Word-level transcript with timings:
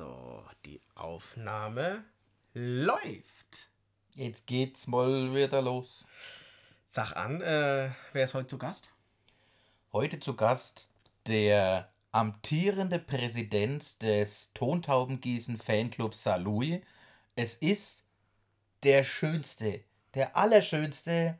So, 0.00 0.46
die 0.64 0.80
Aufnahme 0.94 2.06
läuft. 2.54 3.68
Jetzt 4.14 4.46
geht's 4.46 4.86
mal 4.86 5.34
wieder 5.34 5.60
los. 5.60 6.06
Sag 6.88 7.12
an, 7.16 7.42
äh, 7.42 7.90
wer 8.14 8.24
ist 8.24 8.32
heute 8.32 8.46
zu 8.46 8.56
Gast? 8.56 8.88
Heute 9.92 10.18
zu 10.18 10.36
Gast 10.36 10.88
der 11.26 11.92
amtierende 12.12 12.98
Präsident 12.98 14.00
des 14.00 14.50
Tontaubengießen 14.54 15.58
Fanclubs 15.58 16.22
Salui. 16.22 16.82
Es 17.36 17.56
ist 17.56 18.04
der 18.82 19.04
schönste, 19.04 19.84
der 20.14 20.34
allerschönste, 20.34 21.38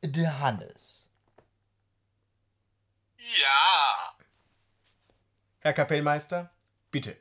der 0.00 0.38
Hannes. 0.38 1.10
Ja. 3.18 4.16
Herr 5.58 5.72
Kapellmeister, 5.72 6.52
bitte. 6.92 7.16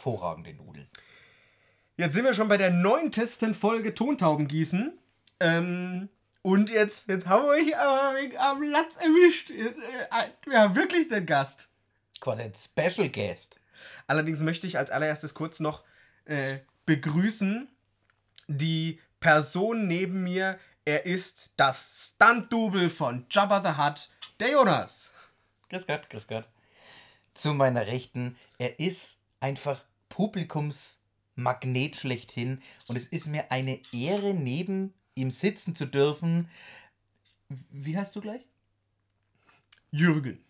Hervorragende 0.00 0.54
Nudeln. 0.54 0.88
Jetzt 1.96 2.14
sind 2.14 2.24
wir 2.24 2.32
schon 2.32 2.48
bei 2.48 2.56
der 2.56 2.70
neuntesten 2.70 3.54
Folge 3.54 3.94
Tontaubengießen. 3.94 4.98
Ähm, 5.40 6.08
und 6.40 6.70
jetzt, 6.70 7.08
jetzt 7.08 7.26
haben 7.26 7.44
wir 7.44 7.50
euch 7.50 7.76
aber 7.76 8.16
am 8.38 8.62
Latz 8.62 8.96
erwischt. 8.96 9.50
Jetzt, 9.50 9.78
äh, 9.78 10.28
wir 10.46 10.60
haben 10.60 10.74
wirklich 10.74 11.12
einen 11.12 11.26
Gast. 11.26 11.68
Quasi 12.20 12.42
ein 12.42 12.54
Special 12.54 13.10
Guest. 13.10 13.60
Allerdings 14.06 14.40
möchte 14.40 14.66
ich 14.66 14.78
als 14.78 14.90
allererstes 14.90 15.34
kurz 15.34 15.60
noch 15.60 15.84
äh, 16.24 16.60
begrüßen 16.86 17.68
die 18.48 19.00
Person 19.20 19.86
neben 19.86 20.22
mir. 20.24 20.58
Er 20.86 21.04
ist 21.04 21.50
das 21.56 22.14
Stunt-Double 22.14 22.88
von 22.88 23.26
Jabba 23.30 23.62
the 23.62 23.82
Hutt, 23.82 24.08
der 24.40 24.52
Jonas. 24.52 25.12
Grüß 25.68 25.86
Gott, 25.86 26.08
grüß 26.08 26.26
Gott. 26.26 26.48
Zu 27.34 27.52
meiner 27.52 27.86
Rechten, 27.86 28.38
er 28.58 28.80
ist 28.80 29.18
einfach 29.40 29.82
Publikumsmagnet 30.10 31.96
schlechthin 31.96 32.60
und 32.88 32.96
es 32.96 33.06
ist 33.06 33.26
mir 33.26 33.50
eine 33.50 33.80
Ehre, 33.92 34.34
neben 34.34 34.92
ihm 35.14 35.30
sitzen 35.30 35.74
zu 35.74 35.86
dürfen. 35.86 36.48
Wie 37.48 37.96
heißt 37.96 38.14
du 38.14 38.20
gleich? 38.20 38.42
Jürgen. 39.90 40.44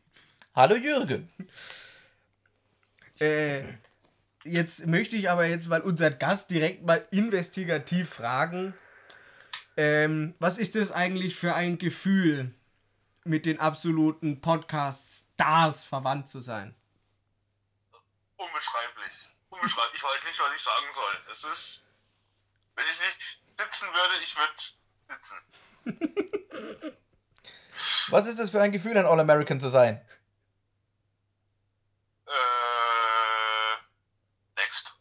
Hallo 0.55 0.75
Jürgen. 0.75 1.31
Äh, 3.20 3.62
jetzt 4.44 4.86
möchte 4.86 5.14
ich 5.14 5.31
aber 5.31 5.47
jetzt 5.47 5.69
mal 5.69 5.81
unseren 5.81 6.19
Gast 6.19 6.50
direkt 6.50 6.84
mal 6.84 7.06
investigativ 7.12 8.11
fragen. 8.11 8.75
Ähm, 9.77 10.34
was 10.41 10.58
ist 10.58 10.75
das 10.75 10.91
eigentlich 10.91 11.36
für 11.36 11.55
ein 11.55 11.78
Gefühl, 11.78 12.53
mit 13.25 13.47
den 13.47 13.61
absoluten 13.61 14.41
Podcast-Stars 14.41 15.84
verwandt 15.84 16.28
zu 16.28 16.41
sein? 16.41 16.75
Unbeschreiblich. 18.37 19.29
Unbeschreiblich. 19.60 20.00
Ich 20.00 20.03
weiß 20.03 20.25
nicht, 20.26 20.41
was 20.41 20.56
ich 20.56 20.62
sagen 20.62 20.91
soll. 20.91 21.19
Es 21.31 21.44
ist. 21.44 21.87
Wenn 22.76 22.87
ich 22.87 22.98
nicht 23.00 23.43
sitzen 23.59 23.88
würde, 23.88 24.15
ich 24.25 24.37
würde 24.37 24.53
sitzen. 25.09 26.97
Was 28.10 28.26
ist 28.26 28.38
das 28.38 28.50
für 28.50 28.60
ein 28.60 28.72
Gefühl, 28.72 28.97
ein 28.97 29.06
All-American 29.06 29.60
zu 29.60 29.69
sein? 29.69 30.00
Äh. 32.26 32.31
Next. 34.56 35.00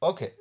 Okay. 0.00 0.36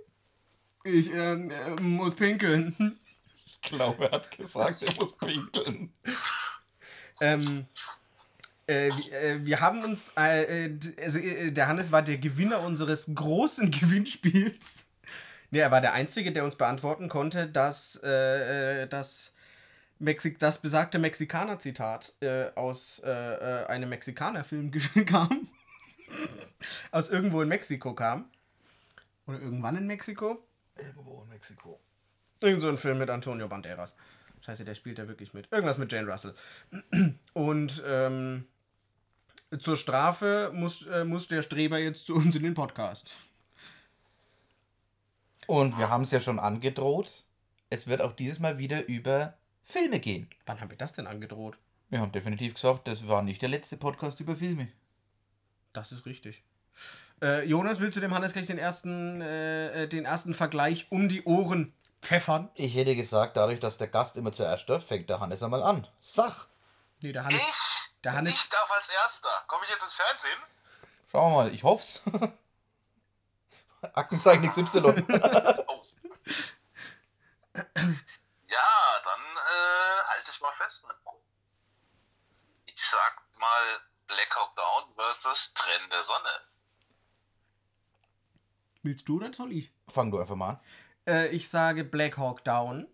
Ich 0.83 1.11
ähm, 1.11 1.49
äh, 1.51 1.69
muss 1.81 2.15
pinkeln. 2.15 2.99
Ich 3.45 3.61
glaube, 3.61 4.05
er 4.05 4.11
hat 4.11 4.31
gesagt, 4.31 4.81
er 4.81 4.93
muss 4.95 5.17
pinkeln. 5.17 5.93
ähm, 7.21 7.67
äh, 8.67 8.89
wir, 8.89 9.21
äh, 9.21 9.45
wir 9.45 9.59
haben 9.59 9.83
uns, 9.83 10.11
äh, 10.17 10.65
äh, 10.65 10.79
also 11.01 11.19
der 11.19 11.67
Hannes 11.67 11.91
war 11.91 12.01
der 12.01 12.17
Gewinner 12.17 12.61
unseres 12.61 13.13
großen 13.13 13.71
Gewinnspiels. 13.71 14.85
Ne, 15.51 15.59
er 15.59 15.71
war 15.71 15.81
der 15.81 15.93
Einzige, 15.93 16.31
der 16.31 16.45
uns 16.45 16.55
beantworten 16.55 17.09
konnte, 17.09 17.47
dass 17.47 17.99
das, 18.01 19.33
Mexik 19.99 20.39
das 20.39 20.57
besagte 20.57 20.97
Mexikaner-Zitat 20.97 22.13
aus 22.55 23.03
einem 23.03 23.89
Mexikaner-Film 23.89 24.71
kam. 25.05 25.47
aus 26.89 27.11
irgendwo 27.11 27.43
in 27.43 27.49
Mexiko 27.49 27.93
kam. 27.93 28.25
Oder 29.27 29.39
irgendwann 29.41 29.75
in 29.75 29.85
Mexiko. 29.85 30.43
Irgendwo 30.75 31.21
in 31.21 31.29
Mexiko. 31.29 31.79
Irgend 32.41 32.61
so 32.61 32.69
ein 32.69 32.77
Film 32.77 32.97
mit 32.97 33.11
Antonio 33.11 33.47
Banderas. 33.47 33.95
Scheiße, 34.41 34.65
der 34.65 34.73
spielt 34.73 34.97
da 34.97 35.07
wirklich 35.07 35.35
mit. 35.35 35.51
Irgendwas 35.51 35.77
mit 35.77 35.91
Jane 35.91 36.11
Russell. 36.11 36.33
Und 37.33 37.83
ähm, 37.85 38.47
zur 39.59 39.77
Strafe 39.77 40.51
muss, 40.53 40.85
äh, 40.87 41.03
muss 41.03 41.27
der 41.27 41.41
Streber 41.41 41.77
jetzt 41.77 42.05
zu 42.05 42.15
uns 42.15 42.35
in 42.35 42.43
den 42.43 42.53
Podcast. 42.53 43.09
Und 45.47 45.77
wir 45.77 45.89
haben 45.89 46.03
es 46.03 46.11
ja 46.11 46.19
schon 46.19 46.39
angedroht. 46.39 47.23
Es 47.69 47.87
wird 47.87 48.01
auch 48.01 48.13
dieses 48.13 48.39
Mal 48.39 48.57
wieder 48.57 48.87
über 48.87 49.33
Filme 49.63 49.99
gehen. 49.99 50.29
Wann 50.45 50.59
haben 50.61 50.69
wir 50.69 50.77
das 50.77 50.93
denn 50.93 51.07
angedroht? 51.07 51.57
Wir 51.89 51.99
haben 51.99 52.11
definitiv 52.11 52.55
gesagt, 52.55 52.87
das 52.87 53.07
war 53.07 53.21
nicht 53.21 53.41
der 53.41 53.49
letzte 53.49 53.77
Podcast 53.77 54.19
über 54.19 54.35
Filme. 54.35 54.67
Das 55.73 55.91
ist 55.91 56.05
richtig. 56.05 56.43
Äh, 57.21 57.45
Jonas, 57.47 57.79
willst 57.79 57.97
du 57.97 58.01
dem 58.01 58.13
Hannes 58.13 58.33
gleich 58.33 58.47
den 58.47 58.57
ersten, 58.57 59.21
äh, 59.21 59.83
äh, 59.83 59.87
den 59.87 60.05
ersten 60.05 60.33
Vergleich 60.33 60.87
um 60.89 61.07
die 61.07 61.23
Ohren 61.23 61.73
pfeffern? 62.01 62.49
Ich 62.55 62.75
hätte 62.75 62.95
gesagt, 62.95 63.37
dadurch, 63.37 63.59
dass 63.59 63.77
der 63.77 63.87
Gast 63.87 64.17
immer 64.17 64.33
zuerst 64.33 64.69
darf, 64.69 64.85
fängt 64.85 65.09
der 65.09 65.19
Hannes 65.19 65.43
einmal 65.43 65.63
an. 65.63 65.87
Sach. 66.01 66.47
Nee, 67.01 67.11
der? 67.11 67.25
Hannes. 67.25 67.72
Der 68.03 68.13
Hannes. 68.13 68.31
Ich 68.31 68.49
darf 68.49 68.69
als 68.71 68.89
Erster. 68.89 69.29
Komme 69.47 69.63
ich 69.63 69.69
jetzt 69.69 69.83
ins 69.83 69.93
Fernsehen? 69.93 70.39
Schauen 71.11 71.31
wir 71.31 71.35
mal, 71.35 71.53
ich 71.53 71.63
hoff's. 71.63 72.01
Aktenzeichen 73.93 74.49
XY. 74.49 75.05
Oh. 75.67 77.59
ja, 78.47 79.01
dann 79.03 79.21
äh, 79.21 80.03
halte 80.09 80.31
ich 80.31 80.41
mal 80.41 80.51
fest. 80.53 80.83
Ich 82.65 82.83
sag 82.83 83.21
mal 83.37 83.81
Black 84.07 84.35
Hawk 84.35 84.55
Down 84.55 84.95
versus 84.95 85.53
Trenn 85.53 85.89
der 85.91 86.03
Sonne. 86.03 86.29
Willst 88.81 89.07
du 89.07 89.17
oder 89.17 89.31
soll 89.33 89.51
ich? 89.51 89.71
Fang 89.87 90.09
du 90.09 90.19
einfach 90.19 90.35
mal 90.35 90.49
an. 90.49 90.59
Äh, 91.05 91.27
ich 91.27 91.47
sage 91.49 91.83
Black 91.83 92.17
Hawk 92.17 92.43
Down. 92.43 92.87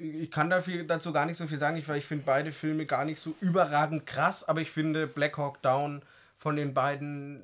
Ich 0.00 0.30
kann 0.30 0.48
dafür, 0.48 0.84
dazu 0.84 1.12
gar 1.12 1.26
nicht 1.26 1.36
so 1.36 1.46
viel 1.46 1.58
sagen, 1.58 1.76
ich, 1.76 1.86
weil 1.88 1.98
ich 1.98 2.06
finde 2.06 2.24
beide 2.24 2.52
Filme 2.52 2.86
gar 2.86 3.04
nicht 3.04 3.20
so 3.20 3.34
überragend 3.40 4.06
krass, 4.06 4.48
aber 4.48 4.60
ich 4.60 4.70
finde 4.70 5.06
Black 5.06 5.36
Hawk 5.36 5.60
Down 5.62 6.02
von 6.38 6.56
den 6.56 6.72
beiden 6.72 7.42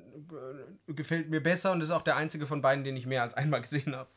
äh, 0.87 0.93
gefällt 0.93 1.29
mir 1.29 1.41
besser 1.41 1.71
und 1.71 1.81
ist 1.81 1.91
auch 1.91 2.01
der 2.01 2.15
einzige 2.15 2.47
von 2.47 2.61
beiden, 2.61 2.83
den 2.83 2.97
ich 2.97 3.05
mehr 3.05 3.21
als 3.21 3.35
einmal 3.35 3.61
gesehen 3.61 3.95
habe. 3.95 4.09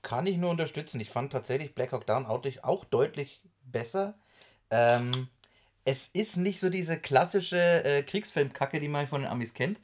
Kann 0.00 0.26
ich 0.26 0.38
nur 0.38 0.50
unterstützen. 0.50 1.00
Ich 1.00 1.10
fand 1.10 1.32
tatsächlich 1.32 1.74
Black 1.74 1.92
Hawk 1.92 2.06
Down 2.06 2.24
auch, 2.24 2.42
auch 2.62 2.84
deutlich 2.86 3.42
besser. 3.64 4.14
Ähm, 4.70 5.28
es 5.84 6.08
ist 6.12 6.36
nicht 6.36 6.60
so 6.60 6.70
diese 6.70 6.98
klassische 6.98 7.84
äh, 7.84 8.02
Kriegsfilmkacke, 8.02 8.80
die 8.80 8.88
man 8.88 9.06
von 9.06 9.22
den 9.22 9.30
Amis 9.30 9.54
kennt, 9.54 9.78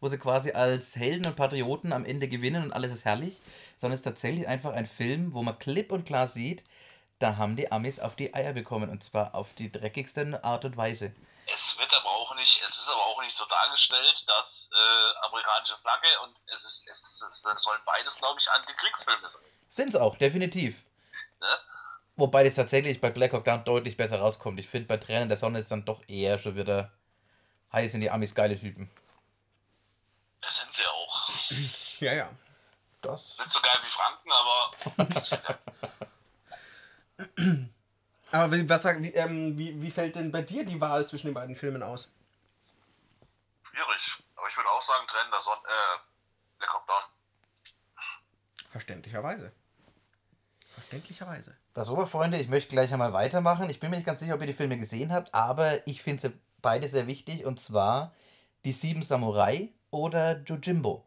wo 0.00 0.08
sie 0.08 0.18
quasi 0.18 0.52
als 0.52 0.96
Helden 0.96 1.26
und 1.26 1.36
Patrioten 1.36 1.92
am 1.92 2.04
Ende 2.04 2.28
gewinnen 2.28 2.62
und 2.62 2.72
alles 2.72 2.92
ist 2.92 3.04
herrlich, 3.04 3.40
sondern 3.76 3.94
es 3.94 4.00
ist 4.00 4.04
tatsächlich 4.04 4.46
einfach 4.46 4.72
ein 4.72 4.86
Film, 4.86 5.32
wo 5.32 5.42
man 5.42 5.58
klipp 5.58 5.92
und 5.92 6.04
klar 6.04 6.28
sieht, 6.28 6.64
da 7.18 7.36
haben 7.36 7.56
die 7.56 7.72
Amis 7.72 7.98
auf 7.98 8.14
die 8.14 8.34
Eier 8.34 8.52
bekommen 8.52 8.90
und 8.90 9.02
zwar 9.02 9.34
auf 9.34 9.54
die 9.54 9.72
dreckigste 9.72 10.42
Art 10.44 10.64
und 10.64 10.76
Weise. 10.76 11.12
Es 11.52 11.78
wird 11.78 11.92
aber 11.96 12.10
auch 12.10 12.34
nicht, 12.36 12.62
es 12.62 12.78
ist 12.78 12.90
aber 12.90 13.04
auch 13.06 13.22
nicht 13.22 13.34
so 13.34 13.44
dargestellt, 13.46 14.24
dass 14.28 14.70
äh, 14.72 15.26
amerikanische 15.26 15.76
Flagge 15.78 16.08
und 16.24 16.36
es 16.54 16.64
ist, 16.64 16.86
es, 16.88 16.98
ist, 17.00 17.46
es 17.46 17.62
sollen 17.62 17.80
beides, 17.86 18.16
glaube 18.16 18.38
ich, 18.38 18.48
Antikriegsfilme 18.50 19.28
sein. 19.28 19.42
Sind's 19.68 19.96
auch, 19.96 20.16
definitiv. 20.16 20.82
Ne? 21.40 21.46
Wobei 22.16 22.44
das 22.44 22.54
tatsächlich 22.54 23.00
bei 23.00 23.10
Black 23.10 23.32
Hawk 23.32 23.44
Down 23.44 23.64
deutlich 23.64 23.96
besser 23.96 24.18
rauskommt. 24.18 24.60
Ich 24.60 24.68
finde, 24.68 24.88
bei 24.88 24.96
Tränen 24.96 25.28
der 25.28 25.38
Sonne 25.38 25.60
ist 25.60 25.70
dann 25.70 25.84
doch 25.84 26.02
eher 26.08 26.38
schon 26.38 26.56
wieder 26.56 26.92
heiß 27.72 27.94
in 27.94 28.00
die 28.00 28.10
Amis 28.10 28.34
geile 28.34 28.58
Typen. 28.58 28.90
Das 30.40 30.56
sind 30.56 30.72
sie 30.72 30.84
auch. 30.86 31.28
Ja, 32.00 32.12
ja. 32.14 32.30
Das. 33.02 33.36
Nicht 33.38 33.50
so 33.50 33.60
geil 33.60 33.76
wie 33.84 33.90
Franken, 33.90 34.30
aber 34.32 34.72
ein 35.02 35.08
bisschen. 35.08 35.38
ja. 35.48 35.58
Aber 38.30 38.52
wie, 38.52 38.68
was, 38.68 38.82
sag- 38.82 39.02
wie, 39.02 39.12
ähm, 39.14 39.56
wie, 39.56 39.80
wie 39.80 39.90
fällt 39.90 40.16
denn 40.16 40.30
bei 40.30 40.42
dir 40.42 40.64
die 40.64 40.80
Wahl 40.80 41.06
zwischen 41.08 41.28
den 41.28 41.34
beiden 41.34 41.54
Filmen 41.56 41.82
aus? 41.82 42.12
Schwierig. 43.62 44.22
Aber 44.36 44.46
ich 44.48 44.56
würde 44.56 44.68
auch 44.70 44.80
sagen, 44.82 45.06
trennen 45.08 45.30
der 45.30 45.40
Son 45.40 45.56
äh, 45.64 45.98
Black 46.58 46.72
Hawk 46.74 46.86
Down. 46.86 47.02
Verständlicherweise. 48.70 49.52
Verständlicherweise. 50.74 51.56
Pass 51.74 51.88
auf, 51.88 52.10
Freunde, 52.10 52.38
ich 52.38 52.48
möchte 52.48 52.70
gleich 52.70 52.92
einmal 52.92 53.12
weitermachen. 53.12 53.70
Ich 53.70 53.80
bin 53.80 53.90
mir 53.90 53.96
nicht 53.96 54.06
ganz 54.06 54.20
sicher, 54.20 54.34
ob 54.34 54.40
ihr 54.42 54.46
die 54.46 54.52
Filme 54.52 54.76
gesehen 54.76 55.12
habt, 55.12 55.32
aber 55.34 55.86
ich 55.86 56.02
finde 56.02 56.20
sie 56.28 56.40
beide 56.60 56.88
sehr 56.88 57.06
wichtig 57.06 57.44
und 57.46 57.60
zwar 57.60 58.14
Die 58.64 58.72
Sieben 58.72 59.02
Samurai 59.02 59.72
oder 59.90 60.38
Jojimbo. 60.40 61.04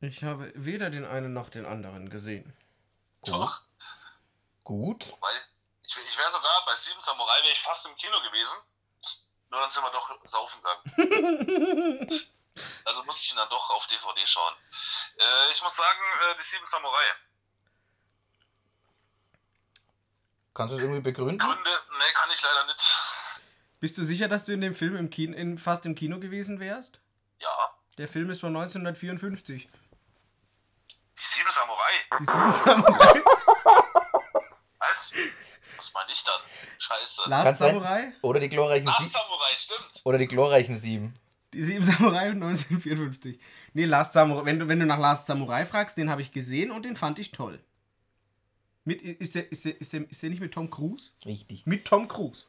Ich 0.00 0.22
habe 0.22 0.52
weder 0.54 0.90
den 0.90 1.04
einen 1.04 1.32
noch 1.32 1.48
den 1.48 1.66
anderen 1.66 2.08
gesehen. 2.08 2.56
Doch. 3.24 3.62
Gut. 4.62 5.12
Weil 5.20 5.34
ich, 5.82 5.96
ich 5.96 6.18
wäre 6.18 6.30
sogar 6.30 6.64
bei 6.66 6.76
Sieben 6.76 7.00
Samurai 7.00 7.42
wäre 7.42 7.52
ich 7.52 7.60
fast 7.60 7.86
im 7.86 7.96
Kino 7.96 8.20
gewesen. 8.22 8.56
Nur 9.50 9.60
dann 9.60 9.70
sind 9.70 9.82
wir 9.82 9.90
doch 9.90 10.14
saufen 10.24 10.62
gegangen. 10.62 12.08
also 12.84 13.04
musste 13.04 13.24
ich 13.24 13.32
ihn 13.32 13.36
dann 13.36 13.48
doch 13.48 13.70
auf 13.70 13.86
DVD 13.86 14.26
schauen. 14.26 14.54
Äh, 15.16 15.50
ich 15.50 15.62
muss 15.62 15.74
sagen, 15.74 16.00
äh, 16.30 16.36
die 16.38 16.42
Sieben 16.42 16.66
Samurai. 16.66 17.14
Kannst 20.54 20.72
du 20.72 20.76
es 20.76 20.82
irgendwie 20.82 21.00
begründen? 21.00 21.38
Gründe, 21.38 21.70
ne, 21.70 22.04
kann 22.14 22.30
ich 22.30 22.42
leider 22.42 22.66
nicht. 22.66 22.94
Bist 23.80 23.96
du 23.98 24.04
sicher, 24.04 24.28
dass 24.28 24.44
du 24.44 24.52
in 24.52 24.60
dem 24.60 24.74
Film 24.74 24.96
im 24.96 25.10
Kino, 25.10 25.36
in, 25.36 25.58
fast 25.58 25.86
im 25.86 25.94
Kino 25.94 26.18
gewesen 26.18 26.58
wärst? 26.60 27.00
Ja, 27.40 27.48
Der 27.96 28.08
Film 28.08 28.30
ist 28.30 28.40
von 28.40 28.54
1954. 28.56 29.68
die 29.68 29.70
Sieben 31.14 31.50
Samurai. 31.50 31.92
Die 32.18 32.24
sieben 32.24 32.52
Samurai. 32.52 33.20
Was? 34.78 35.12
Was 35.76 35.94
meine 35.94 36.10
ich 36.10 36.24
dann? 36.24 36.40
Scheiße. 36.78 37.22
Last 37.28 37.44
Kann's 37.44 37.58
sein- 37.60 37.74
Samurai? 37.74 38.12
Oder 38.22 38.40
die 38.40 38.48
glorreichen 38.48 38.86
Last 38.86 38.98
Sieben. 39.00 39.10
Samurai, 39.12 39.56
stimmt. 39.56 40.00
Oder 40.04 40.18
die 40.18 40.26
glorreichen 40.26 40.76
Sieben. 40.76 41.14
Die 41.54 41.62
sieben 41.62 41.84
Samurai 41.84 42.30
1954. 42.30 43.38
Nee, 43.74 43.84
Last 43.86 44.12
Samurai. 44.12 44.44
Wenn 44.44 44.58
du, 44.58 44.68
wenn 44.68 44.80
du 44.80 44.86
nach 44.86 44.98
Last 44.98 45.26
Samurai 45.26 45.64
fragst, 45.64 45.96
den 45.96 46.10
habe 46.10 46.20
ich 46.20 46.32
gesehen 46.32 46.70
und 46.70 46.84
den 46.84 46.96
fand 46.96 47.18
ich 47.18 47.30
toll. 47.32 47.58
Mit, 48.84 49.02
ist, 49.02 49.34
der, 49.34 49.50
ist, 49.52 49.64
der, 49.64 49.80
ist, 49.80 49.92
der, 49.92 50.10
ist 50.10 50.22
der 50.22 50.30
nicht 50.30 50.40
mit 50.40 50.52
Tom 50.52 50.68
Cruise? 50.70 51.10
Richtig. 51.24 51.64
Mit 51.66 51.86
Tom 51.86 52.08
Cruise. 52.08 52.46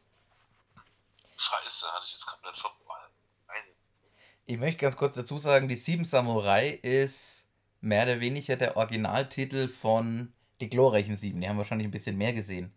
Scheiße, 1.39 1.87
hatte 1.87 2.05
ich 2.05 2.11
jetzt 2.11 2.25
komplett 2.25 2.55
verloren. 2.55 2.79
Ich 4.45 4.57
möchte 4.57 4.81
ganz 4.81 4.97
kurz 4.97 5.15
dazu 5.15 5.37
sagen, 5.37 5.67
die 5.67 5.75
Sieben 5.75 6.03
Samurai 6.03 6.69
ist 6.69 7.47
mehr 7.81 8.03
oder 8.03 8.19
weniger 8.19 8.57
der 8.57 8.75
Originaltitel 8.75 9.69
von 9.69 10.33
Die 10.59 10.69
glorreichen 10.69 11.15
Sieben. 11.15 11.39
Die 11.39 11.47
haben 11.47 11.57
wahrscheinlich 11.57 11.87
ein 11.87 11.91
bisschen 11.91 12.17
mehr 12.17 12.33
gesehen. 12.33 12.73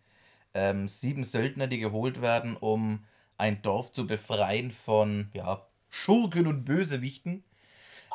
Ähm, 0.54 0.86
sieben 0.86 1.24
Söldner, 1.24 1.66
die 1.66 1.78
geholt 1.78 2.20
werden, 2.20 2.56
um 2.56 3.04
ein 3.38 3.62
Dorf 3.62 3.90
zu 3.90 4.06
befreien 4.06 4.70
von 4.70 5.30
ja, 5.32 5.66
Schurken 5.88 6.46
und 6.46 6.64
Bösewichten. 6.64 7.42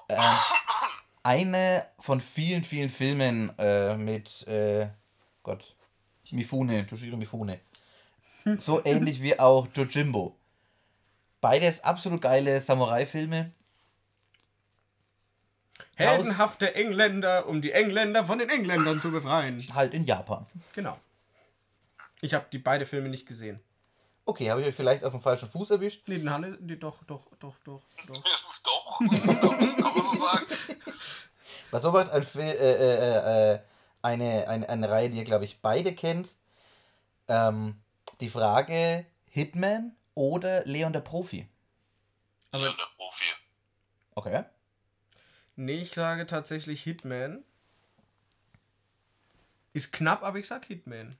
Ähm, 0.07 0.19
eine 1.23 1.87
von 1.99 2.21
vielen, 2.21 2.63
vielen 2.63 2.89
Filmen 2.89 3.51
äh, 3.57 3.97
mit 3.97 4.47
äh, 4.47 4.87
Gott, 5.43 5.75
Mifune, 6.31 6.87
Toshiro 6.87 7.17
Mifune. 7.17 7.59
So 8.59 8.85
ähnlich 8.85 9.21
wie 9.21 9.37
auch 9.37 9.67
Jojimbo. 9.75 10.36
Beides 11.41 11.83
absolut 11.83 12.21
geile 12.21 12.59
Samurai-Filme. 12.61 13.51
Heldenhafte 15.95 16.75
Engländer, 16.75 17.47
um 17.47 17.61
die 17.61 17.71
Engländer 17.71 18.23
von 18.23 18.39
den 18.39 18.49
Engländern 18.49 19.01
zu 19.01 19.11
befreien. 19.11 19.63
Halt 19.73 19.93
in 19.93 20.05
Japan. 20.05 20.45
Genau. 20.73 20.97
Ich 22.21 22.33
habe 22.33 22.45
die 22.51 22.59
beide 22.59 22.85
Filme 22.85 23.09
nicht 23.09 23.27
gesehen. 23.27 23.59
Okay, 24.25 24.49
habe 24.51 24.61
ich 24.61 24.67
euch 24.67 24.75
vielleicht 24.75 25.03
auf 25.03 25.13
dem 25.13 25.21
falschen 25.21 25.47
Fuß 25.47 25.71
erwischt? 25.71 26.07
Nee, 26.07 26.17
den 26.17 26.29
Hanne, 26.29 26.57
nee, 26.59 26.75
doch, 26.75 27.03
doch, 27.05 27.27
doch, 27.39 27.55
doch, 27.63 27.83
doch. 28.05 28.23
Doch, 28.63 28.99
kann 29.77 29.93
man 29.93 30.03
so 30.03 30.19
sagen. 30.19 30.45
Was 31.71 31.81
so 31.81 31.95
ein 31.95 32.23
Fil 32.23 32.43
äh, 32.43 32.53
äh, 32.53 33.53
äh, 33.53 33.59
eine, 34.01 34.47
eine, 34.47 34.69
eine 34.69 34.89
Reihe, 34.89 35.09
die 35.09 35.17
ihr, 35.17 35.23
glaube 35.23 35.45
ich, 35.45 35.61
beide 35.61 35.93
kennt. 35.93 36.29
Ähm, 37.27 37.75
die 38.19 38.29
Frage: 38.29 39.05
Hitman 39.29 39.96
oder 40.17 40.65
Leon 40.65 40.93
der 40.93 41.01
Profi? 41.01 41.47
Aber 42.51 42.65
Ja, 42.65 42.73
der 42.73 42.87
Profi. 42.97 43.25
Okay. 44.15 44.43
nee, 45.55 45.81
ich 45.83 45.93
sage 45.93 46.25
tatsächlich 46.25 46.81
Hitman. 46.81 47.43
Ist 49.73 49.93
knapp, 49.93 50.23
aber 50.23 50.39
ich 50.39 50.47
sag 50.47 50.65
Hitman. 50.65 51.15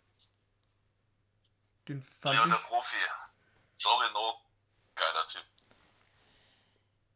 Den 1.88 2.02
fand 2.02 2.40
der 2.40 2.48
ich. 2.48 2.64
Profi. 2.64 2.98
Sorry, 3.78 4.08
no. 4.14 4.34
Geiler 4.96 5.28
Typ. 5.28 5.44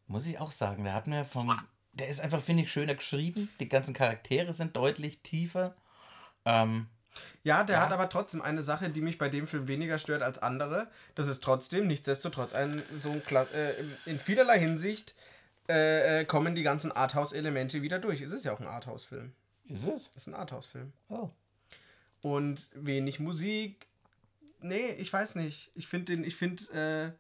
Muss 0.06 0.28
ich 0.28 0.38
auch 0.39 0.51
sagen, 0.51 0.83
der 0.83 0.94
hat 0.94 1.07
mir 1.07 1.25
vom. 1.25 1.60
Der 1.94 2.10
ist 2.10 2.19
einfach, 2.22 2.42
finde 2.42 2.63
ich, 2.63 2.72
schöner 2.72 2.94
geschrieben. 2.95 3.51
Die 3.60 3.68
ganzen 3.68 3.94
Charaktere 3.95 4.54
sind 4.54 4.75
deutlich 4.75 5.24
tiefer. 5.24 5.75
Ähm, 6.45 6.88
Ja, 7.43 7.63
der 7.63 7.77
Ja. 7.77 7.81
hat 7.85 7.91
aber 7.91 8.09
trotzdem 8.09 8.41
eine 8.41 8.63
Sache, 8.63 8.89
die 8.89 9.01
mich 9.01 9.17
bei 9.17 9.29
dem 9.29 9.47
Film 9.47 9.67
weniger 9.67 9.97
stört 9.97 10.21
als 10.21 10.39
andere. 10.39 10.87
Das 11.15 11.27
ist 11.27 11.43
trotzdem, 11.43 11.87
nichtsdestotrotz, 11.87 12.53
ein 12.53 12.83
so 12.97 13.11
ein 13.11 13.23
Kla 13.23 13.43
äh, 13.53 13.83
in 14.05 14.19
vielerlei 14.19 14.59
Hinsicht 14.59 15.15
äh, 15.69 16.21
äh, 16.21 16.25
kommen 16.25 16.55
die 16.55 16.63
ganzen 16.63 16.91
Arthouse-Elemente 16.91 17.81
wieder 17.81 17.99
durch. 17.99 18.21
Es 18.21 18.31
ist 18.31 18.45
ja 18.45 18.53
auch 18.53 18.59
ein 18.59 18.67
Arthouse-Film. 18.67 19.33
ist 19.67 19.83
es? 19.83 20.09
Es 20.15 20.23
ist 20.23 20.27
ein 20.27 20.35
Arthouse-Film. 20.35 20.91
Oh. 21.09 21.29
Und 22.21 22.69
wenig 22.73 23.19
Musik. 23.19 23.87
Nee, 24.59 24.91
ich 24.99 25.11
weiß 25.11 25.35
nicht. 25.35 25.71
Ich 25.75 25.87
finde 25.87 26.13
den, 26.13 26.23
ich 26.23 26.35
finde, 26.35 26.63
äh, 26.73 27.11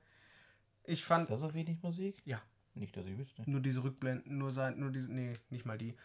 ich 0.91 0.99
Ist 0.99 1.05
fand 1.07 1.29
da 1.29 1.37
so 1.37 1.53
wenig 1.53 1.81
Musik? 1.81 2.17
Ja. 2.25 2.41
Nicht, 2.73 2.95
dass 2.95 3.05
ich 3.05 3.17
wüsste. 3.17 3.43
nur 3.49 3.59
diese 3.59 3.83
Rückblenden, 3.83 4.37
nur 4.37 4.49
sein, 4.49 4.79
nur 4.79 4.91
diese, 4.91 5.11
nee, 5.11 5.33
nicht 5.49 5.65
mal 5.65 5.77
die. 5.77 5.95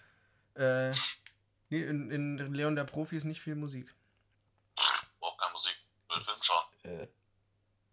Äh, 0.54 0.92
nee, 1.70 1.82
in, 1.82 2.10
in 2.10 2.54
Leon 2.54 2.76
der 2.76 2.84
Profi 2.84 3.16
ist 3.16 3.24
nicht 3.24 3.40
viel 3.40 3.54
Musik. 3.54 3.94
Braucht 5.20 5.40
keine 5.40 5.52
Musik. 5.52 5.76
Will 6.08 6.22
Film 6.22 6.38
schauen. 6.40 6.64
Äh, 6.84 7.08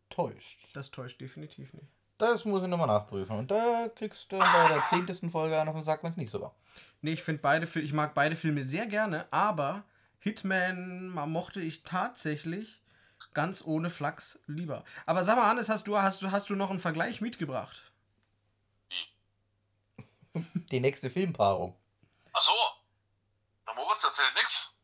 täuscht. 0.09 0.67
Das 0.73 0.91
täuscht 0.91 1.19
definitiv 1.21 1.73
nicht. 1.73 1.87
Das 2.17 2.45
muss 2.45 2.61
ich 2.61 2.69
nochmal 2.69 2.87
nachprüfen. 2.87 3.37
Und 3.37 3.49
da 3.51 3.89
kriegst 3.95 4.31
du 4.31 4.37
bei 4.37 4.67
der 4.67 4.85
zehntesten 4.89 5.29
Folge 5.31 5.59
einen 5.59 5.69
auf 5.69 5.75
den 5.75 5.83
Sack, 5.83 6.03
wenn 6.03 6.11
es 6.11 6.17
nicht 6.17 6.29
so 6.29 6.39
war. 6.41 6.55
Nee, 7.01 7.13
ich 7.13 7.23
finde 7.23 7.41
beide 7.41 7.67
Filme, 7.67 7.85
ich 7.85 7.93
mag 7.93 8.13
beide 8.13 8.36
Filme 8.36 8.63
sehr 8.63 8.86
gerne, 8.86 9.27
aber 9.31 9.83
Hitman 10.19 11.09
ma- 11.09 11.25
mochte 11.25 11.59
ich 11.59 11.83
tatsächlich 11.83 12.81
ganz 13.33 13.63
ohne 13.65 13.89
Flachs 13.89 14.39
lieber. 14.48 14.83
Aber 15.05 15.24
sag 15.24 15.36
mal, 15.38 15.48
Hannes, 15.48 15.69
hast 15.69 15.88
du, 15.88 15.98
hast 15.98 16.21
du, 16.21 16.31
hast 16.31 16.50
du 16.50 16.55
noch 16.55 16.69
einen 16.69 16.79
Vergleich 16.79 17.19
mitgebracht? 17.19 17.91
Die 20.71 20.79
nächste 20.79 21.09
Filmpaarung. 21.09 21.75
Ach 22.33 22.41
so. 22.41 22.51
Der 23.74 23.84
Moritz 23.84 24.03
erzählt 24.03 24.34
nix. 24.36 24.80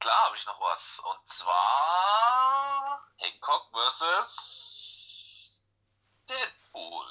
Klar 0.00 0.26
habe 0.26 0.36
ich 0.36 0.46
noch 0.46 0.60
was. 0.60 1.00
Und 1.00 1.26
zwar 1.26 3.00
Hancock 3.16 3.70
versus 3.72 5.64
Deadpool. 6.28 7.06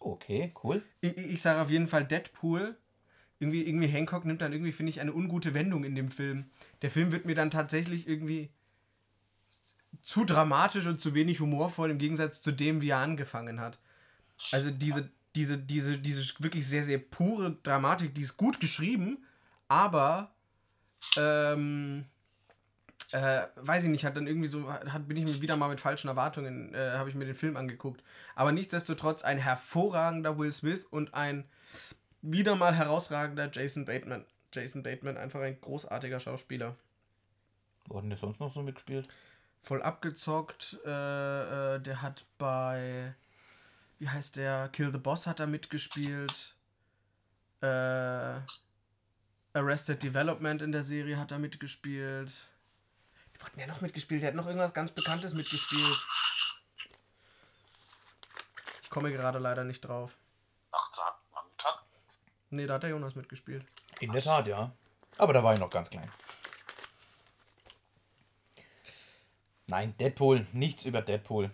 Okay, 0.00 0.54
cool. 0.62 0.84
Ich, 1.00 1.16
ich 1.16 1.26
ich 1.32 1.42
sage 1.42 1.62
auf 1.62 1.70
jeden 1.70 1.88
Fall 1.88 2.04
Deadpool. 2.04 2.76
Irgendwie, 3.38 3.66
irgendwie 3.66 3.88
Hancock 3.88 4.24
nimmt 4.24 4.42
dann 4.42 4.52
irgendwie, 4.52 4.72
finde 4.72 4.90
ich, 4.90 5.00
eine 5.00 5.12
ungute 5.12 5.54
Wendung 5.54 5.84
in 5.84 5.94
dem 5.94 6.10
Film. 6.10 6.50
Der 6.82 6.90
Film 6.90 7.12
wird 7.12 7.24
mir 7.24 7.34
dann 7.34 7.50
tatsächlich 7.50 8.08
irgendwie 8.08 8.52
zu 10.00 10.24
dramatisch 10.24 10.86
und 10.86 11.00
zu 11.00 11.14
wenig 11.14 11.40
humorvoll 11.40 11.90
im 11.90 11.98
Gegensatz 11.98 12.40
zu 12.40 12.50
dem, 12.52 12.80
wie 12.80 12.90
er 12.90 12.98
angefangen 12.98 13.60
hat. 13.60 13.78
Also 14.50 14.70
diese, 14.70 15.10
diese, 15.34 15.58
diese, 15.58 15.98
diese 15.98 16.22
wirklich 16.42 16.66
sehr, 16.66 16.84
sehr 16.84 16.98
pure 16.98 17.56
Dramatik, 17.62 18.14
die 18.14 18.22
ist 18.22 18.36
gut 18.36 18.60
geschrieben, 18.60 19.24
aber 19.68 20.34
ähm, 21.16 22.04
äh, 23.12 23.46
weiß 23.56 23.84
ich 23.84 23.90
nicht, 23.90 24.04
hat 24.04 24.16
dann 24.16 24.26
irgendwie 24.26 24.48
so, 24.48 24.70
hat, 24.72 25.08
bin 25.08 25.16
ich 25.16 25.24
mir 25.24 25.42
wieder 25.42 25.56
mal 25.56 25.68
mit 25.68 25.80
falschen 25.80 26.08
Erwartungen, 26.08 26.74
äh, 26.74 26.92
habe 26.92 27.10
ich 27.10 27.14
mir 27.14 27.26
den 27.26 27.34
Film 27.34 27.56
angeguckt. 27.56 28.02
Aber 28.34 28.52
nichtsdestotrotz 28.52 29.22
ein 29.22 29.38
hervorragender 29.38 30.38
Will 30.38 30.52
Smith 30.52 30.86
und 30.90 31.14
ein 31.14 31.44
wieder 32.22 32.56
mal 32.56 32.74
herausragender 32.74 33.50
Jason 33.52 33.84
Bateman. 33.84 34.24
Jason 34.52 34.82
Bateman, 34.82 35.16
einfach 35.16 35.40
ein 35.40 35.60
großartiger 35.60 36.20
Schauspieler. 36.20 36.76
Wo 37.86 37.96
hat 37.96 38.04
denn 38.04 38.10
der 38.10 38.18
sonst 38.18 38.40
noch 38.40 38.52
so 38.52 38.62
mitgespielt? 38.62 39.08
Voll 39.60 39.82
abgezockt, 39.82 40.78
äh, 40.84 41.76
äh, 41.76 41.80
der 41.80 42.02
hat 42.02 42.24
bei, 42.38 43.14
wie 44.02 44.10
heißt 44.10 44.34
der, 44.34 44.68
Kill 44.70 44.90
the 44.90 44.98
Boss 44.98 45.28
hat 45.28 45.38
er 45.38 45.46
mitgespielt. 45.46 46.56
Äh, 47.60 48.40
Arrested 49.54 50.02
Development 50.02 50.60
in 50.60 50.72
der 50.72 50.82
Serie 50.82 51.16
hat 51.16 51.30
er 51.30 51.38
mitgespielt. 51.38 52.48
Hat 53.40 53.52
denn 53.52 53.58
der 53.58 53.68
noch 53.68 53.80
mitgespielt? 53.80 54.22
Der 54.22 54.30
hat 54.30 54.34
noch 54.34 54.46
irgendwas 54.46 54.74
ganz 54.74 54.90
Bekanntes 54.90 55.34
mitgespielt. 55.34 56.06
Ich 58.82 58.90
komme 58.90 59.12
gerade 59.12 59.38
leider 59.38 59.62
nicht 59.62 59.82
drauf. 59.82 60.16
Man 60.72 61.44
kann. 61.56 61.74
Nee, 62.50 62.66
da 62.66 62.74
hat 62.74 62.82
der 62.82 62.90
Jonas 62.90 63.14
mitgespielt. 63.14 63.64
In 64.00 64.10
der 64.10 64.22
Tat, 64.22 64.48
ja. 64.48 64.72
Aber 65.16 65.32
da 65.32 65.44
war 65.44 65.54
ich 65.54 65.60
noch 65.60 65.70
ganz 65.70 65.90
klein. 65.90 66.10
Nein, 69.68 69.96
Deadpool. 69.96 70.44
Nichts 70.52 70.86
über 70.86 71.02
Deadpool. 71.02 71.52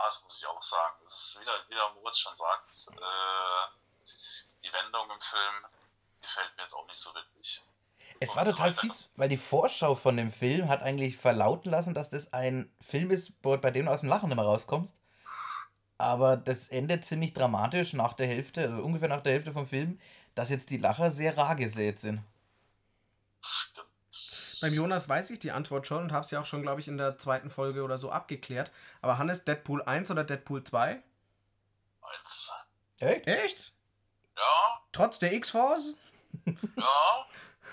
Ah, 0.00 0.06
das 0.06 0.22
muss 0.24 0.38
ich 0.38 0.46
auch 0.46 0.62
sagen. 0.62 0.96
Das 1.04 1.12
ist 1.12 1.40
wieder, 1.40 1.52
wie 1.68 1.74
der 1.74 1.90
Moritz 1.90 2.18
schon 2.18 2.34
sagt, 2.34 2.70
äh, 2.88 3.66
die 4.62 4.72
Wendung 4.72 5.09
im 5.09 5.09
Film 5.20 5.66
gefällt 6.20 6.56
mir 6.56 6.62
jetzt 6.62 6.74
auch 6.74 6.86
nicht 6.86 6.96
so 6.96 7.14
wirklich. 7.14 7.62
Es 8.22 8.36
war 8.36 8.44
total 8.44 8.72
fies, 8.72 9.08
weil 9.16 9.30
die 9.30 9.38
Vorschau 9.38 9.94
von 9.94 10.16
dem 10.16 10.30
Film 10.30 10.68
hat 10.68 10.82
eigentlich 10.82 11.16
verlauten 11.16 11.70
lassen, 11.70 11.94
dass 11.94 12.10
das 12.10 12.32
ein 12.34 12.70
Film 12.80 13.10
ist, 13.10 13.40
bei 13.40 13.70
dem 13.70 13.86
du 13.86 13.92
aus 13.92 14.00
dem 14.00 14.10
Lachen 14.10 14.30
immer 14.30 14.42
rauskommst. 14.42 15.00
Aber 15.96 16.36
das 16.36 16.68
endet 16.68 17.04
ziemlich 17.04 17.32
dramatisch 17.32 17.92
nach 17.94 18.12
der 18.12 18.26
Hälfte, 18.26 18.62
also 18.62 18.82
ungefähr 18.82 19.08
nach 19.08 19.22
der 19.22 19.34
Hälfte 19.34 19.52
vom 19.52 19.66
Film, 19.66 19.98
dass 20.34 20.50
jetzt 20.50 20.70
die 20.70 20.76
Lacher 20.76 21.10
sehr 21.10 21.36
rar 21.36 21.56
gesät 21.56 21.98
sind. 21.98 22.22
Stimmt. 23.40 23.86
Beim 24.60 24.74
Jonas 24.74 25.08
weiß 25.08 25.30
ich 25.30 25.38
die 25.38 25.52
Antwort 25.52 25.86
schon 25.86 26.02
und 26.02 26.12
habe 26.12 26.24
es 26.24 26.30
ja 26.30 26.40
auch 26.40 26.46
schon, 26.46 26.62
glaube 26.62 26.80
ich, 26.80 26.88
in 26.88 26.98
der 26.98 27.16
zweiten 27.16 27.48
Folge 27.48 27.82
oder 27.82 27.96
so 27.96 28.10
abgeklärt. 28.10 28.70
Aber 29.00 29.16
Hannes, 29.16 29.44
Deadpool 29.44 29.82
1 29.82 30.10
oder 30.10 30.24
Deadpool 30.24 30.62
2? 30.62 31.02
Eins. 32.02 32.52
Echt? 32.98 33.26
Echt? 33.26 33.72
Ja, 34.40 34.80
Trotz 34.92 35.18
der 35.18 35.32
X-Force? 35.34 35.94
ja. 36.76 37.26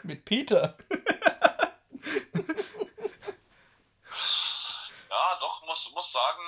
Mit 0.04 0.26
Peter. 0.26 0.78
Ja, 5.10 5.38
doch, 5.40 5.66
muss, 5.66 5.92
muss 5.94 6.12
sagen, 6.12 6.44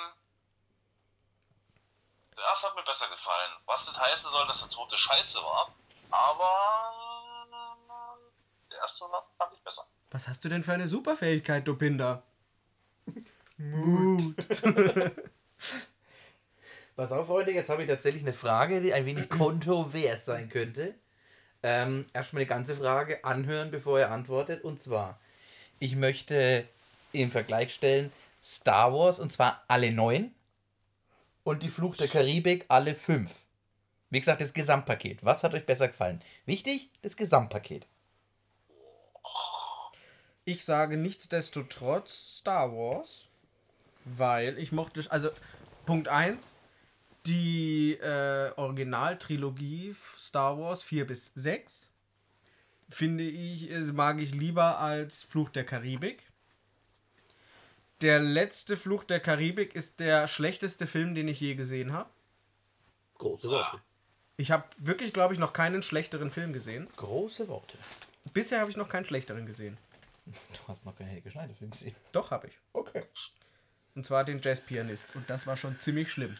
der 2.36 2.44
erste 2.44 2.68
hat 2.68 2.76
mir 2.76 2.82
besser 2.84 3.08
gefallen. 3.08 3.52
Was 3.66 3.86
nicht 3.88 3.98
heißen 4.00 4.30
soll, 4.30 4.46
dass 4.46 4.60
der 4.60 4.68
zweite 4.68 4.96
scheiße 4.98 5.38
war, 5.38 5.74
aber 6.10 6.50
der 8.70 8.78
erste 8.78 9.04
war- 9.06 9.26
fand 9.38 9.52
ich 9.54 9.62
besser. 9.62 9.82
Was 10.10 10.28
hast 10.28 10.44
du 10.44 10.48
denn 10.48 10.62
für 10.64 10.72
eine 10.72 10.88
Superfähigkeit, 10.88 11.66
du 11.66 11.76
Pinder? 11.76 12.22
Mut. 13.56 14.34
Pass 17.00 17.12
auf, 17.12 17.28
Freunde, 17.28 17.52
jetzt 17.52 17.70
habe 17.70 17.80
ich 17.80 17.88
tatsächlich 17.88 18.24
eine 18.24 18.34
Frage, 18.34 18.82
die 18.82 18.92
ein 18.92 19.06
wenig 19.06 19.30
kontrovers 19.30 20.26
sein 20.26 20.50
könnte. 20.50 20.94
Ähm, 21.62 22.04
erstmal 22.12 22.42
eine 22.42 22.46
ganze 22.46 22.76
Frage 22.76 23.24
anhören, 23.24 23.70
bevor 23.70 23.98
er 23.98 24.10
antwortet. 24.10 24.64
Und 24.64 24.82
zwar, 24.82 25.18
ich 25.78 25.96
möchte 25.96 26.68
im 27.12 27.30
Vergleich 27.30 27.72
stellen 27.72 28.12
Star 28.42 28.92
Wars, 28.92 29.18
und 29.18 29.32
zwar 29.32 29.64
alle 29.66 29.90
neun, 29.92 30.34
und 31.42 31.62
die 31.62 31.70
Fluch 31.70 31.96
der 31.96 32.06
Karibik 32.06 32.66
alle 32.68 32.94
fünf. 32.94 33.30
Wie 34.10 34.20
gesagt, 34.20 34.42
das 34.42 34.52
Gesamtpaket. 34.52 35.24
Was 35.24 35.42
hat 35.42 35.54
euch 35.54 35.64
besser 35.64 35.88
gefallen? 35.88 36.20
Wichtig, 36.44 36.90
das 37.00 37.16
Gesamtpaket. 37.16 37.86
Ich 40.44 40.66
sage 40.66 40.98
nichtsdestotrotz 40.98 42.40
Star 42.40 42.70
Wars, 42.70 43.24
weil 44.04 44.58
ich 44.58 44.70
mochte, 44.70 45.02
also 45.08 45.30
Punkt 45.86 46.06
1, 46.06 46.56
die 47.26 47.94
äh, 48.00 48.52
Originaltrilogie 48.56 49.94
Star 50.18 50.58
Wars 50.58 50.82
4 50.82 51.06
bis 51.06 51.32
6 51.34 51.90
finde 52.88 53.24
ich, 53.24 53.70
äh, 53.70 53.80
mag 53.92 54.20
ich 54.20 54.32
lieber 54.32 54.78
als 54.78 55.22
Fluch 55.22 55.48
der 55.48 55.64
Karibik. 55.64 56.22
Der 58.00 58.18
letzte 58.18 58.76
Fluch 58.76 59.04
der 59.04 59.20
Karibik 59.20 59.74
ist 59.74 60.00
der 60.00 60.26
schlechteste 60.26 60.86
Film, 60.86 61.14
den 61.14 61.28
ich 61.28 61.40
je 61.40 61.54
gesehen 61.54 61.92
habe. 61.92 62.08
Große 63.18 63.48
Worte. 63.48 63.80
Ich 64.38 64.50
habe 64.50 64.64
wirklich, 64.78 65.12
glaube 65.12 65.34
ich, 65.34 65.40
noch 65.40 65.52
keinen 65.52 65.82
schlechteren 65.82 66.30
Film 66.30 66.54
gesehen. 66.54 66.88
Große 66.96 67.48
Worte. 67.48 67.76
Bisher 68.32 68.60
habe 68.60 68.70
ich 68.70 68.76
noch 68.76 68.88
keinen 68.88 69.04
schlechteren 69.04 69.44
gesehen. 69.44 69.76
Du 70.24 70.68
hast 70.68 70.86
noch 70.86 70.96
keinen 70.96 71.08
Helge 71.08 71.30
Schneider-Film 71.30 71.70
gesehen. 71.70 71.94
Doch, 72.12 72.30
habe 72.30 72.46
ich. 72.46 72.54
Okay. 72.72 73.04
Und 73.94 74.06
zwar 74.06 74.24
den 74.24 74.40
Jazzpianist. 74.40 75.14
Und 75.14 75.28
das 75.28 75.46
war 75.46 75.56
schon 75.56 75.78
ziemlich 75.78 76.10
schlimm. 76.10 76.34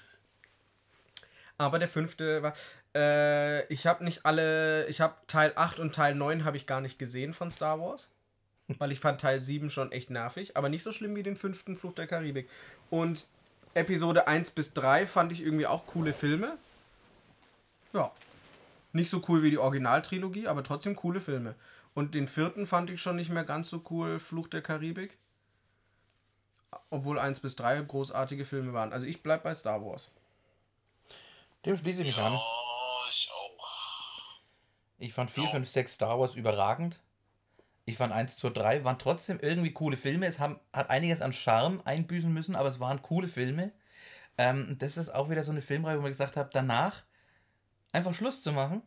Aber 1.60 1.78
der 1.78 1.88
fünfte 1.88 2.42
war. 2.42 2.54
Äh, 2.94 3.66
ich 3.66 3.86
habe 3.86 4.02
nicht 4.02 4.24
alle. 4.24 4.86
Ich 4.86 5.02
habe 5.02 5.14
Teil 5.26 5.52
8 5.56 5.78
und 5.78 5.94
Teil 5.94 6.14
9 6.14 6.46
habe 6.46 6.56
ich 6.56 6.66
gar 6.66 6.80
nicht 6.80 6.98
gesehen 6.98 7.34
von 7.34 7.50
Star 7.50 7.78
Wars. 7.78 8.08
Weil 8.78 8.92
ich 8.92 9.00
fand 9.00 9.20
Teil 9.20 9.42
7 9.42 9.68
schon 9.68 9.92
echt 9.92 10.08
nervig. 10.08 10.56
Aber 10.56 10.70
nicht 10.70 10.82
so 10.82 10.90
schlimm 10.90 11.14
wie 11.16 11.22
den 11.22 11.36
fünften 11.36 11.76
Fluch 11.76 11.92
der 11.92 12.06
Karibik. 12.06 12.48
Und 12.88 13.28
Episode 13.74 14.26
1 14.26 14.52
bis 14.52 14.72
3 14.72 15.06
fand 15.06 15.32
ich 15.32 15.42
irgendwie 15.42 15.66
auch 15.66 15.84
coole 15.84 16.14
Filme. 16.14 16.56
Ja. 17.92 18.10
Nicht 18.94 19.10
so 19.10 19.22
cool 19.28 19.42
wie 19.42 19.50
die 19.50 19.58
Originaltrilogie, 19.58 20.48
aber 20.48 20.62
trotzdem 20.62 20.96
coole 20.96 21.20
Filme. 21.20 21.56
Und 21.92 22.14
den 22.14 22.26
vierten 22.26 22.64
fand 22.64 22.88
ich 22.88 23.02
schon 23.02 23.16
nicht 23.16 23.30
mehr 23.30 23.44
ganz 23.44 23.68
so 23.68 23.84
cool, 23.90 24.18
Fluch 24.18 24.48
der 24.48 24.62
Karibik. 24.62 25.18
Obwohl 26.88 27.18
1 27.18 27.40
bis 27.40 27.54
3 27.56 27.82
großartige 27.82 28.46
Filme 28.46 28.72
waren. 28.72 28.94
Also 28.94 29.06
ich 29.06 29.22
bleib 29.22 29.42
bei 29.42 29.52
Star 29.52 29.84
Wars. 29.84 30.10
Dem 31.66 31.76
schließe 31.76 32.00
ich 32.00 32.08
mich 32.08 32.16
an. 32.16 32.34
Oh, 32.34 33.08
ich 33.08 33.30
auch. 33.32 34.40
Ich 34.98 35.12
fand 35.12 35.30
4, 35.30 35.48
5, 35.48 35.68
6 35.68 35.94
Star 35.94 36.18
Wars 36.18 36.34
überragend. 36.34 37.00
Ich 37.84 37.96
fand 37.96 38.12
1, 38.12 38.36
2, 38.36 38.50
3 38.50 38.84
waren 38.84 38.98
trotzdem 38.98 39.38
irgendwie 39.40 39.72
coole 39.72 39.96
Filme. 39.96 40.26
Es 40.26 40.38
haben, 40.38 40.60
hat 40.72 40.90
einiges 40.90 41.20
an 41.20 41.32
Charme 41.32 41.82
einbüßen 41.84 42.32
müssen, 42.32 42.56
aber 42.56 42.68
es 42.68 42.80
waren 42.80 43.02
coole 43.02 43.28
Filme. 43.28 43.72
Ähm, 44.38 44.76
das 44.78 44.96
ist 44.96 45.10
auch 45.10 45.28
wieder 45.28 45.44
so 45.44 45.52
eine 45.52 45.62
Filmreihe, 45.62 45.98
wo 45.98 46.02
man 46.02 46.10
gesagt 46.10 46.36
hat, 46.36 46.54
danach 46.54 47.04
einfach 47.92 48.14
Schluss 48.14 48.42
zu 48.42 48.52
machen, 48.52 48.82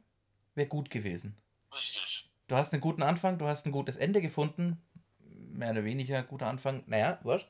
wäre 0.56 0.68
gut 0.68 0.90
gewesen. 0.90 1.38
Richtig. 1.76 2.30
Du 2.48 2.56
hast 2.56 2.74
einen 2.74 2.82
guten 2.82 3.04
Anfang, 3.04 3.38
du 3.38 3.46
hast 3.46 3.66
ein 3.66 3.72
gutes 3.72 3.98
Ende 3.98 4.22
gefunden. 4.22 4.82
Mehr 5.20 5.72
oder 5.72 5.84
weniger 5.84 6.24
guter 6.24 6.48
Anfang, 6.48 6.84
naja, 6.88 7.20
wurscht. 7.24 7.50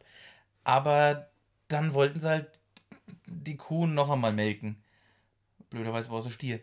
Aber 0.64 1.30
dann 1.68 1.94
wollten 1.94 2.20
sie 2.20 2.30
halt 2.30 2.60
die 3.26 3.58
Kuh 3.58 3.88
noch 3.88 4.10
einmal 4.10 4.34
melken. 4.34 4.83
Blöderweise 5.74 6.12
war 6.12 6.20
es 6.20 6.28
ein 6.28 6.32
Stier. 6.32 6.60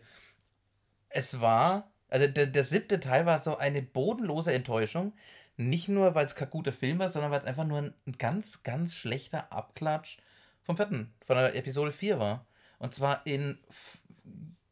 Es 1.09 1.41
war, 1.41 1.91
also 2.07 2.27
der, 2.27 2.47
der 2.47 2.63
siebte 2.63 2.99
Teil 3.01 3.25
war 3.25 3.41
so 3.41 3.57
eine 3.57 3.81
bodenlose 3.81 4.53
Enttäuschung. 4.53 5.13
Nicht 5.57 5.89
nur, 5.89 6.15
weil 6.15 6.25
es 6.25 6.35
kein 6.35 6.49
guter 6.49 6.71
Film 6.71 6.97
war, 6.99 7.09
sondern 7.09 7.29
weil 7.29 7.39
es 7.39 7.45
einfach 7.45 7.65
nur 7.65 7.79
ein, 7.79 7.93
ganz, 8.17 8.63
ganz 8.63 8.95
schlechter 8.95 9.51
Abklatsch 9.51 10.17
vom 10.63 10.77
vierten, 10.77 11.13
von 11.25 11.35
der 11.35 11.55
Episode 11.55 11.91
4 11.91 12.19
war. 12.19 12.45
Und 12.79 12.93
zwar 12.93 13.27
in 13.27 13.59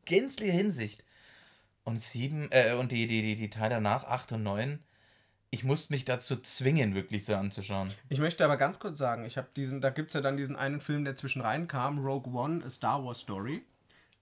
gänzlicher 0.06 0.54
Hinsicht. 0.54 1.04
Und 1.84 2.00
sieben, 2.00 2.48
äh, 2.52 2.74
und 2.74 2.94
die, 2.94 3.08
die, 3.08 3.22
die, 3.22 3.36
die 3.36 3.50
Teile 3.50 3.76
danach, 3.76 4.06
8 4.06 4.34
und 4.34 4.44
9, 4.44 4.80
ich 5.52 5.66
musste 5.66 5.92
mich 5.92 6.06
dazu 6.06 6.38
zwingen, 6.38 6.96
wirklich 6.96 7.26
so 7.26 7.36
anzuschauen. 7.36 7.92
Ich 8.08 8.20
möchte 8.20 8.46
aber 8.46 8.56
ganz 8.56 8.80
kurz 8.80 9.00
sagen, 9.00 9.26
ich 9.26 9.38
habe 9.38 9.50
diesen, 9.56 9.82
da 9.82 9.90
gibt 9.90 10.10
es 10.10 10.14
ja 10.14 10.22
dann 10.22 10.38
diesen 10.38 10.56
einen 10.56 10.80
Film, 10.80 11.04
der 11.04 11.16
zwischen 11.16 11.42
rein 11.42 11.68
kam, 11.68 12.00
Rogue 12.00 12.34
One, 12.34 12.64
A 12.64 12.70
Star 12.70 13.04
Wars 13.04 13.20
Story. 13.20 13.66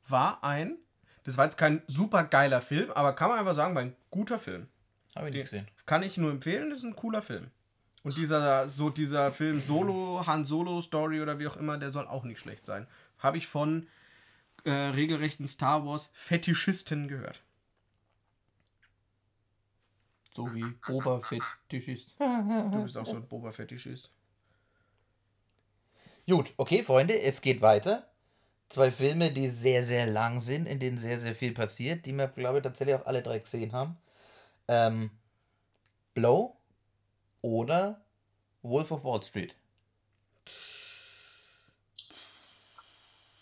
War 0.08 0.44
ein, 0.44 0.78
das 1.24 1.38
war 1.38 1.46
jetzt 1.46 1.58
kein 1.58 1.82
super 1.88 2.24
geiler 2.24 2.62
Film, 2.62 2.92
aber 2.92 3.14
kann 3.14 3.30
man 3.30 3.40
einfach 3.40 3.54
sagen, 3.54 3.76
war 3.76 3.82
ein 3.82 3.96
guter 4.10 4.40
Film. 4.40 4.68
Habe 5.16 5.30
ich 5.30 5.36
nicht 5.36 5.44
gesehen. 5.46 5.68
Kann 5.86 6.04
ich 6.04 6.18
nur 6.18 6.32
empfehlen, 6.32 6.70
das 6.70 6.80
ist 6.80 6.86
ein 6.86 6.96
cooler 6.96 7.22
Film. 7.22 7.52
Und 8.04 8.18
dieser, 8.18 8.68
so 8.68 8.90
dieser 8.90 9.32
Film 9.32 9.60
Solo, 9.60 10.24
Han 10.26 10.46
Solo 10.46 10.80
Story 10.82 11.22
oder 11.22 11.40
wie 11.40 11.48
auch 11.48 11.58
immer, 11.58 11.78
der 11.78 11.92
soll 11.92 12.08
auch 12.08 12.24
nicht 12.24 12.40
schlecht 12.40 12.66
sein. 12.66 12.88
Habe 13.20 13.38
ich 13.38 13.48
von 13.48 13.88
äh, 14.64 14.72
regelrechten 14.72 15.48
Star 15.48 15.86
Wars 15.86 16.10
Fetischisten 16.14 17.08
gehört. 17.08 17.42
So 20.34 20.54
wie 20.54 20.64
Boba 20.86 21.20
Fetischist. 21.20 22.16
Du 22.20 22.84
bist 22.84 22.96
auch 22.96 23.06
so 23.06 23.16
ein 23.16 23.28
Boba 23.28 23.52
Fetischist. 23.52 24.12
Gut, 26.30 26.54
okay, 26.58 26.84
Freunde, 26.84 27.20
es 27.20 27.42
geht 27.42 27.62
weiter. 27.62 28.08
Zwei 28.70 28.92
Filme, 28.92 29.32
die 29.32 29.50
sehr, 29.50 29.84
sehr 29.84 30.06
lang 30.06 30.42
sind, 30.42 30.66
in 30.66 30.80
denen 30.80 30.98
sehr, 30.98 31.20
sehr 31.20 31.36
viel 31.36 31.54
passiert, 31.54 32.06
die 32.06 32.12
wir, 32.14 32.28
glaube 32.28 32.58
ich, 32.58 32.64
tatsächlich 32.64 32.96
auch 32.96 33.06
alle 33.06 33.24
drei 33.24 33.40
gesehen 33.40 33.72
haben. 33.72 33.98
Ähm, 34.68 35.18
Blow 36.14 36.58
oder 37.42 38.02
Wolf 38.64 38.92
of 38.92 39.04
Wall 39.04 39.24
Street. 39.24 39.56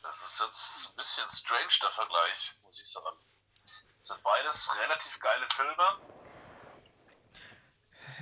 Das 0.03 0.21
ist 0.21 0.43
jetzt 0.45 0.91
ein 0.91 0.95
bisschen 0.97 1.29
strange, 1.29 1.73
der 1.81 1.91
Vergleich, 1.91 2.53
muss 2.63 2.81
ich 2.81 2.87
sagen. 2.91 3.17
Das 3.63 4.07
sind 4.07 4.23
beides 4.23 4.79
relativ 4.79 5.19
geile 5.19 5.47
Filme. 5.49 6.15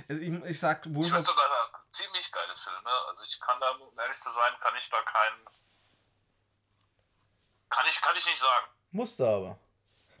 Also 0.08 0.22
ich, 0.22 0.44
ich 0.50 0.60
sag 0.60 0.86
Ich 0.86 0.94
Wolf 0.94 1.10
würde 1.10 1.20
of, 1.20 1.26
sogar 1.26 1.48
sagen, 1.48 1.84
ziemlich 1.92 2.32
geile 2.32 2.56
Filme. 2.56 2.90
Also 3.08 3.24
ich 3.24 3.38
kann 3.40 3.60
da, 3.60 3.70
um 3.70 3.98
ehrlich 3.98 4.18
zu 4.18 4.30
sein, 4.30 4.52
kann 4.60 4.74
ich 4.80 4.88
da 4.88 5.02
keinen. 5.02 5.63
Kann 7.70 7.84
ich, 7.90 8.00
kann 8.00 8.14
ich 8.16 8.26
nicht 8.26 8.38
sagen. 8.38 8.66
Musste 8.90 9.26
aber. 9.26 9.58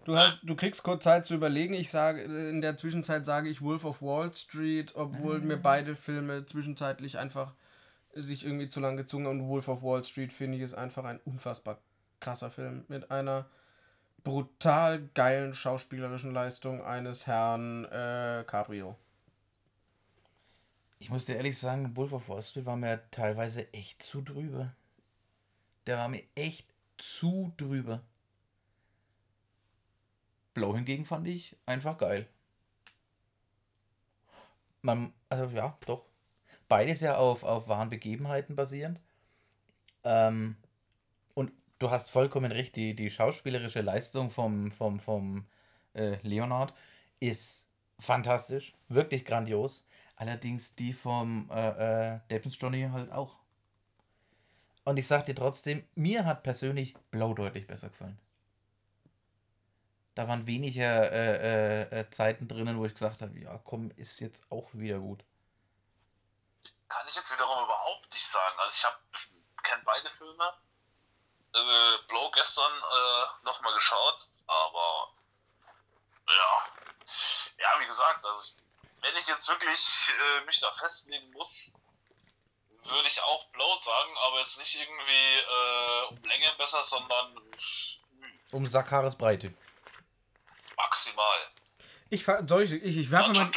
du, 0.04 0.16
halt, 0.16 0.38
du 0.42 0.56
kriegst 0.56 0.82
kurz 0.82 1.04
Zeit 1.04 1.26
zu 1.26 1.34
überlegen. 1.34 1.74
Ich 1.74 1.90
sage, 1.90 2.22
in 2.22 2.60
der 2.60 2.76
Zwischenzeit 2.76 3.24
sage 3.24 3.48
ich 3.48 3.62
Wolf 3.62 3.84
of 3.84 4.02
Wall 4.02 4.34
Street, 4.34 4.94
obwohl 4.96 5.40
mir 5.40 5.56
beide 5.56 5.96
Filme 5.96 6.46
zwischenzeitlich 6.46 7.18
einfach 7.18 7.54
sich 8.12 8.44
irgendwie 8.44 8.68
zu 8.68 8.80
lang 8.80 8.96
gezogen 8.96 9.26
und 9.26 9.48
Wolf 9.48 9.68
of 9.68 9.82
Wall 9.82 10.04
Street 10.04 10.32
finde 10.32 10.56
ich 10.56 10.62
ist 10.62 10.74
einfach 10.74 11.04
ein 11.04 11.20
unfassbar 11.24 11.78
krasser 12.20 12.50
Film 12.50 12.84
mit 12.88 13.10
einer 13.10 13.46
brutal 14.22 15.06
geilen 15.14 15.52
schauspielerischen 15.52 16.32
Leistung 16.32 16.82
eines 16.82 17.26
Herrn 17.26 17.84
äh, 17.84 18.44
Cabrio. 18.46 18.96
Ich 20.98 21.10
muss 21.10 21.26
dir 21.26 21.36
ehrlich 21.36 21.58
sagen, 21.58 21.94
Wolf 21.96 22.12
of 22.12 22.28
Wall 22.28 22.42
Street 22.42 22.64
war 22.64 22.76
mir 22.76 23.02
teilweise 23.10 23.70
echt 23.74 24.02
zu 24.02 24.22
drüber. 24.22 24.72
Der 25.86 25.98
war 25.98 26.08
mir 26.08 26.22
echt 26.34 26.66
zu 26.98 27.52
drüber. 27.56 28.02
Blau 30.54 30.74
hingegen 30.74 31.04
fand 31.04 31.26
ich 31.26 31.56
einfach 31.66 31.98
geil. 31.98 32.28
Man, 34.82 35.12
also 35.28 35.46
ja, 35.56 35.76
doch. 35.86 36.06
Beides 36.68 37.00
ja 37.00 37.16
auf, 37.16 37.42
auf 37.42 37.68
wahren 37.68 37.90
Begebenheiten 37.90 38.54
basierend. 38.54 39.00
Ähm, 40.04 40.56
und 41.34 41.52
du 41.78 41.90
hast 41.90 42.10
vollkommen 42.10 42.52
recht, 42.52 42.76
die, 42.76 42.94
die 42.94 43.10
schauspielerische 43.10 43.80
Leistung 43.80 44.30
vom, 44.30 44.70
vom, 44.70 45.00
vom 45.00 45.46
äh, 45.94 46.16
Leonard 46.22 46.74
ist 47.20 47.66
fantastisch, 47.98 48.74
wirklich 48.88 49.24
grandios. 49.24 49.84
Allerdings 50.16 50.74
die 50.74 50.92
vom 50.92 51.50
äh, 51.50 52.14
äh, 52.14 52.20
Deppens 52.30 52.58
Johnny 52.60 52.88
halt 52.92 53.10
auch. 53.10 53.43
Und 54.84 54.98
ich 54.98 55.06
sag 55.06 55.24
dir 55.24 55.34
trotzdem, 55.34 55.88
mir 55.94 56.24
hat 56.24 56.42
persönlich 56.42 56.94
Blau 57.10 57.34
deutlich 57.34 57.66
besser 57.66 57.88
gefallen. 57.88 58.18
Da 60.14 60.28
waren 60.28 60.46
weniger 60.46 61.10
äh, 61.10 61.88
äh, 61.90 62.00
äh, 62.00 62.10
Zeiten 62.10 62.46
drinnen, 62.46 62.78
wo 62.78 62.84
ich 62.84 62.94
gesagt 62.94 63.22
habe, 63.22 63.36
ja 63.38 63.58
komm, 63.64 63.90
ist 63.96 64.20
jetzt 64.20 64.44
auch 64.50 64.68
wieder 64.72 64.98
gut. 64.98 65.24
Kann 66.88 67.06
ich 67.08 67.16
jetzt 67.16 67.32
wiederum 67.32 67.64
überhaupt 67.64 68.12
nicht 68.12 68.26
sagen. 68.26 68.56
Also 68.58 68.74
ich 68.76 68.84
habe 68.84 68.96
kenne 69.64 69.82
beide 69.84 70.10
Filme. 70.12 70.54
Äh, 71.54 71.98
Blow 72.08 72.30
gestern 72.32 72.72
äh, 72.72 73.44
nochmal 73.44 73.74
geschaut, 73.74 74.26
aber 74.46 75.14
ja. 76.28 76.66
Ja, 77.58 77.80
wie 77.80 77.86
gesagt, 77.86 78.24
also 78.24 78.52
wenn 79.00 79.16
ich 79.16 79.26
jetzt 79.26 79.48
wirklich 79.48 80.12
äh, 80.18 80.44
mich 80.44 80.60
da 80.60 80.70
festlegen 80.72 81.30
muss, 81.32 81.74
würde 82.84 83.08
ich 83.08 83.22
auch 83.22 83.44
Blow 83.50 83.74
sagen, 83.74 84.10
aber 84.26 84.38
jetzt 84.38 84.58
nicht 84.58 84.74
irgendwie 84.74 85.38
äh, 85.38 86.06
um 86.10 86.22
Länge 86.24 86.52
besser, 86.58 86.82
sondern 86.82 87.40
um 88.52 88.66
Sakares 88.66 89.16
Breite. 89.16 89.52
Maximal. 90.76 91.38
Ich, 92.10 92.24
soll 92.24 92.62
ich, 92.62 92.72
ich, 92.72 92.96
ich 92.98 93.10
werfe 93.10 93.32
mal, 93.32 93.50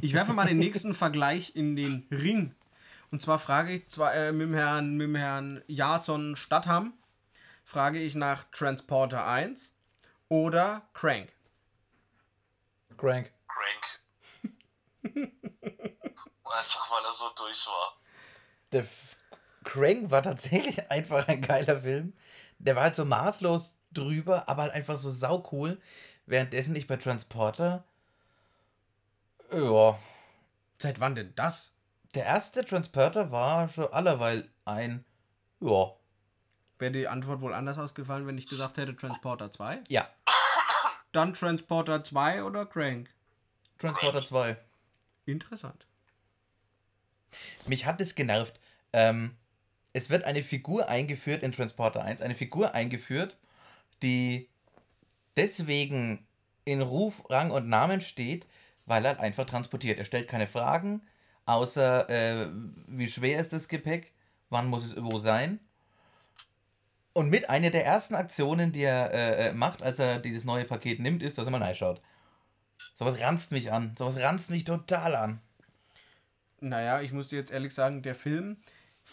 ich 0.00 0.12
werfe 0.12 0.32
mal 0.32 0.46
den 0.46 0.58
nächsten 0.66 0.94
Vergleich 0.94 1.54
in 1.54 1.76
den 1.76 2.06
Ring. 2.10 2.54
Und 3.10 3.22
zwar 3.22 3.38
frage 3.38 3.72
ich 3.72 3.88
zwar 3.88 4.14
äh, 4.14 4.32
mit, 4.32 4.48
dem 4.48 4.54
Herrn, 4.54 4.96
mit 4.96 5.06
dem 5.06 5.14
Herrn 5.14 5.62
Jason 5.68 6.34
Stadtham, 6.36 6.92
frage 7.64 8.00
ich 8.00 8.14
nach 8.14 8.44
Transporter 8.50 9.26
1 9.26 9.74
oder 10.28 10.88
Crank. 10.92 11.32
Crank. 12.96 13.32
Crank. 13.48 14.02
Einfach 16.44 16.90
weil 16.90 17.04
er 17.04 17.12
so 17.12 17.30
durch 17.36 17.66
war. 17.66 17.96
Der 18.76 18.82
F 18.82 19.16
Crank 19.64 20.10
war 20.10 20.22
tatsächlich 20.22 20.90
einfach 20.90 21.26
ein 21.28 21.40
geiler 21.40 21.80
Film. 21.80 22.12
Der 22.58 22.76
war 22.76 22.84
halt 22.84 22.94
so 22.94 23.06
maßlos 23.06 23.72
drüber, 23.90 24.48
aber 24.50 24.62
halt 24.64 24.72
einfach 24.74 24.98
so 24.98 25.10
saucool. 25.10 25.80
Währenddessen 26.26 26.76
ich 26.76 26.86
bei 26.86 26.96
Transporter. 26.96 27.84
Ja. 29.50 29.98
Seit 30.76 31.00
wann 31.00 31.14
denn 31.14 31.32
das? 31.36 31.72
Der 32.14 32.26
erste 32.26 32.64
Transporter 32.66 33.30
war 33.30 33.70
schon 33.70 33.90
allerweil 33.92 34.46
ein. 34.66 35.06
Ja. 35.60 35.92
Wäre 36.78 36.92
die 36.92 37.08
Antwort 37.08 37.40
wohl 37.40 37.54
anders 37.54 37.78
ausgefallen, 37.78 38.26
wenn 38.26 38.36
ich 38.36 38.46
gesagt 38.46 38.76
hätte 38.76 38.94
Transporter 38.94 39.50
2? 39.50 39.80
Ja. 39.88 40.06
Dann 41.12 41.32
Transporter 41.32 42.04
2 42.04 42.44
oder 42.44 42.66
Crank? 42.66 43.08
Transporter 43.78 44.22
2. 44.22 44.58
Interessant. 45.24 45.86
Mich 47.66 47.86
hat 47.86 48.02
es 48.02 48.14
genervt. 48.14 48.60
Ähm, 48.96 49.36
es 49.92 50.08
wird 50.08 50.24
eine 50.24 50.42
Figur 50.42 50.88
eingeführt 50.88 51.42
in 51.42 51.52
Transporter 51.52 52.02
1, 52.02 52.22
eine 52.22 52.34
Figur 52.34 52.74
eingeführt, 52.74 53.36
die 54.02 54.48
deswegen 55.36 56.26
in 56.64 56.80
Ruf, 56.80 57.28
Rang 57.28 57.50
und 57.50 57.68
Namen 57.68 58.00
steht, 58.00 58.46
weil 58.86 59.04
er 59.04 59.10
halt 59.10 59.20
einfach 59.20 59.44
transportiert. 59.44 59.98
Er 59.98 60.06
stellt 60.06 60.28
keine 60.28 60.46
Fragen, 60.46 61.02
außer 61.44 62.08
äh, 62.08 62.48
wie 62.86 63.08
schwer 63.08 63.38
ist 63.38 63.52
das 63.52 63.68
Gepäck, 63.68 64.14
wann 64.48 64.66
muss 64.66 64.86
es 64.86 65.02
wo 65.02 65.18
sein. 65.18 65.60
Und 67.12 67.28
mit 67.28 67.50
einer 67.50 67.70
der 67.70 67.84
ersten 67.84 68.14
Aktionen, 68.14 68.72
die 68.72 68.82
er 68.82 69.12
äh, 69.12 69.48
äh 69.48 69.52
macht, 69.52 69.82
als 69.82 69.98
er 69.98 70.20
dieses 70.20 70.44
neue 70.44 70.64
Paket 70.64 71.00
nimmt, 71.00 71.22
ist, 71.22 71.36
dass 71.36 71.46
er 71.46 71.50
mal 71.50 71.62
reinschaut. 71.62 72.00
Sowas 72.98 73.20
ranzt 73.20 73.52
mich 73.52 73.72
an. 73.72 73.94
Sowas 73.98 74.18
ranzt 74.18 74.50
mich 74.50 74.64
total 74.64 75.16
an. 75.16 75.40
Naja, 76.60 77.02
ich 77.02 77.12
muss 77.12 77.28
dir 77.28 77.38
jetzt 77.38 77.52
ehrlich 77.52 77.74
sagen, 77.74 78.02
der 78.02 78.14
Film 78.14 78.56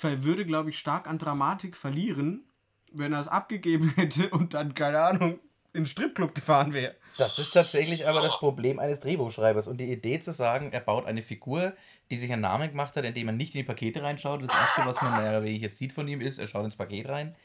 würde, 0.02 0.46
glaube 0.46 0.70
ich, 0.70 0.80
stark 0.80 1.08
an 1.08 1.20
Dramatik 1.20 1.78
verlieren, 1.78 2.44
wenn 2.92 3.14
er 3.14 3.20
es 3.20 3.28
abgegeben 3.28 3.90
hätte 3.96 4.30
und 4.30 4.54
dann, 4.54 4.74
keine 4.74 5.02
Ahnung, 5.02 5.40
in 5.74 5.82
den 5.82 5.86
Stripclub 5.88 6.36
gefahren 6.36 6.74
wäre. 6.74 6.96
Das 7.18 7.40
ist 7.40 7.52
tatsächlich 7.52 8.08
aber 8.08 8.22
das 8.22 8.38
Problem 8.38 8.80
eines 8.80 9.00
Drehbuchschreibers. 9.00 9.68
Und 9.68 9.78
die 9.78 9.92
Idee 9.92 10.20
zu 10.20 10.32
sagen, 10.32 10.72
er 10.72 10.80
baut 10.80 11.06
eine 11.06 11.24
Figur, 11.24 11.74
die 12.12 12.18
sich 12.18 12.32
einen 12.32 12.44
Namen 12.44 12.70
gemacht 12.70 12.96
hat, 12.96 13.06
indem 13.06 13.30
er 13.30 13.34
nicht 13.34 13.56
in 13.56 13.62
die 13.62 13.68
Pakete 13.68 14.04
reinschaut. 14.04 14.44
Das 14.44 14.56
erste, 14.56 14.86
was 14.86 15.02
man 15.02 15.22
mehr 15.22 15.32
oder 15.32 15.44
weniger 15.44 15.70
sieht 15.70 15.94
von 15.94 16.08
ihm, 16.08 16.22
ist, 16.22 16.38
er 16.38 16.48
schaut 16.48 16.66
ins 16.66 16.76
Paket 16.76 17.10
rein. 17.10 17.36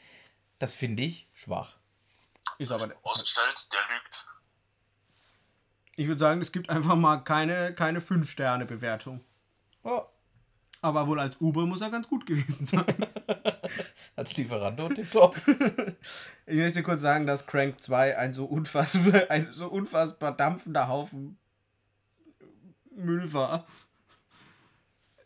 Das 0.59 0.73
finde 0.73 1.03
ich 1.03 1.27
schwach. 1.33 1.77
Ist 2.59 2.71
aber. 2.71 2.91
Ausgestellt, 3.01 3.67
der 3.71 3.95
lügt. 3.95 4.27
Ich 5.95 6.07
würde 6.07 6.19
sagen, 6.19 6.41
es 6.41 6.51
gibt 6.51 6.69
einfach 6.69 6.95
mal 6.95 7.17
keine, 7.17 7.73
keine 7.73 7.99
5-Sterne-Bewertung. 7.99 9.21
Oh. 9.83 10.03
Aber 10.81 11.07
wohl 11.07 11.19
als 11.19 11.41
Uber 11.41 11.65
muss 11.65 11.81
er 11.81 11.89
ganz 11.89 12.07
gut 12.07 12.25
gewesen 12.25 12.65
sein. 12.65 12.85
als 14.15 14.37
Lieferando 14.37 14.87
tipptopp. 14.89 15.35
ich 16.45 16.55
möchte 16.55 16.83
kurz 16.83 17.01
sagen, 17.01 17.27
dass 17.27 17.47
Crank 17.47 17.81
2 17.81 18.17
ein 18.17 18.33
so 18.33 18.45
unfassbar, 18.45 19.29
ein 19.29 19.49
so 19.51 19.67
unfassbar 19.67 20.31
dampfender 20.31 20.87
Haufen 20.87 21.37
Müll 22.91 23.31
war. 23.33 23.65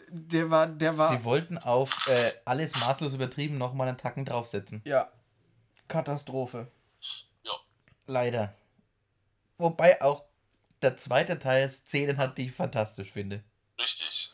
Der 0.10 0.52
war, 0.52 0.68
der 0.68 0.98
war. 0.98 1.12
Sie 1.12 1.24
wollten 1.24 1.58
auf 1.58 2.08
äh, 2.08 2.34
alles 2.46 2.80
maßlos 2.80 3.16
übertrieben 3.16 3.58
nochmal 3.58 3.88
einen 3.88 3.98
Tacken 3.98 4.26
draufsetzen. 4.26 4.82
Ja. 4.86 5.12
Katastrophe. 5.88 6.72
Ja. 7.44 7.52
Leider. 8.06 8.54
Wobei 9.58 10.02
auch 10.02 10.24
der 10.84 10.98
zweite 10.98 11.40
Teil 11.40 11.68
Szenen 11.70 12.18
hat, 12.18 12.38
die 12.38 12.46
ich 12.46 12.52
fantastisch 12.52 13.12
finde. 13.12 13.44
Richtig. 13.80 14.34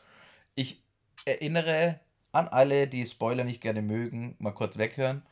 Ich 0.55 0.83
erinnere 1.25 1.99
an 2.31 2.47
alle, 2.47 2.87
die 2.87 3.05
Spoiler 3.05 3.43
nicht 3.43 3.61
gerne 3.61 3.81
mögen, 3.81 4.35
mal 4.39 4.51
kurz 4.51 4.77
weghören, 4.77 5.23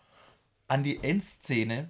an 0.67 0.83
die 0.83 1.03
Endszene, 1.03 1.89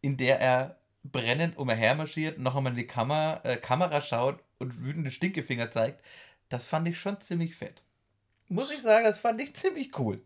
in 0.00 0.16
der 0.16 0.40
er 0.40 0.76
brennend 1.02 1.56
umhermarschiert, 1.56 2.38
noch 2.38 2.56
einmal 2.56 2.72
in 2.72 2.78
die 2.78 2.86
Kamera, 2.86 3.40
äh, 3.44 3.56
Kamera 3.56 4.00
schaut 4.00 4.42
und 4.58 4.80
wütende 4.82 5.10
Stinkefinger 5.10 5.70
zeigt. 5.70 6.04
Das 6.48 6.66
fand 6.66 6.88
ich 6.88 6.98
schon 6.98 7.20
ziemlich 7.20 7.54
fett. 7.54 7.82
Muss 8.48 8.70
ich 8.70 8.82
sagen, 8.82 9.04
das 9.04 9.18
fand 9.18 9.40
ich 9.40 9.54
ziemlich 9.54 9.96
cool. 9.98 10.22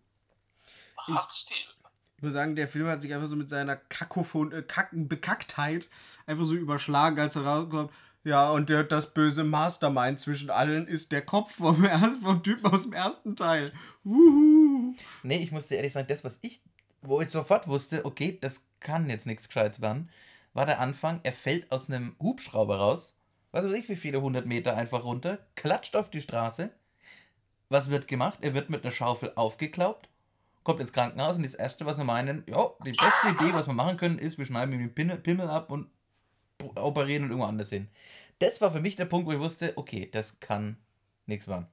Hat 0.96 1.30
Stil. 1.30 1.56
Ich 2.16 2.22
muss 2.22 2.32
sagen, 2.32 2.56
der 2.56 2.68
Film 2.68 2.86
hat 2.86 3.02
sich 3.02 3.12
einfach 3.12 3.26
so 3.26 3.36
mit 3.36 3.50
seiner 3.50 3.76
Kakophon, 3.76 4.52
äh, 4.52 4.62
Kack 4.62 4.88
Bekacktheit 4.92 5.90
einfach 6.26 6.44
so 6.44 6.54
überschlagen, 6.54 7.20
als 7.20 7.36
er 7.36 7.44
rauskommt. 7.44 7.92
Ja, 8.24 8.50
und 8.50 8.70
der, 8.70 8.84
das 8.84 9.12
böse 9.12 9.44
Mastermind 9.44 10.18
zwischen 10.18 10.48
allen 10.48 10.88
ist 10.88 11.12
der 11.12 11.22
Kopf 11.22 11.56
vom, 11.56 11.86
vom 12.22 12.42
Typen 12.42 12.66
aus 12.72 12.84
dem 12.84 12.94
ersten 12.94 13.36
Teil. 13.36 13.70
Wuhu. 14.02 14.94
Nee, 15.22 15.42
ich 15.42 15.52
musste 15.52 15.74
ehrlich 15.74 15.92
sagen, 15.92 16.08
das, 16.08 16.24
was 16.24 16.38
ich, 16.40 16.62
wo 17.02 17.20
ich 17.20 17.28
sofort 17.28 17.68
wusste, 17.68 18.06
okay, 18.06 18.38
das 18.40 18.62
kann 18.80 19.10
jetzt 19.10 19.26
nichts 19.26 19.48
Gescheites 19.48 19.82
werden, 19.82 20.08
war 20.54 20.64
der 20.64 20.80
Anfang, 20.80 21.20
er 21.22 21.32
fällt 21.34 21.70
aus 21.70 21.90
einem 21.90 22.16
Hubschrauber 22.18 22.78
raus, 22.78 23.14
was 23.52 23.66
weiß 23.66 23.74
ich, 23.74 23.88
wie 23.90 23.96
viele 23.96 24.22
hundert 24.22 24.46
Meter 24.46 24.74
einfach 24.74 25.04
runter, 25.04 25.38
klatscht 25.54 25.94
auf 25.94 26.08
die 26.08 26.22
Straße. 26.22 26.70
Was 27.68 27.90
wird 27.90 28.08
gemacht? 28.08 28.38
Er 28.40 28.54
wird 28.54 28.70
mit 28.70 28.84
einer 28.84 28.90
Schaufel 28.90 29.32
aufgeklaubt, 29.36 30.08
kommt 30.62 30.80
ins 30.80 30.92
Krankenhaus 30.92 31.36
und 31.36 31.44
das 31.44 31.54
Erste, 31.54 31.84
was 31.84 31.98
wir 31.98 32.04
meinen, 32.04 32.44
ja, 32.48 32.70
die 32.84 32.92
beste 32.92 33.28
Idee, 33.28 33.52
was 33.52 33.66
wir 33.66 33.74
machen 33.74 33.96
können, 33.98 34.18
ist, 34.18 34.38
wir 34.38 34.46
schneiden 34.46 34.72
ihm 34.72 34.94
den 34.94 35.22
Pimmel 35.22 35.48
ab 35.48 35.70
und 35.70 35.88
operieren 36.74 37.24
und 37.24 37.30
irgendwo 37.30 37.48
anders 37.48 37.70
hin. 37.70 37.88
Das 38.38 38.60
war 38.60 38.70
für 38.70 38.80
mich 38.80 38.96
der 38.96 39.04
Punkt, 39.04 39.26
wo 39.26 39.32
ich 39.32 39.38
wusste, 39.38 39.72
okay, 39.76 40.08
das 40.10 40.38
kann 40.40 40.76
nichts 41.26 41.48
werden. 41.48 41.66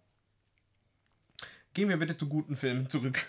Gehen 1.73 1.89
wir 1.89 1.97
bitte 1.97 2.17
zu 2.17 2.27
guten 2.27 2.55
Filmen 2.55 2.89
zurück. 2.89 3.25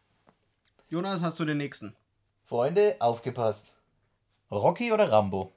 Jonas, 0.88 1.22
hast 1.22 1.40
du 1.40 1.44
den 1.44 1.58
nächsten? 1.58 1.96
Freunde, 2.44 2.96
aufgepasst. 3.00 3.74
Rocky 4.50 4.92
oder 4.92 5.10
Rambo? 5.10 5.52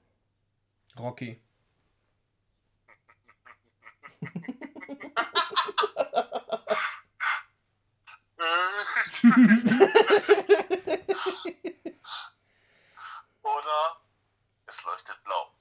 Rocky. 0.98 1.40
Oder 13.44 13.98
es 14.68 14.84
leuchtet 14.86 15.22
blau. 15.24 15.52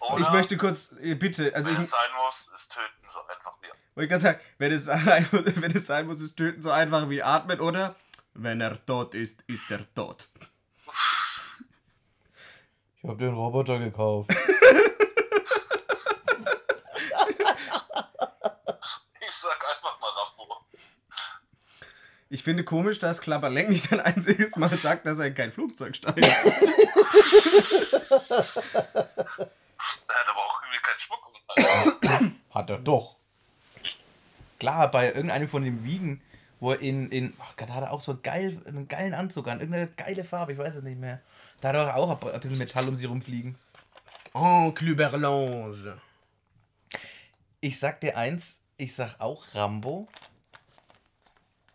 Oder 0.00 0.20
Ich 0.20 0.30
möchte 0.30 0.56
kurz, 0.56 0.92
äh, 1.00 1.14
bitte, 1.14 1.54
also 1.54 1.68
wenn 1.70 1.76
ich, 1.76 1.80
es 1.80 1.90
sein 1.90 2.10
muss, 2.24 2.50
ist 2.54 2.72
töten 2.72 3.08
so 3.08 3.20
einfach 3.26 3.56
wie. 3.62 3.68
wollte 3.94 4.08
gerade 4.08 4.22
sagen, 4.22 4.40
wenn 4.58 4.72
es, 4.72 4.84
sein, 4.84 5.28
wenn 5.32 5.70
es 5.72 5.86
sein 5.86 6.06
muss, 6.06 6.20
ist 6.20 6.36
töten 6.36 6.62
so 6.62 6.70
einfach 6.70 7.08
wie 7.08 7.22
atmen, 7.22 7.60
oder? 7.60 7.94
Wenn 8.34 8.60
er 8.60 8.84
tot 8.84 9.14
ist, 9.14 9.42
ist 9.46 9.70
er 9.70 9.92
tot. 9.94 10.28
Ich 12.96 13.08
habe 13.08 13.18
den 13.18 13.34
Roboter 13.34 13.78
gekauft. 13.78 14.30
Ich 19.26 19.34
sag 19.34 19.64
einfach 19.68 19.98
mal 20.00 20.10
Rambo. 20.10 20.66
Ich 22.44 22.46
finde 22.46 22.62
komisch, 22.62 22.98
dass 22.98 23.22
Klapperlenk 23.22 23.70
nicht 23.70 23.90
ein 23.90 24.00
einziges 24.00 24.54
Mal 24.56 24.78
sagt, 24.78 25.06
dass 25.06 25.18
er 25.18 25.28
in 25.28 25.34
kein 25.34 25.50
Flugzeug 25.50 25.96
steigt. 25.96 26.18
Er 26.20 26.28
hat 30.14 30.28
aber 30.28 30.40
auch 30.40 30.60
irgendwie 30.62 30.82
keinen 30.82 30.98
Schmuck 30.98 31.22
um. 31.26 32.36
Hat 32.50 32.68
er 32.68 32.76
doch. 32.80 33.16
Klar, 34.58 34.90
bei 34.90 35.06
irgendeinem 35.06 35.48
von 35.48 35.64
den 35.64 35.84
Wiegen, 35.84 36.20
wo 36.60 36.72
er 36.72 36.80
in, 36.80 37.10
in 37.10 37.32
ach 37.40 37.56
Gott, 37.56 37.70
da 37.70 37.74
hat 37.76 37.84
er 37.84 37.92
auch 37.92 38.02
so 38.02 38.18
geil, 38.22 38.60
einen 38.66 38.88
geilen 38.88 39.14
Anzug 39.14 39.48
an, 39.48 39.60
irgendeine 39.60 39.86
geile 39.96 40.22
Farbe, 40.22 40.52
ich 40.52 40.58
weiß 40.58 40.74
es 40.74 40.82
nicht 40.82 41.00
mehr. 41.00 41.22
Da 41.62 41.70
hat 41.70 41.76
er 41.76 41.96
auch 41.96 42.22
ein 42.22 42.40
bisschen 42.40 42.58
Metall 42.58 42.86
um 42.86 42.94
sie 42.94 43.06
rumfliegen. 43.06 43.56
Oh, 44.34 44.70
Cluberlange. 44.72 45.96
Ich 47.62 47.78
sag 47.78 48.02
dir 48.02 48.18
eins, 48.18 48.60
ich 48.76 48.94
sag 48.94 49.18
auch 49.18 49.46
Rambo. 49.54 50.08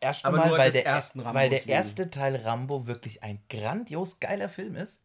Erst 0.01 0.25
Aber 0.25 0.38
mal, 0.38 0.47
nur 0.47 0.57
weil, 0.57 0.71
des 0.71 0.83
der, 0.83 1.23
weil 1.33 1.49
der 1.49 1.67
erste 1.67 2.09
Teil 2.09 2.38
Rambo 2.38 2.88
wirklich 2.88 3.21
ein 3.23 3.41
grandios 3.49 4.19
geiler 4.19 4.49
Film 4.49 4.75
ist. 4.75 5.01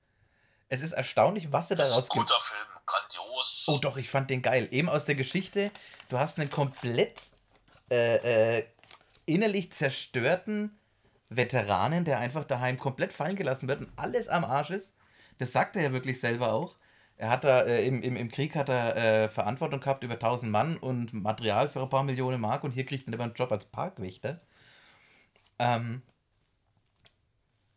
Es 0.68 0.82
ist 0.82 0.92
erstaunlich, 0.92 1.52
was 1.52 1.70
er 1.70 1.76
daraus 1.76 2.08
gibt. 2.08 2.26
Guter 2.26 2.40
Film, 2.40 2.68
grandios. 2.86 3.66
Oh 3.68 3.78
doch, 3.78 3.96
ich 3.96 4.08
fand 4.08 4.30
den 4.30 4.42
geil. 4.42 4.68
Eben 4.70 4.88
aus 4.88 5.04
der 5.04 5.14
Geschichte, 5.14 5.70
du 6.08 6.18
hast 6.18 6.38
einen 6.38 6.50
komplett 6.50 7.18
äh, 7.90 8.58
äh, 8.58 8.66
innerlich 9.26 9.72
zerstörten 9.72 10.78
Veteranen, 11.28 12.04
der 12.04 12.18
einfach 12.18 12.44
daheim 12.44 12.78
komplett 12.78 13.12
fallen 13.12 13.36
gelassen 13.36 13.68
wird 13.68 13.80
und 13.80 13.92
alles 13.96 14.28
am 14.28 14.44
Arsch 14.44 14.70
ist. 14.70 14.94
Das 15.38 15.52
sagt 15.52 15.76
er 15.76 15.82
ja 15.82 15.92
wirklich 15.92 16.20
selber 16.20 16.52
auch. 16.52 16.76
Er 17.16 17.30
hat 17.30 17.44
da 17.44 17.62
äh, 17.62 17.86
im, 17.86 18.02
im, 18.02 18.16
im 18.16 18.30
Krieg 18.30 18.56
hat 18.56 18.68
er 18.68 18.96
äh, 18.96 19.28
Verantwortung 19.28 19.80
gehabt 19.80 20.04
über 20.04 20.14
1000 20.14 20.50
Mann 20.50 20.76
und 20.76 21.12
Material 21.12 21.68
für 21.68 21.82
ein 21.82 21.88
paar 21.88 22.02
Millionen 22.02 22.40
Mark 22.40 22.64
und 22.64 22.72
hier 22.72 22.86
kriegt 22.86 23.06
er 23.06 23.14
aber 23.14 23.24
einen 23.24 23.34
Job 23.34 23.52
als 23.52 23.66
Parkwächter. 23.66 24.40
Ähm, 25.58 26.02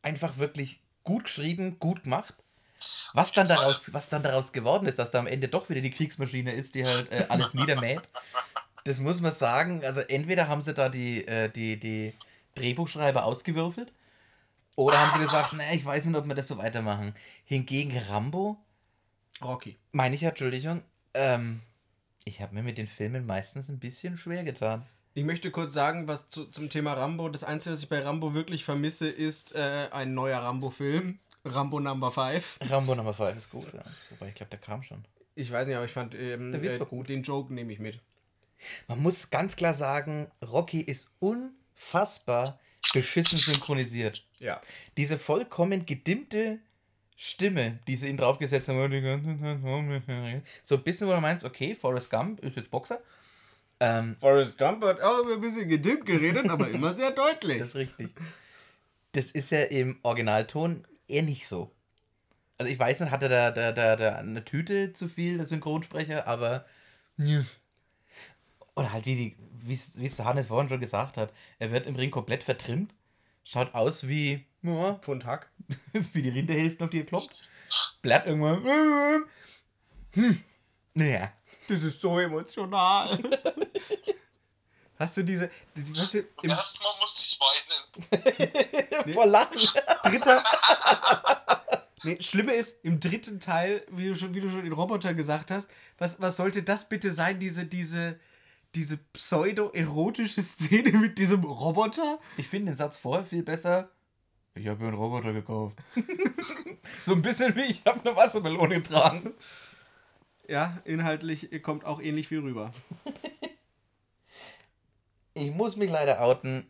einfach 0.02 0.38
wirklich 0.38 0.82
gut 1.04 1.26
geschrieben, 1.26 1.80
gut 1.80 2.04
gemacht. 2.04 2.34
Was 3.13 3.32
dann, 3.32 3.48
daraus, 3.48 3.92
was 3.94 4.10
dann 4.10 4.22
daraus 4.22 4.52
geworden 4.52 4.88
ist, 4.88 5.00
dass 5.00 5.10
da 5.10 5.20
am 5.20 5.28
Ende 5.28 5.48
doch 5.48 5.68
wieder 5.70 5.82
die 5.82 5.90
Kriegsmaschine 5.90 6.52
ist, 6.52 6.76
die 6.76 6.86
halt 6.86 7.12
äh, 7.12 7.26
alles 7.30 7.54
niedermäht, 7.56 8.02
das 8.84 9.00
muss 9.00 9.20
man 9.20 9.32
sagen. 9.32 9.84
Also 9.84 10.02
entweder 10.02 10.48
haben 10.48 10.62
sie 10.62 10.74
da 10.74 10.88
die, 10.90 11.28
äh, 11.28 11.50
die, 11.50 11.80
die 11.80 12.13
Drehbuchschreiber 12.56 13.26
ausgewürfelt 13.26 13.92
oder 14.76 15.00
haben 15.00 15.12
sie 15.18 15.26
gesagt, 15.26 15.54
naja, 15.54 15.74
ich 15.74 15.84
weiß 15.84 16.06
nicht, 16.06 16.16
ob 16.16 16.28
wir 16.28 16.36
das 16.36 16.48
so 16.48 16.58
weitermachen. 16.58 17.16
Hingegen 17.46 17.98
Rambo, 17.98 18.58
Rocky. 19.42 19.76
meine 19.92 20.16
ich 20.16 20.22
ja, 20.22 20.30
Entschuldigung, 20.30 20.84
ähm, 21.16 21.62
ich 22.26 22.42
habe 22.42 22.54
mir 22.54 22.63
mit 22.63 22.78
den 22.78 22.88
Filmen 22.88 23.26
meistens 23.26 23.70
ein 23.70 23.80
bisschen 23.80 24.18
schwer 24.18 24.44
getan. 24.44 24.86
Ich 25.17 25.23
möchte 25.23 25.49
kurz 25.49 25.73
sagen, 25.73 26.08
was 26.08 26.30
zu, 26.30 26.45
zum 26.45 26.69
Thema 26.69 26.93
Rambo. 26.93 27.27
Das 27.27 27.43
Einzige, 27.43 27.73
was 27.73 27.82
ich 27.82 27.89
bei 27.89 28.01
Rambo 28.01 28.36
wirklich 28.36 28.63
vermisse, 28.63 29.10
ist 29.10 29.56
äh, 29.56 29.88
ein 29.91 30.13
neuer 30.13 30.38
Rambo-Film. 30.38 31.17
Rambo 31.43 31.80
Number 31.80 32.12
5. 32.12 32.60
Rambo 32.69 32.93
Nummer 32.93 33.15
5 33.15 33.36
ist 33.36 33.49
gut, 33.49 33.65
ja. 33.73 33.82
Wobei 34.12 34.27
ich 34.30 34.36
glaube, 34.36 34.51
der 34.51 34.60
kam 34.60 34.84
schon. 34.84 35.03
Ich 35.34 35.51
weiß 35.51 35.65
nicht, 35.65 35.75
aber 35.75 35.86
ich 35.86 35.91
fand 35.91 36.13
ähm, 36.13 36.51
Der 36.51 36.62
äh, 36.62 36.86
gut. 36.86 37.10
den 37.10 37.23
Joke 37.23 37.51
nehme 37.51 37.73
ich 37.73 37.80
mit. 37.80 37.99
Man 38.88 39.01
muss 39.01 39.32
ganz 39.32 39.56
klar 39.56 39.73
sagen, 39.73 40.30
Rocky 40.47 40.82
ist 40.82 41.10
unfassbar 41.17 42.60
beschissen 42.93 43.39
synchronisiert. 43.39 44.23
Ja. 44.38 44.62
Diese 44.97 45.17
vollkommen 45.17 45.88
gedimmte 45.88 46.60
Stimme, 47.15 47.80
die 47.88 47.95
sie 47.95 48.10
ihm 48.10 48.17
draufgesetzt 48.17 48.69
haben, 48.69 48.77
so 50.63 50.75
ein 50.75 50.84
bisschen, 50.84 51.08
wo 51.08 51.13
du 51.13 51.21
meinst, 51.21 51.43
okay, 51.43 51.73
Forrest 51.73 52.12
Gump 52.12 52.39
ist 52.41 52.56
jetzt 52.56 52.69
Boxer. 52.69 52.99
Ähm, 53.80 54.18
Forrest 54.20 54.58
Gump 54.58 54.84
hat 54.84 55.02
auch 55.02 55.26
ein 55.28 55.42
bisschen 55.42 55.70
gedimmt 55.70 56.06
geredet, 56.06 56.50
aber 56.50 56.70
immer 56.72 56.92
sehr 56.92 57.12
deutlich. 57.12 57.60
das 57.60 57.70
ist 57.70 57.76
richtig. 57.76 58.10
Das 59.12 59.32
ist 59.32 59.52
ja 59.52 59.63
im 59.63 60.00
Originalton 60.04 60.86
eher 61.08 61.24
nicht 61.24 61.48
so. 61.48 61.72
Also 62.58 62.72
ich 62.72 62.80
weiß 62.80 63.00
nicht, 63.00 63.12
hatte 63.12 63.30
da, 63.30 63.52
da, 63.52 63.72
da, 63.72 63.96
da 63.96 64.16
eine 64.16 64.44
Tüte 64.44 64.94
zu 64.94 65.08
viel, 65.08 65.38
der 65.38 65.48
Synchronsprecher, 65.48 66.28
aber. 66.28 66.66
Oder 68.76 68.94
halt 68.94 69.06
wie 69.06 69.16
die, 69.16 69.38
wie 69.62 69.74
es 69.74 70.16
der 70.16 70.26
Hannes 70.26 70.48
vorhin 70.48 70.70
schon 70.70 70.80
gesagt 70.80 71.18
hat, 71.18 71.34
er 71.60 71.72
wird 71.72 71.88
im 71.88 71.96
Ring 71.96 72.12
komplett 72.12 72.44
vertrimmt, 72.44 72.94
schaut 73.44 73.74
aus 73.74 74.08
wie, 74.08 74.46
ja, 74.62 74.96
Pfund 74.96 75.26
Hack. 75.26 75.52
wie 76.13 76.22
die 76.22 76.30
Rinderhälfte 76.30 76.84
auf 76.84 76.90
die 76.90 77.04
kloppt, 77.04 77.50
bleibt 78.02 78.28
irgendwann. 78.28 78.63
Hm, 80.13 80.44
naja. 80.94 81.32
Das 81.67 81.84
ist 81.84 82.01
so 82.01 82.19
emotional. 82.19 83.17
Hast 84.99 85.15
du 85.17 85.23
diese. 85.23 85.49
die- 85.75 85.95
Weißt 85.95 86.13
du, 86.15 86.19
im 86.41 86.49
Erstmal 86.49 86.91
musste 86.99 87.23
ich 87.23 87.39
weinen. 87.39 89.13
Vor 89.13 89.25
Lachen. 89.27 89.58
dritter. 90.03 90.43
Nee, 92.03 92.21
Schlimme 92.21 92.53
ist, 92.53 92.77
im 92.86 92.99
dritten 92.99 93.39
Teil, 93.39 93.84
wie 93.89 94.10
du 94.10 94.15
schon, 94.15 94.32
wie 94.36 94.39
du 94.39 94.51
schon 94.51 94.63
den 94.63 94.71
Roboter 94.71 95.15
gesagt 95.15 95.49
hast, 95.49 95.67
was, 95.97 96.21
was 96.21 96.38
sollte 96.38 96.62
das 96.62 96.88
bitte 96.88 97.12
sein, 97.12 97.39
diese, 97.39 97.65
diese, 97.65 98.19
diese 98.75 98.97
pseudo-erotische 98.97 100.43
Szene 100.43 100.91
mit 100.91 101.17
diesem 101.17 101.43
Roboter? 101.43 102.19
Ich 102.38 102.47
finde 102.49 102.71
den 102.73 102.77
Satz 102.77 102.97
vorher 102.97 103.25
viel 103.25 103.41
besser. 103.41 103.89
Ich 104.53 104.67
habe 104.67 104.80
mir 104.82 104.89
einen 104.89 104.97
Roboter 104.97 105.34
gekauft. 105.34 105.75
so 107.03 107.13
ein 107.13 107.23
bisschen 107.23 107.56
wie 107.56 107.62
ich 107.63 107.82
habe 107.84 107.99
eine 108.08 108.15
Wassermelone 108.15 108.75
getragen. 108.75 109.34
Ja, 110.48 110.78
inhaltlich 110.86 111.62
kommt 111.62 111.86
auch 111.86 112.02
ähnlich 112.02 112.28
viel 112.28 112.40
rüber. 112.40 112.72
Ich 115.34 115.52
muss 115.52 115.76
mich 115.76 115.92
leider 115.92 116.20
outen. 116.22 116.66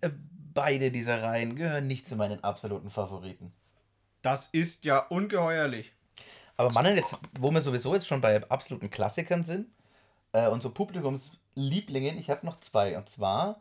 Äh, 0.00 0.08
Beide 0.52 0.90
dieser 0.90 1.22
Reihen 1.22 1.54
gehören 1.54 1.86
nicht 1.86 2.08
zu 2.08 2.16
meinen 2.16 2.42
absoluten 2.42 2.90
Favoriten. 2.90 3.52
Das 4.22 4.48
ist 4.50 4.84
ja 4.84 4.98
ungeheuerlich. 4.98 5.92
Aber 6.56 6.72
Mannen, 6.72 6.96
jetzt, 6.96 7.16
wo 7.38 7.50
wir 7.52 7.60
sowieso 7.60 7.94
jetzt 7.94 8.06
schon 8.08 8.20
bei 8.20 8.42
absoluten 8.50 8.90
Klassikern 8.90 9.44
sind 9.44 9.68
äh, 10.32 10.48
und 10.48 10.60
so 10.62 10.70
Publikumslieblingen, 10.70 12.18
ich 12.18 12.30
habe 12.30 12.44
noch 12.44 12.58
zwei. 12.60 12.96
Und 12.98 13.08
zwar, 13.08 13.60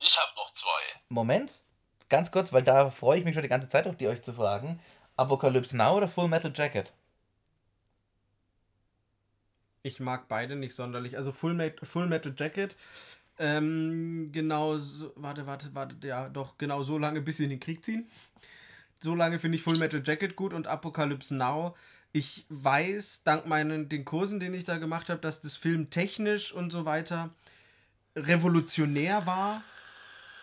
Ich 0.00 0.16
habe 0.16 0.30
noch 0.36 0.52
zwei. 0.52 1.00
Moment, 1.08 1.60
ganz 2.08 2.30
kurz, 2.30 2.52
weil 2.52 2.62
da 2.62 2.90
freue 2.90 3.18
ich 3.18 3.24
mich 3.24 3.34
schon 3.34 3.42
die 3.42 3.48
ganze 3.48 3.68
Zeit 3.68 3.88
auf 3.88 3.96
die 3.96 4.06
euch 4.06 4.22
zu 4.22 4.32
fragen. 4.32 4.80
Apocalypse 5.16 5.76
Now 5.76 5.96
oder 5.96 6.08
Full 6.08 6.28
Metal 6.28 6.52
Jacket? 6.54 6.92
Ich 9.88 10.00
mag 10.00 10.28
beide 10.28 10.54
nicht 10.54 10.74
sonderlich. 10.74 11.16
Also 11.16 11.32
Full, 11.32 11.54
Met 11.54 11.80
Full 11.82 12.06
Metal 12.06 12.34
Jacket. 12.36 12.76
Ähm, 13.38 14.30
genau, 14.32 14.76
so, 14.78 15.12
warte, 15.16 15.46
warte, 15.46 15.70
warte, 15.72 15.94
ja, 16.06 16.28
doch, 16.28 16.58
genau 16.58 16.82
so 16.82 16.98
lange, 16.98 17.22
bis 17.22 17.38
sie 17.38 17.44
in 17.44 17.50
den 17.50 17.60
Krieg 17.60 17.84
ziehen. 17.84 18.06
So 19.00 19.14
lange 19.14 19.38
finde 19.38 19.56
ich 19.56 19.62
Full 19.62 19.78
Metal 19.78 20.02
Jacket 20.04 20.36
gut 20.36 20.52
und 20.52 20.66
Apocalypse 20.66 21.34
Now. 21.34 21.74
Ich 22.12 22.46
weiß, 22.48 23.22
dank 23.22 23.46
meinen 23.46 23.88
den 23.88 24.04
Kursen, 24.04 24.40
den 24.40 24.54
ich 24.54 24.64
da 24.64 24.78
gemacht 24.78 25.08
habe, 25.08 25.20
dass 25.20 25.40
das 25.40 25.56
Film 25.56 25.88
technisch 25.90 26.52
und 26.52 26.70
so 26.70 26.84
weiter 26.84 27.30
revolutionär 28.16 29.24
war. 29.26 29.62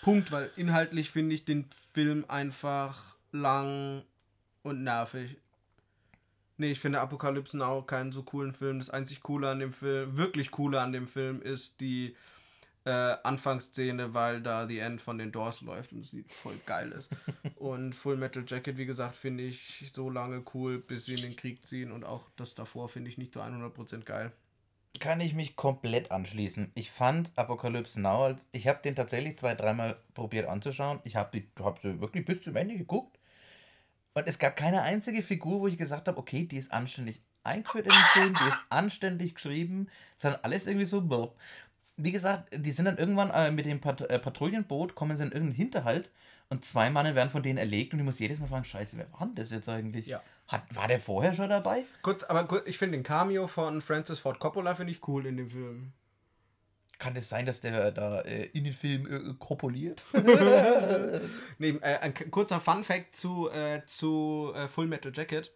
Punkt, 0.02 0.32
weil 0.32 0.50
inhaltlich 0.56 1.12
finde 1.12 1.36
ich 1.36 1.46
den 1.46 1.68
Film 1.94 2.26
einfach 2.28 3.16
lang 3.32 4.04
und 4.64 4.84
nervig. 4.84 5.38
Nee, 6.58 6.72
ich 6.72 6.80
finde 6.80 7.02
Apocalypse 7.02 7.58
Now 7.58 7.82
keinen 7.82 8.12
so 8.12 8.24
coolen 8.24 8.54
Film. 8.54 8.80
Das 8.80 8.90
einzig 8.90 9.22
Coole 9.22 9.50
an 9.50 9.60
dem 9.60 9.72
Film, 9.72 10.18
wirklich 10.18 10.52
Coole 10.52 10.80
an 10.80 10.94
dem 10.94 11.08
Film 11.08 11.42
ist 11.42 11.82
die 11.82 12.16
äh, 12.86 13.18
Anfangsszene, 13.24 14.14
weil 14.14 14.42
da 14.42 14.68
The 14.68 14.80
End 14.80 15.02
von 15.02 15.18
den 15.18 15.32
Doors 15.32 15.62
läuft 15.62 15.92
und 15.92 16.06
sieht 16.06 16.32
voll 16.32 16.56
geil 16.66 16.92
ist. 16.92 17.10
und 17.56 17.94
Full 17.94 18.16
Metal 18.16 18.44
Jacket, 18.48 18.78
wie 18.78 18.86
gesagt, 18.86 19.18
finde 19.18 19.44
ich 19.44 19.92
so 19.94 20.10
lange 20.10 20.44
cool, 20.54 20.80
bis 20.80 21.06
sie 21.06 21.16
in 21.16 21.22
den 21.22 21.36
Krieg 21.36 21.66
ziehen 21.66 21.92
und 21.92 22.06
auch 22.06 22.30
das 22.38 22.56
davor 22.56 22.88
finde 22.88 23.10
ich 23.10 23.18
nicht 23.18 23.34
zu 23.34 23.42
100% 23.42 24.04
geil. 24.04 24.32
Kann 25.00 25.20
ich 25.20 25.34
mich 25.34 25.58
komplett 25.58 26.12
anschließen. 26.12 26.72
Ich 26.76 26.90
fand 26.90 27.32
Apocalypse 27.36 28.00
Now, 28.00 28.26
als, 28.26 28.48
ich 28.54 28.68
habe 28.68 28.82
den 28.82 28.96
tatsächlich 28.96 29.38
zwei, 29.38 29.56
dreimal 29.56 29.98
probiert 30.14 30.48
anzuschauen. 30.48 31.02
Ich 31.04 31.18
habe 31.18 31.44
hab 31.60 31.80
sie 31.80 32.00
wirklich 32.00 32.24
bis 32.24 32.44
zum 32.44 32.56
Ende 32.56 32.78
geguckt. 32.78 33.15
Und 34.16 34.28
es 34.28 34.40
gab 34.40 34.56
keine 34.56 34.82
einzige 34.82 35.22
Figur, 35.22 35.60
wo 35.60 35.68
ich 35.68 35.78
gesagt 35.78 36.08
habe, 36.08 36.18
okay, 36.18 36.46
die 36.46 36.58
ist 36.58 36.72
anständig 36.72 37.22
eingeführt 37.44 37.86
in 37.86 37.92
den 37.92 38.02
Film, 38.14 38.34
die 38.34 38.50
ist 38.50 38.64
anständig 38.70 39.36
geschrieben, 39.36 39.90
sondern 40.18 40.40
alles 40.44 40.68
irgendwie 40.68 40.86
so. 40.86 41.02
blub. 41.02 41.38
wie 41.98 42.14
gesagt, 42.14 42.50
die 42.54 42.72
sind 42.72 42.86
dann 42.86 42.98
irgendwann 42.98 43.30
äh, 43.32 43.52
mit 43.52 43.66
dem 43.66 43.82
Pat 43.82 44.02
äh, 44.02 44.18
Patrouillenboot, 44.18 44.96
kommen 44.96 45.18
sie 45.18 45.24
in 45.24 45.32
irgendeinen 45.32 45.56
Hinterhalt 45.56 46.10
und 46.48 46.64
zwei 46.64 46.90
Mann 46.90 47.14
werden 47.14 47.30
von 47.30 47.44
denen 47.44 47.58
erlegt 47.58 47.92
und 47.92 48.00
ich 48.00 48.06
muss 48.06 48.20
jedes 48.20 48.40
Mal 48.40 48.48
fragen, 48.48 48.64
scheiße, 48.64 48.98
wer 48.98 49.12
war 49.12 49.28
denn 49.28 49.36
das 49.36 49.52
jetzt 49.52 49.68
eigentlich? 49.68 50.08
Ja. 50.08 50.24
Hat, 50.48 50.64
war 50.74 50.88
der 50.88 51.02
vorher 51.02 51.34
schon 51.34 51.50
dabei? 51.50 51.84
Kurz, 52.02 52.24
aber 52.24 52.46
kurz, 52.46 52.68
ich 52.68 52.78
finde 52.78 52.98
den 52.98 53.04
Cameo 53.04 53.48
von 53.48 53.82
Francis 53.82 54.20
Ford 54.20 54.40
Coppola 54.40 54.76
finde 54.76 54.94
ich 54.94 55.06
cool 55.08 55.26
in 55.26 55.36
dem 55.36 55.50
Film. 55.50 55.92
Kann 56.98 57.16
es 57.16 57.28
sein, 57.30 57.46
dass 57.46 57.62
der 57.62 57.92
da 57.92 58.22
äh, 58.22 58.46
in 58.54 58.64
den 58.64 58.74
Film 58.74 59.06
äh, 59.08 59.34
kopuliert? 59.38 60.06
Nee, 61.58 61.70
äh, 61.82 61.98
ein 62.00 62.14
kurzer 62.32 62.60
Fun 62.60 62.84
Fact 62.84 63.16
zu, 63.16 63.50
äh, 63.52 63.82
zu 63.86 64.52
äh, 64.56 64.68
Full 64.68 64.88
Metal 64.88 65.12
Jacket. 65.14 65.52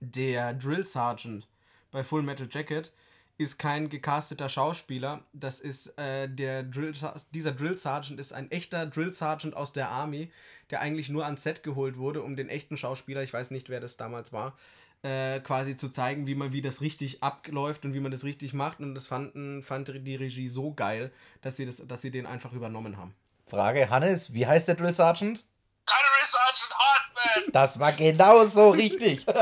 Der 0.00 0.54
Drill 0.54 0.86
Sergeant 0.86 1.48
bei 1.90 2.04
Full 2.04 2.22
Metal 2.22 2.48
Jacket 2.50 2.92
ist 3.36 3.58
kein 3.58 3.88
gecasteter 3.88 4.48
Schauspieler. 4.48 5.24
Das 5.32 5.60
ist 5.60 5.96
äh, 5.98 6.28
der 6.28 6.62
Drill, 6.64 6.94
Ser- 6.94 7.14
dieser 7.32 7.52
Drill 7.52 7.78
Sergeant 7.78 8.18
ist 8.18 8.32
ein 8.32 8.50
echter 8.50 8.86
Drill 8.86 9.14
Sergeant 9.14 9.56
aus 9.56 9.72
der 9.72 9.88
Army, 9.88 10.30
der 10.70 10.80
eigentlich 10.80 11.08
nur 11.08 11.24
ans 11.24 11.42
Set 11.44 11.62
geholt 11.62 11.98
wurde, 11.98 12.22
um 12.22 12.36
den 12.36 12.48
echten 12.48 12.76
Schauspieler, 12.76 13.22
ich 13.22 13.32
weiß 13.32 13.50
nicht, 13.50 13.68
wer 13.68 13.80
das 13.80 13.96
damals 13.96 14.32
war, 14.32 14.56
äh, 15.02 15.40
quasi 15.40 15.76
zu 15.76 15.90
zeigen, 15.90 16.26
wie 16.26 16.34
man 16.34 16.52
wie 16.52 16.62
das 16.62 16.80
richtig 16.80 17.22
abläuft 17.22 17.84
und 17.84 17.94
wie 17.94 18.00
man 18.00 18.10
das 18.10 18.24
richtig 18.24 18.52
macht. 18.52 18.80
Und 18.80 18.94
das 18.94 19.06
fanden, 19.06 19.62
fand 19.62 19.92
die 19.94 20.16
Regie 20.16 20.48
so 20.48 20.72
geil, 20.72 21.12
dass 21.40 21.56
sie, 21.56 21.64
das, 21.64 21.76
dass 21.86 22.00
sie 22.00 22.10
den 22.10 22.26
einfach 22.26 22.52
übernommen 22.52 22.96
haben. 22.96 23.14
Frage, 23.46 23.88
Hannes, 23.90 24.32
wie 24.32 24.46
heißt 24.46 24.68
der 24.68 24.74
Drill 24.74 24.92
Sergeant? 24.92 25.44
Gunnery 25.86 26.24
Sergeant 26.24 26.74
Hartman! 26.78 27.52
Das 27.52 27.78
war 27.78 27.92
genau 27.92 28.46
so 28.46 28.70
richtig. 28.70 29.24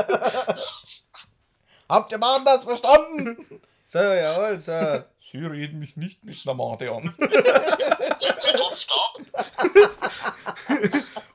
Habt 1.89 2.11
ihr 2.11 2.17
Mann 2.17 2.43
das 2.45 2.63
verstanden? 2.63 3.61
So, 3.85 3.99
jawohl, 3.99 4.59
Sir. 4.59 5.07
Sie 5.31 5.37
reden 5.39 5.79
mich 5.79 5.97
nicht 5.97 6.23
mit 6.23 6.37
einer 6.45 6.53
Mate 6.55 6.89
an. 6.91 7.13
Sind 7.17 8.41
Sie 8.41 8.53
drum 8.53 8.73
stark? 8.75 9.19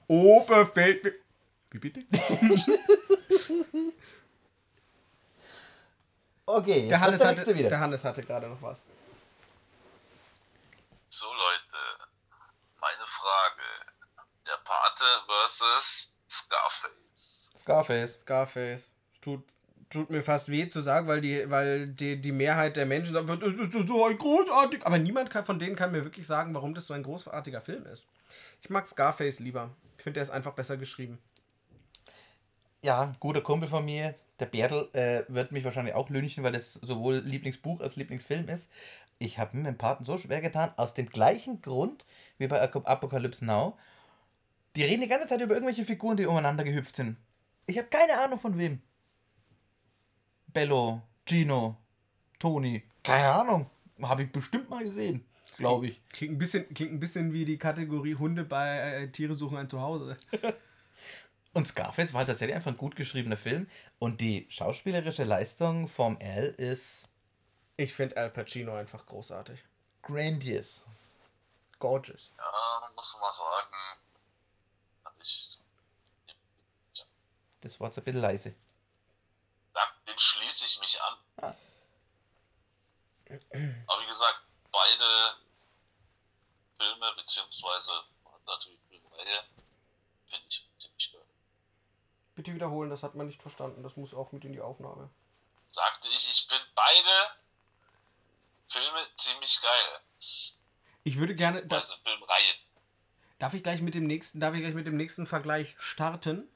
Oberfeld. 0.07 1.22
Wie 1.73 1.79
bitte? 1.79 2.03
Okay, 6.45 6.89
Der 6.89 6.99
jetzt 6.99 7.01
Hannes, 7.01 7.19
der 7.21 7.29
hatte, 7.29 7.55
wieder. 7.55 7.69
der 7.69 7.81
Hannes 7.81 8.05
hatte 8.05 8.23
gerade 8.23 8.49
noch 8.49 8.61
was. 8.61 8.83
So, 11.09 11.27
Leute. 11.27 12.11
Meine 12.81 13.07
Frage. 13.07 13.63
Der 14.47 14.59
Pate 14.65 15.05
versus 15.27 16.13
Scarface. 16.29 17.55
Scarface. 17.59 18.21
Scarface. 18.21 18.93
Tut, 19.21 19.45
tut 19.89 20.11
mir 20.11 20.21
fast 20.21 20.49
weh 20.49 20.69
zu 20.69 20.83
sagen, 20.83 21.07
weil 21.07 21.21
die, 21.21 21.49
weil 21.49 21.87
die, 21.87 22.21
die 22.21 22.33
Mehrheit 22.33 22.77
der 22.77 22.87
Menschen 22.87 23.15
sagt, 23.15 23.29
das 23.29 23.53
ist 23.53 23.73
so 23.89 24.05
ein 24.05 24.19
großartig. 24.19 24.85
Aber 24.85 24.99
niemand 24.99 25.31
kann, 25.31 25.45
von 25.45 25.61
denen 25.61 25.77
kann 25.77 25.93
mir 25.93 26.03
wirklich 26.05 26.27
sagen, 26.27 26.55
warum 26.55 26.75
das 26.75 26.87
so 26.87 26.95
ein 26.95 27.05
großartiger 27.05 27.61
Film 27.61 27.87
ist. 27.87 28.07
Ich 28.61 28.69
mag 28.69 28.89
Scarface 28.89 29.39
lieber. 29.39 29.71
Ich 29.97 30.03
finde, 30.03 30.15
der 30.15 30.25
ist 30.25 30.31
einfach 30.31 30.55
besser 30.55 30.77
geschrieben. 30.77 31.23
Ja, 32.85 33.13
guter 33.21 33.41
Kumpel 33.43 33.69
von 33.69 33.85
mir, 33.85 34.15
der 34.41 34.47
Bertel, 34.47 34.89
äh, 34.93 35.25
wird 35.33 35.53
mich 35.53 35.65
wahrscheinlich 35.65 35.95
auch 35.95 36.11
lünchen, 36.11 36.43
weil 36.43 36.53
das 36.53 36.75
sowohl 36.75 37.17
Lieblingsbuch 37.19 37.81
als 37.81 37.97
Lieblingsfilm 37.97 38.49
ist. 38.49 38.69
Ich 39.19 39.39
habe 39.39 39.57
mir 39.57 39.63
mit 39.65 39.73
dem 39.75 39.79
Paten 39.79 40.05
so 40.05 40.19
schwer 40.19 40.41
getan, 40.41 40.73
aus 40.77 40.95
dem 40.95 41.09
gleichen 41.09 41.63
Grund 41.63 42.05
wie 42.39 42.49
bei 42.49 42.61
Ap- 42.61 42.89
Apocalypse 42.89 43.45
Now. 43.45 43.77
Die 44.77 44.83
reden 44.83 45.03
die 45.03 45.09
ganze 45.09 45.27
Zeit 45.29 45.41
über 45.41 45.55
irgendwelche 45.55 45.85
Figuren, 45.85 46.17
die 46.17 46.27
umeinander 46.27 46.65
gehüpft 46.65 46.97
sind. 46.97 47.17
Ich 47.67 47.79
habe 47.79 47.89
keine 47.89 48.21
Ahnung 48.21 48.41
von 48.41 48.59
wem. 48.59 48.81
Bello, 50.49 51.03
Gino, 51.27 51.77
Toni, 52.39 52.83
keine 53.03 53.31
Ahnung. 53.31 53.67
Habe 54.03 54.25
ich 54.25 54.33
bestimmt 54.33 54.69
mal 54.71 54.85
gesehen, 54.85 55.25
glaube 55.57 55.89
ich. 55.89 56.01
Klingt 56.13 56.35
ein, 56.35 56.39
bisschen, 56.39 56.75
klingt 56.75 56.93
ein 56.93 57.01
bisschen 57.01 57.33
wie 57.33 57.45
die 57.45 57.59
Kategorie 57.59 58.17
Hunde 58.17 58.45
bei 58.45 58.79
äh, 58.79 59.09
Tiere 59.09 59.35
suchen 59.35 59.57
ein 59.59 59.69
Zuhause. 59.71 60.17
Und 61.55 61.69
Scarface 61.69 62.13
war 62.13 62.21
halt 62.21 62.29
tatsächlich 62.29 62.55
einfach 62.57 62.71
ein 62.71 62.79
gut 62.79 62.97
geschriebener 62.97 63.37
Film. 63.37 63.69
Und 63.99 64.21
die 64.21 64.47
schauspielerische 64.49 65.25
Leistung 65.25 65.87
vom 65.89 66.19
Al 66.21 66.47
ist 66.57 67.05
Ich 67.77 67.93
finde 67.95 68.17
Al 68.17 68.31
Pacino 68.31 68.75
einfach 68.75 69.05
großartig. 69.07 69.63
grandiose. 70.03 70.85
Gorgeous. 71.79 72.31
Ja, 72.39 72.91
muss 72.95 73.19
man 73.21 73.33
sagen. 73.33 73.77
Fand 75.03 75.17
ich. 75.23 75.59
Das 77.61 77.79
war 77.81 77.89
jetzt 77.89 77.99
ein 77.99 78.05
bisschen 78.05 78.21
leise. 78.21 78.55
Ja, 79.75 79.83
dem 80.07 80.19
schließe 80.19 80.65
ich 80.65 80.81
mich 80.81 81.01
an. 81.03 81.19
Ah. 81.43 81.55
Aber 83.87 84.03
wie 84.03 84.07
gesagt, 84.07 84.43
beide 84.71 85.37
Filme, 86.77 87.13
beziehungsweise 87.17 87.93
natürlich 88.47 88.81
Filmreihe, 88.89 89.45
finde 90.27 90.47
ich 90.49 90.69
ziemlich 90.77 91.13
geil. 91.13 91.23
Bitte 92.43 92.57
wiederholen, 92.57 92.91
das 92.91 93.05
hat 93.05 93.15
man 93.15 93.29
nicht 93.29 93.41
verstanden. 93.41 93.85
Das 93.85 93.97
muss 93.97 94.13
auch 94.13 94.33
mit 94.33 94.45
in 94.45 94.53
die 94.53 94.61
Aufnahme. 94.61 95.09
Sagte 95.71 96.09
ich, 96.09 96.29
ich 96.29 96.49
finde 96.49 96.65
beide 96.75 97.31
Filme 98.67 98.99
ziemlich 99.17 99.61
geil. 99.63 100.01
Ich 101.05 101.19
würde 101.19 101.37
gerne. 101.37 101.65
Da, 101.69 101.81
Filmreihen. 101.81 102.57
darf 103.39 103.55
ich 103.55 103.63
gleich 103.63 103.81
mit 103.81 103.95
dem 103.95 104.09
nächsten, 104.09 104.41
darf 104.41 104.55
ich 104.55 104.61
gleich 104.61 104.75
mit 104.75 104.89
dem 104.89 104.97
nächsten 104.97 105.29
Vergleich 105.29 105.77
starten? 105.79 106.49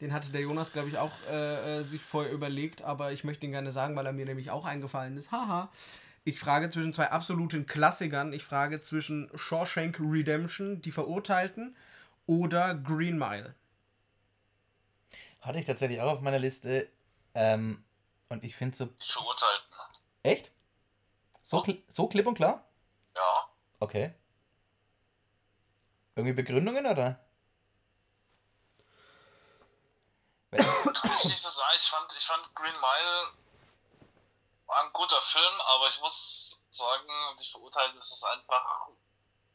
Den 0.00 0.14
hatte 0.14 0.30
der 0.30 0.40
Jonas, 0.40 0.72
glaube 0.72 0.88
ich, 0.88 0.96
auch 0.96 1.12
äh, 1.28 1.80
äh, 1.80 1.82
sich 1.82 2.00
vorher 2.00 2.32
überlegt, 2.32 2.80
aber 2.80 3.12
ich 3.12 3.22
möchte 3.22 3.44
ihn 3.44 3.52
gerne 3.52 3.70
sagen, 3.70 3.94
weil 3.96 4.06
er 4.06 4.14
mir 4.14 4.24
nämlich 4.24 4.50
auch 4.50 4.64
eingefallen 4.64 5.18
ist. 5.18 5.30
Haha. 5.30 5.70
Ich 6.24 6.40
frage 6.40 6.70
zwischen 6.70 6.94
zwei 6.94 7.10
absoluten 7.10 7.66
Klassikern. 7.66 8.32
Ich 8.32 8.44
frage 8.44 8.80
zwischen 8.80 9.30
Shawshank 9.34 10.00
Redemption, 10.00 10.80
die 10.80 10.90
Verurteilten, 10.90 11.76
oder 12.24 12.74
Green 12.76 13.18
Mile. 13.18 13.54
Hatte 15.44 15.58
ich 15.58 15.66
tatsächlich 15.66 16.00
auch 16.00 16.12
auf 16.12 16.20
meiner 16.22 16.38
Liste. 16.38 16.90
Ähm, 17.34 17.84
und 18.30 18.44
ich 18.44 18.56
finde 18.56 18.74
so. 18.74 18.86
Die 18.86 19.12
Verurteilten. 19.12 19.76
Echt? 20.22 20.50
So, 21.44 21.62
so 21.86 22.08
klipp 22.08 22.26
und 22.26 22.34
klar? 22.34 22.66
Ja. 23.14 23.48
Okay. 23.78 24.14
Irgendwie 26.16 26.32
Begründungen 26.32 26.86
oder? 26.86 27.20
Kann 30.50 31.16
ich 31.18 31.24
nicht 31.24 31.42
so 31.42 31.50
sagen. 31.50 31.76
Ich 31.76 31.88
fand, 31.88 32.16
ich 32.16 32.24
fand 32.24 32.54
Green 32.54 32.74
Mile 32.80 33.34
war 34.66 34.82
ein 34.82 34.92
guter 34.94 35.20
Film, 35.20 35.60
aber 35.60 35.88
ich 35.88 36.00
muss 36.00 36.64
sagen, 36.70 37.06
die 37.38 37.50
Verurteilten 37.50 37.98
ist 37.98 38.12
es 38.12 38.24
einfach 38.24 38.88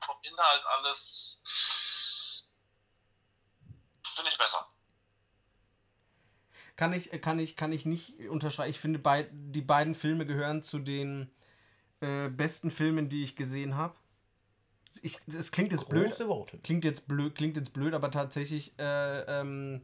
vom 0.01 0.17
Inhalt 0.21 0.65
alles. 0.67 2.45
Finde 4.03 4.29
ich 4.29 4.37
besser. 4.37 4.67
Kann 6.79 6.93
ich, 6.93 7.09
kann 7.19 7.39
ich, 7.39 7.57
kann 7.57 7.73
ich 7.73 7.85
nicht 7.85 8.29
unterschreiben. 8.29 8.69
Ich 8.69 8.79
finde, 8.79 8.99
beid, 8.99 9.27
die 9.33 9.59
beiden 9.59 9.95
Filme 9.95 10.25
gehören 10.25 10.63
zu 10.63 10.79
den 10.79 11.29
äh, 11.99 12.29
besten 12.29 12.71
Filmen, 12.71 13.09
die 13.09 13.21
ich 13.21 13.35
gesehen 13.35 13.75
habe. 13.75 13.95
Ich, 15.01 15.19
das 15.27 15.51
klingt 15.51 15.73
jetzt 15.73 15.89
blöd. 15.89 16.07
Große 16.07 16.29
Worte. 16.29 16.57
Klingt 16.59 16.85
jetzt 16.85 17.09
blöd, 17.09 17.35
klingt 17.35 17.57
jetzt 17.57 17.73
blöd, 17.73 17.93
aber 17.93 18.11
tatsächlich 18.11 18.79
äh, 18.79 19.19
ähm, 19.23 19.81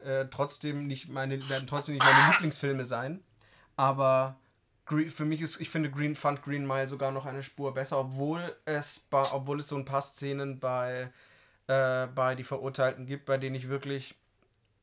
äh, 0.00 0.26
trotzdem 0.26 0.86
nicht 0.86 1.08
meine, 1.08 1.48
werden 1.48 1.66
trotzdem 1.66 1.94
nicht 1.94 2.04
meine 2.04 2.32
Lieblingsfilme 2.32 2.84
sein. 2.84 3.24
Aber 3.76 4.38
Gre- 4.86 5.08
für 5.08 5.24
mich 5.24 5.40
ist, 5.40 5.58
ich 5.58 5.70
finde 5.70 5.90
Green 5.90 6.14
fand 6.14 6.42
Green 6.42 6.66
Mile 6.66 6.86
sogar 6.86 7.12
noch 7.12 7.24
eine 7.24 7.42
Spur 7.44 7.72
besser, 7.72 7.98
obwohl 7.98 8.54
es 8.66 9.00
bei, 9.00 9.22
obwohl 9.32 9.60
es 9.60 9.68
so 9.68 9.76
ein 9.76 9.86
paar 9.86 10.02
Szenen 10.02 10.60
bei, 10.60 11.10
äh, 11.66 12.08
bei 12.08 12.34
die 12.34 12.44
Verurteilten 12.44 13.06
gibt, 13.06 13.24
bei 13.24 13.38
denen 13.38 13.56
ich 13.56 13.70
wirklich 13.70 14.16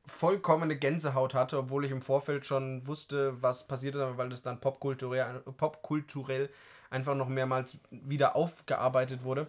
vollkommene 0.06 0.76
Gänsehaut 0.76 1.34
hatte, 1.34 1.58
obwohl 1.58 1.86
ich 1.86 1.92
im 1.92 2.02
Vorfeld 2.02 2.46
schon 2.46 2.86
wusste, 2.88 3.42
was 3.42 3.68
passiert 3.68 3.96
ist, 3.96 4.18
weil 4.18 4.30
das 4.30 4.42
dann 4.42 4.60
popkulturell, 4.60 5.42
popkulturell 5.58 6.50
einfach 6.89 7.16
noch 7.16 7.30
mehrmals 7.30 7.78
wieder 7.89 8.36
aufgearbeitet 8.36 9.24
wurde. 9.24 9.48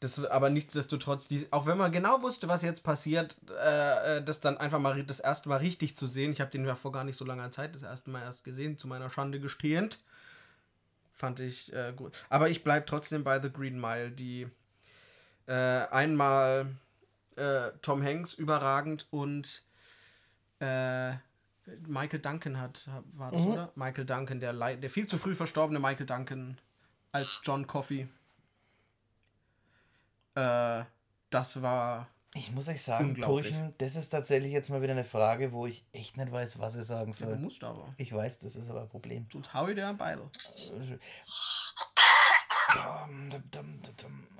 Das 0.00 0.22
aber 0.24 0.50
nichtsdestotrotz, 0.50 1.28
die, 1.28 1.46
auch 1.52 1.66
wenn 1.66 1.78
man 1.78 1.92
genau 1.92 2.22
wusste, 2.22 2.48
was 2.48 2.62
jetzt 2.62 2.82
passiert, 2.82 3.36
äh, 3.50 4.18
äh, 4.18 4.24
das 4.24 4.40
dann 4.40 4.58
einfach 4.58 4.80
mal 4.80 5.02
das 5.04 5.20
erste 5.20 5.48
Mal 5.48 5.58
richtig 5.58 5.96
zu 5.96 6.06
sehen. 6.06 6.32
Ich 6.32 6.40
habe 6.40 6.50
den 6.50 6.66
ja 6.66 6.74
vor 6.74 6.90
gar 6.90 7.04
nicht 7.04 7.16
so 7.16 7.24
langer 7.24 7.52
Zeit 7.52 7.76
das 7.76 7.84
erste 7.84 8.10
Mal 8.10 8.22
erst 8.22 8.42
gesehen, 8.42 8.76
zu 8.76 8.88
meiner 8.88 9.10
Schande 9.10 9.38
gestehend. 9.38 10.00
Fand 11.12 11.38
ich 11.38 11.72
äh, 11.72 11.92
gut. 11.94 12.24
Aber 12.30 12.50
ich 12.50 12.64
bleibe 12.64 12.84
trotzdem 12.84 13.22
bei 13.22 13.40
The 13.40 13.52
Green 13.52 13.80
Mile, 13.80 14.10
die 14.10 14.48
äh, 15.46 15.52
einmal 15.52 16.66
äh, 17.36 17.72
Tom 17.82 18.02
Hanks 18.02 18.34
überragend 18.34 19.06
und 19.10 19.64
äh, 20.60 21.12
Michael 21.86 22.20
Duncan 22.20 22.60
hat, 22.60 22.88
war 23.12 23.30
das, 23.30 23.42
oder? 23.42 23.72
Michael 23.74 24.04
Duncan, 24.04 24.40
der, 24.40 24.52
der 24.52 24.90
viel 24.90 25.06
zu 25.06 25.18
früh 25.18 25.34
verstorbene 25.34 25.78
Michael 25.78 26.06
Duncan 26.06 26.58
als 27.12 27.40
John 27.44 27.66
Coffey. 27.66 28.08
Äh, 30.34 30.84
das 31.30 31.62
war. 31.62 32.08
Ich 32.34 32.50
muss 32.50 32.66
euch 32.68 32.82
sagen. 32.82 33.14
Burschen, 33.20 33.74
das 33.78 33.94
ist 33.94 34.08
tatsächlich 34.08 34.52
jetzt 34.52 34.70
mal 34.70 34.80
wieder 34.80 34.92
eine 34.92 35.04
Frage, 35.04 35.52
wo 35.52 35.66
ich 35.66 35.84
echt 35.92 36.16
nicht 36.16 36.32
weiß, 36.32 36.58
was 36.58 36.74
ich 36.74 36.84
sagen 36.84 37.12
Ja, 37.12 37.26
du 37.26 37.32
soll. 37.32 37.38
musst 37.38 37.62
aber. 37.62 37.92
Ich 37.98 38.12
weiß, 38.12 38.38
das 38.38 38.56
ist 38.56 38.70
aber 38.70 38.82
ein 38.82 38.88
Problem. 38.88 39.26
Sonst 39.30 39.52
hau 39.52 39.68
ich 39.68 39.74
dir 39.74 39.88
ein 39.88 39.98
Beil. 39.98 40.18
Dum. 43.50 43.82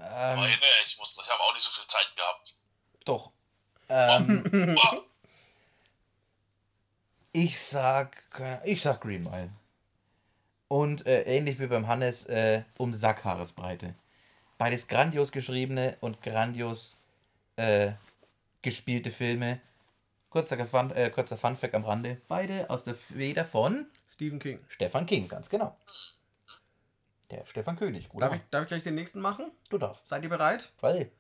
Ähm, 0.01 0.39
ich, 0.85 0.99
muss, 0.99 1.19
ich 1.23 1.31
habe 1.31 1.43
auch 1.43 1.53
nicht 1.53 1.63
so 1.63 1.71
viel 1.71 1.87
Zeit 1.87 2.13
gehabt. 2.17 2.57
Doch. 3.05 3.31
Ähm, 3.89 4.77
ich 7.33 7.59
sag, 7.59 8.25
ich 8.65 8.83
sag 8.83 9.01
Green 9.01 9.25
Mile. 9.25 9.51
Und 10.69 11.07
äh, 11.07 11.23
ähnlich 11.25 11.59
wie 11.61 11.67
beim 11.67 11.87
Hannes, 11.87 12.27
äh, 12.27 12.63
um 12.79 12.95
Sackhaaresbreite. 12.95 13.95
Beides 14.57 14.87
grandios 14.87 15.33
geschriebene 15.33 15.97
und 16.01 16.23
grandios 16.23 16.97
äh, 17.57 17.93
gespielte 18.63 19.11
Filme. 19.11 19.61
Kurzer 20.31 20.67
Fun, 20.67 20.91
äh, 20.93 21.11
kurzer 21.11 21.37
Funfact 21.37 21.75
am 21.75 21.85
Rande. 21.85 22.23
Beide 22.27 22.71
aus 22.71 22.85
der 22.85 22.95
Feder 22.95 23.45
von 23.45 23.87
Stephen 24.09 24.39
King. 24.39 24.61
Stefan 24.69 25.05
King, 25.05 25.29
ganz 25.29 25.51
genau. 25.51 25.77
Der 27.31 27.45
Stefan 27.47 27.77
König, 27.77 28.09
gut. 28.09 28.23
Darf 28.23 28.35
ich, 28.35 28.41
darf 28.51 28.63
ich 28.63 28.69
gleich 28.69 28.83
den 28.83 28.95
nächsten 28.95 29.21
machen? 29.21 29.51
Du 29.69 29.77
darfst. 29.79 30.09
Seid 30.09 30.23
ihr 30.23 30.31
bereit? 30.31 30.71
Weil, 30.81 31.11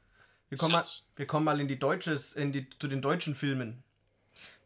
Wir 0.53 0.59
kommen, 0.59 0.73
mal, 0.73 0.85
wir 1.17 1.27
kommen 1.27 1.45
mal 1.47 1.61
in 1.62 1.67
die 1.67 1.79
Deutsches, 1.79 2.35
in 2.35 2.53
die, 2.53 2.69
zu 2.79 2.87
den 2.87 3.01
deutschen 3.01 3.35
Filmen. 3.35 3.83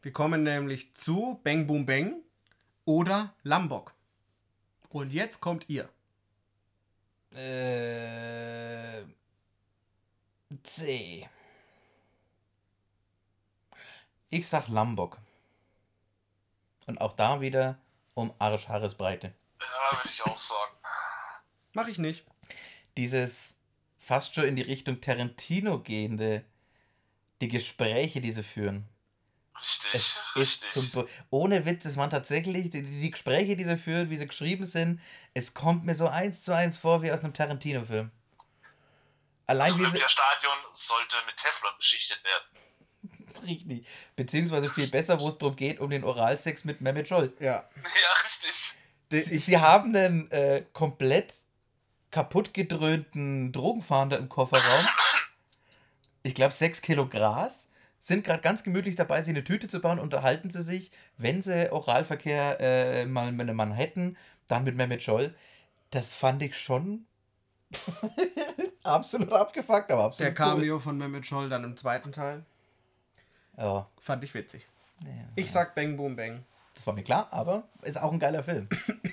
Wir 0.03 0.13
kommen 0.13 0.43
nämlich 0.43 0.93
zu 0.95 1.41
Bang 1.45 1.69
Boom 1.69 1.87
Bang 1.87 2.25
oder 2.85 3.33
Lambok. 3.45 3.95
Und 4.89 5.13
jetzt 5.13 5.41
kommt 5.41 5.69
ihr. 5.69 5.89
äh, 7.37 9.05
C. 10.65 11.29
Ich 14.31 14.49
sag 14.49 14.67
Lambok. 14.67 15.19
Und 16.89 17.01
auch 17.01 17.13
da 17.13 17.41
wieder 17.41 17.79
um 18.15 18.35
Arsch-Haaresbreite. 18.41 19.33
Ja, 19.61 19.99
würde 19.99 20.09
ich 20.11 20.21
auch 20.25 20.37
sagen. 20.37 20.73
Mach 21.75 21.87
ich 21.87 21.99
nicht. 21.99 22.27
Dieses 22.97 23.56
fast 24.07 24.37
schon 24.37 24.45
in 24.45 24.55
die 24.55 24.63
Richtung 24.63 25.01
Tarantino 25.01 25.81
gehende, 25.81 26.45
die 27.41 27.49
Gespräche, 27.49 28.21
die 28.21 28.31
sie 28.31 28.45
führen. 28.45 28.89
Richtig, 29.59 29.91
Es 29.95 30.17
ist 30.37 30.65
richtig. 30.65 30.93
zum 30.93 31.09
ohne 31.31 31.65
Witz, 31.67 31.85
es 31.87 31.97
waren 31.97 32.11
tatsächlich 32.11 32.71
die, 32.71 32.83
die 32.83 33.11
Gespräche, 33.11 33.57
die 33.57 33.65
sie 33.65 33.77
führen, 33.77 34.09
wie 34.11 34.17
sie 34.17 34.27
geschrieben 34.27 34.65
sind. 34.65 35.01
Es 35.35 35.55
kommt 35.55 35.85
mir 35.85 35.95
so 35.97 36.07
eins 36.09 36.43
zu 36.43 36.53
eins 36.53 36.77
vor 36.77 37.03
wie 37.03 37.11
aus 37.11 37.21
einem 37.21 37.33
Tarantino-Film. 37.33 38.11
Allein 39.47 39.71
das 39.71 39.79
wie 39.79 39.83
sie. 39.83 39.89
Olympiastadion 39.89 40.57
sollte 40.73 41.17
mit 41.27 41.37
Teflon 41.37 41.73
beschichtet 41.79 42.21
werden. 42.23 43.25
Richtig. 43.47 43.87
Beziehungsweise 44.15 44.69
viel 44.73 44.89
besser, 44.89 45.19
wo 45.19 45.29
es 45.29 45.39
darum 45.39 45.57
geht, 45.57 45.81
um 45.81 45.91
den 45.91 46.05
Oralsex 46.05 46.65
mit 46.65 46.81
Mehmet 46.81 47.09
Scholl. 47.09 47.33
Ja. 47.41 47.69
Ja, 47.83 48.13
richtig. 48.25 48.77
Sie, 49.11 49.39
sie 49.39 49.59
haben 49.59 49.95
einen 49.97 50.31
äh, 50.33 50.65
komplett 50.73 51.33
kaputt 52.17 52.55
gedröhnten 52.55 53.53
Drogenfahnder 53.53 54.17
im 54.17 54.31
Kofferraum. 54.31 54.87
Ich 56.23 56.35
glaube, 56.35 56.55
6 56.55 56.81
Kilo 56.81 57.07
Gras. 57.07 57.69
Sind 57.99 58.25
gerade 58.25 58.41
ganz 58.41 58.63
gemütlich 58.63 58.97
dabei, 58.97 59.21
sich 59.21 59.29
eine 59.35 59.45
Tüte 59.45 59.69
zu 59.69 59.81
bauen. 59.81 59.99
Unterhalten 59.99 60.49
sie 60.49 60.63
sich, 60.63 60.93
wenn 61.19 61.43
sie 61.43 61.71
Oralverkehr 61.71 62.59
äh, 62.59 63.05
mal 63.05 63.33
mit 63.33 63.43
einem 63.43 63.57
Mann 63.57 63.73
hätten, 63.73 64.17
dann 64.47 64.65
mit 64.65 64.77
Mehmet 64.77 65.03
Scholl. 65.03 65.35
Das 65.91 66.15
fand 66.15 66.43
ich 66.43 66.59
schon 66.59 67.05
absolut 68.83 69.31
abgefuckt, 69.31 69.91
aber 69.93 70.05
absolut 70.05 70.21
Der 70.39 70.47
cool. 70.47 70.53
Cameo 70.55 70.79
von 70.79 70.97
Mehmet 70.97 71.27
Scholl 71.27 71.51
dann 71.51 71.65
im 71.65 71.77
zweiten 71.77 72.13
Teil. 72.13 72.47
Ja, 73.59 73.91
Fand 74.01 74.25
ich 74.25 74.33
witzig. 74.33 74.67
ja, 75.05 75.11
Ich 75.35 75.51
sag 75.51 75.75
Bang 75.75 75.99
Boom 75.99 76.17
Bang. 76.17 76.45
das 76.75 76.87
war 76.87 76.95
mir 76.95 77.03
klar, 77.03 77.29
aber 77.31 77.65
ist 77.83 78.01
auch 78.01 78.13
ein 78.13 78.19
geiler 78.21 78.43
Film. 78.43 78.69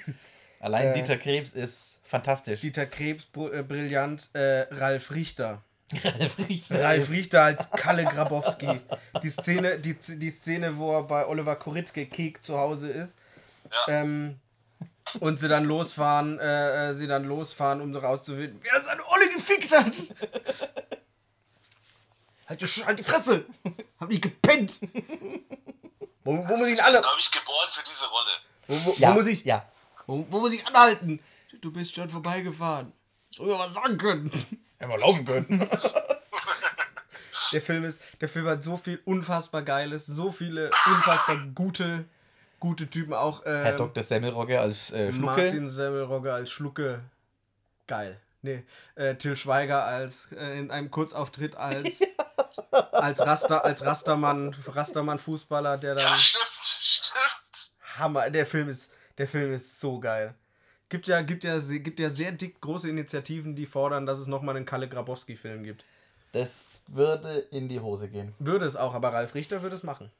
Allein 0.61 0.87
Äh, 0.87 0.93
Dieter 0.93 1.17
Krebs 1.17 1.51
ist 1.51 1.99
fantastisch. 2.03 2.61
Dieter 2.61 2.85
Krebs, 2.85 3.25
br- 3.25 3.53
äh, 3.53 3.63
brillant. 3.63 4.29
Äh, 4.33 4.67
Ralf 4.71 5.11
Richter. 5.11 5.61
Ralf 6.03 6.37
Richter. 6.49 6.83
Ralf 6.83 7.09
Richter 7.09 7.43
als 7.43 7.69
Kalle 7.71 8.05
Grabowski. 8.05 8.79
Die 9.21 9.29
Szene, 9.29 9.79
die, 9.79 9.93
die 9.95 10.29
Szene, 10.29 10.77
wo 10.77 10.95
er 10.97 11.03
bei 11.03 11.25
Oliver 11.27 11.55
Koritke 11.55 12.05
Kek 12.07 12.43
zu 12.43 12.57
Hause 12.57 12.89
ist. 12.89 13.15
Ja. 13.87 14.01
Ähm, 14.01 14.39
und 15.19 15.37
sie 15.39 15.47
dann 15.49 15.65
losfahren, 15.65 16.39
äh, 16.39 16.89
äh, 16.89 16.93
sie 16.93 17.07
dann 17.07 17.25
losfahren, 17.25 17.81
um 17.81 17.95
rauszufinden, 17.95 18.59
wer 18.63 18.79
seine 18.79 19.01
Olle 19.05 19.29
gefickt 19.33 19.71
hat. 19.71 19.93
halt, 22.47 22.61
die, 22.61 22.65
halt 22.85 22.99
die 22.99 23.03
Fresse! 23.03 23.45
Hab 23.99 24.11
ich 24.11 24.21
gepennt! 24.21 24.79
Wo, 26.23 26.37
wo 26.47 26.57
muss 26.57 26.67
ich 26.67 26.73
ihn 26.75 26.79
alle. 26.79 27.01
Da 27.01 27.07
habe 27.09 27.19
ich 27.19 27.29
geboren 27.31 27.67
für 27.69 27.83
diese 27.83 28.05
Rolle. 28.07 28.31
Wo, 28.67 28.85
wo, 28.91 28.95
Ja, 28.97 29.09
wo 29.09 29.13
muss 29.15 29.27
ich. 29.27 29.43
ja. 29.43 29.69
Wo, 30.07 30.25
wo 30.29 30.39
muss 30.39 30.53
ich 30.53 30.65
anhalten? 30.65 31.19
Du 31.63 31.71
bist 31.71 31.95
schon 31.95 32.09
vorbeigefahren. 32.09 32.91
Soll 33.29 33.49
ich 33.49 33.57
was 33.57 33.73
sagen 33.73 33.97
können? 33.97 34.29
Hätten 34.79 34.91
wir 34.91 34.99
laufen 34.99 35.23
können. 35.23 35.69
Der 37.53 37.61
Film 37.61 37.85
ist, 37.85 38.01
der 38.19 38.27
Film 38.27 38.47
hat 38.47 38.65
so 38.65 38.75
viel 38.75 38.99
unfassbar 39.05 39.61
Geiles, 39.61 40.05
so 40.05 40.29
viele 40.29 40.71
unfassbar 40.87 41.37
gute, 41.55 42.03
gute 42.59 42.89
Typen 42.89 43.13
auch. 43.13 43.43
Ähm, 43.45 43.63
Herr 43.63 43.77
Dr. 43.77 44.03
Semmelrogge 44.03 44.59
als 44.59 44.91
äh, 44.91 45.13
Schlucke. 45.13 45.41
Martin 45.41 45.69
Semmelrogge 45.69 46.33
als 46.33 46.51
Schlucke. 46.51 46.99
Geil. 47.87 48.19
Nee, 48.41 48.65
äh, 48.95 49.15
Till 49.15 49.37
Schweiger 49.37 49.85
als 49.85 50.33
äh, 50.33 50.59
in 50.59 50.69
einem 50.69 50.91
Kurzauftritt 50.91 51.55
als 51.55 52.01
als 52.91 53.21
Raster 53.21 53.63
als 53.63 53.85
Rastermann 53.85 54.53
Rastermann 54.67 55.17
Fußballer, 55.17 55.77
der 55.77 55.95
dann 55.95 56.07
Ja, 56.07 56.17
stimmt, 56.17 56.43
stimmt. 56.61 57.71
Hammer. 57.99 58.29
Der 58.29 58.45
Film 58.45 58.67
ist 58.67 58.91
der 59.17 59.29
Film 59.29 59.53
ist 59.53 59.79
so 59.79 60.01
geil. 60.01 60.35
Gibt 60.93 61.07
ja 61.07 61.23
gibt 61.23 61.43
ja 61.43 61.57
gibt 61.59 61.99
ja 61.99 62.07
sehr 62.07 62.31
dick 62.33 62.61
große 62.61 62.87
Initiativen, 62.87 63.55
die 63.55 63.65
fordern, 63.65 64.05
dass 64.05 64.19
es 64.19 64.27
noch 64.27 64.43
mal 64.43 64.55
einen 64.55 64.67
Kalle 64.67 64.87
Grabowski 64.87 65.35
Film 65.35 65.63
gibt. 65.63 65.85
Das 66.33 66.69
würde 66.85 67.47
in 67.49 67.67
die 67.67 67.79
Hose 67.79 68.09
gehen. 68.09 68.31
Würde 68.37 68.67
es 68.67 68.75
auch, 68.75 68.93
aber 68.93 69.11
Ralf 69.11 69.33
Richter 69.33 69.63
würde 69.63 69.75
es 69.75 69.81
machen. 69.81 70.11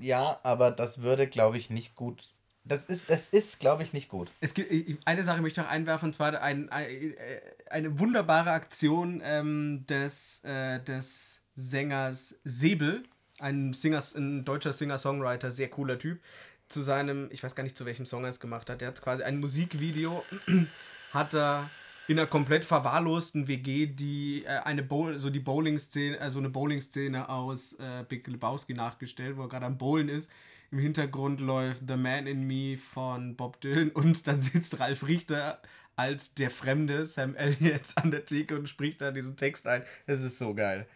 Ja, 0.00 0.40
aber 0.42 0.70
das 0.70 1.02
würde, 1.02 1.26
glaube 1.26 1.58
ich, 1.58 1.68
nicht 1.68 1.96
gut. 1.96 2.30
Das 2.64 2.86
ist, 2.86 3.10
es 3.10 3.28
ist, 3.28 3.60
glaube 3.60 3.82
ich, 3.82 3.92
nicht 3.92 4.08
gut. 4.08 4.30
Es 4.40 4.54
gibt 4.54 4.72
äh, 4.72 4.96
eine 5.04 5.22
Sache 5.22 5.42
möchte 5.42 5.60
ich 5.60 5.66
noch 5.66 5.70
einwerfen, 5.70 6.06
und 6.06 6.12
zwar 6.14 6.40
ein, 6.40 6.70
ein, 6.70 6.88
äh, 6.88 7.40
eine 7.68 7.98
wunderbare 7.98 8.52
Aktion 8.52 9.20
ähm, 9.22 9.84
des, 9.86 10.42
äh, 10.44 10.80
des 10.80 11.42
Sängers 11.56 12.40
Säbel, 12.42 13.02
ein, 13.38 13.74
Singers, 13.74 14.14
ein 14.14 14.46
deutscher 14.46 14.72
Singer-Songwriter, 14.72 15.50
sehr 15.50 15.68
cooler 15.68 15.98
Typ, 15.98 16.20
zu 16.68 16.82
seinem, 16.82 17.28
ich 17.30 17.42
weiß 17.42 17.54
gar 17.54 17.62
nicht, 17.62 17.76
zu 17.76 17.86
welchem 17.86 18.06
Song 18.06 18.24
er 18.24 18.30
es 18.30 18.40
gemacht 18.40 18.70
hat. 18.70 18.80
Der 18.80 18.88
hat 18.88 19.02
quasi 19.02 19.22
ein 19.22 19.38
Musikvideo, 19.38 20.24
hat 21.12 21.34
er 21.34 21.70
in 22.08 22.18
einer 22.18 22.28
komplett 22.28 22.64
verwahrlosten 22.64 23.48
WG, 23.48 23.86
die 23.86 24.44
äh, 24.44 24.58
eine 24.64 24.82
Bowl, 24.82 25.18
so 25.18 25.30
die 25.30 25.40
Bowling-Szene, 25.40 26.20
also 26.20 26.38
eine 26.38 26.50
Bowling-Szene 26.50 27.28
aus 27.28 27.74
äh, 27.74 28.04
Big 28.08 28.26
Lebowski 28.26 28.74
nachgestellt, 28.74 29.36
wo 29.36 29.42
er 29.42 29.48
gerade 29.48 29.66
am 29.66 29.78
Bowlen 29.78 30.08
ist. 30.08 30.30
Im 30.70 30.78
Hintergrund 30.78 31.40
läuft 31.40 31.82
The 31.86 31.96
Man 31.96 32.26
in 32.26 32.46
Me 32.46 32.76
von 32.76 33.36
Bob 33.36 33.60
Dylan 33.60 33.90
und 33.90 34.26
dann 34.26 34.40
sitzt 34.40 34.78
Ralf 34.78 35.06
Richter 35.06 35.60
als 35.96 36.34
der 36.34 36.50
Fremde, 36.50 37.06
Sam 37.06 37.34
Elliott, 37.34 37.92
an 37.96 38.10
der 38.10 38.24
Theke 38.24 38.56
und 38.56 38.68
spricht 38.68 39.00
da 39.00 39.10
diesen 39.10 39.36
Text 39.36 39.66
ein. 39.66 39.82
Es 40.06 40.22
ist 40.22 40.38
so 40.38 40.54
geil. 40.54 40.86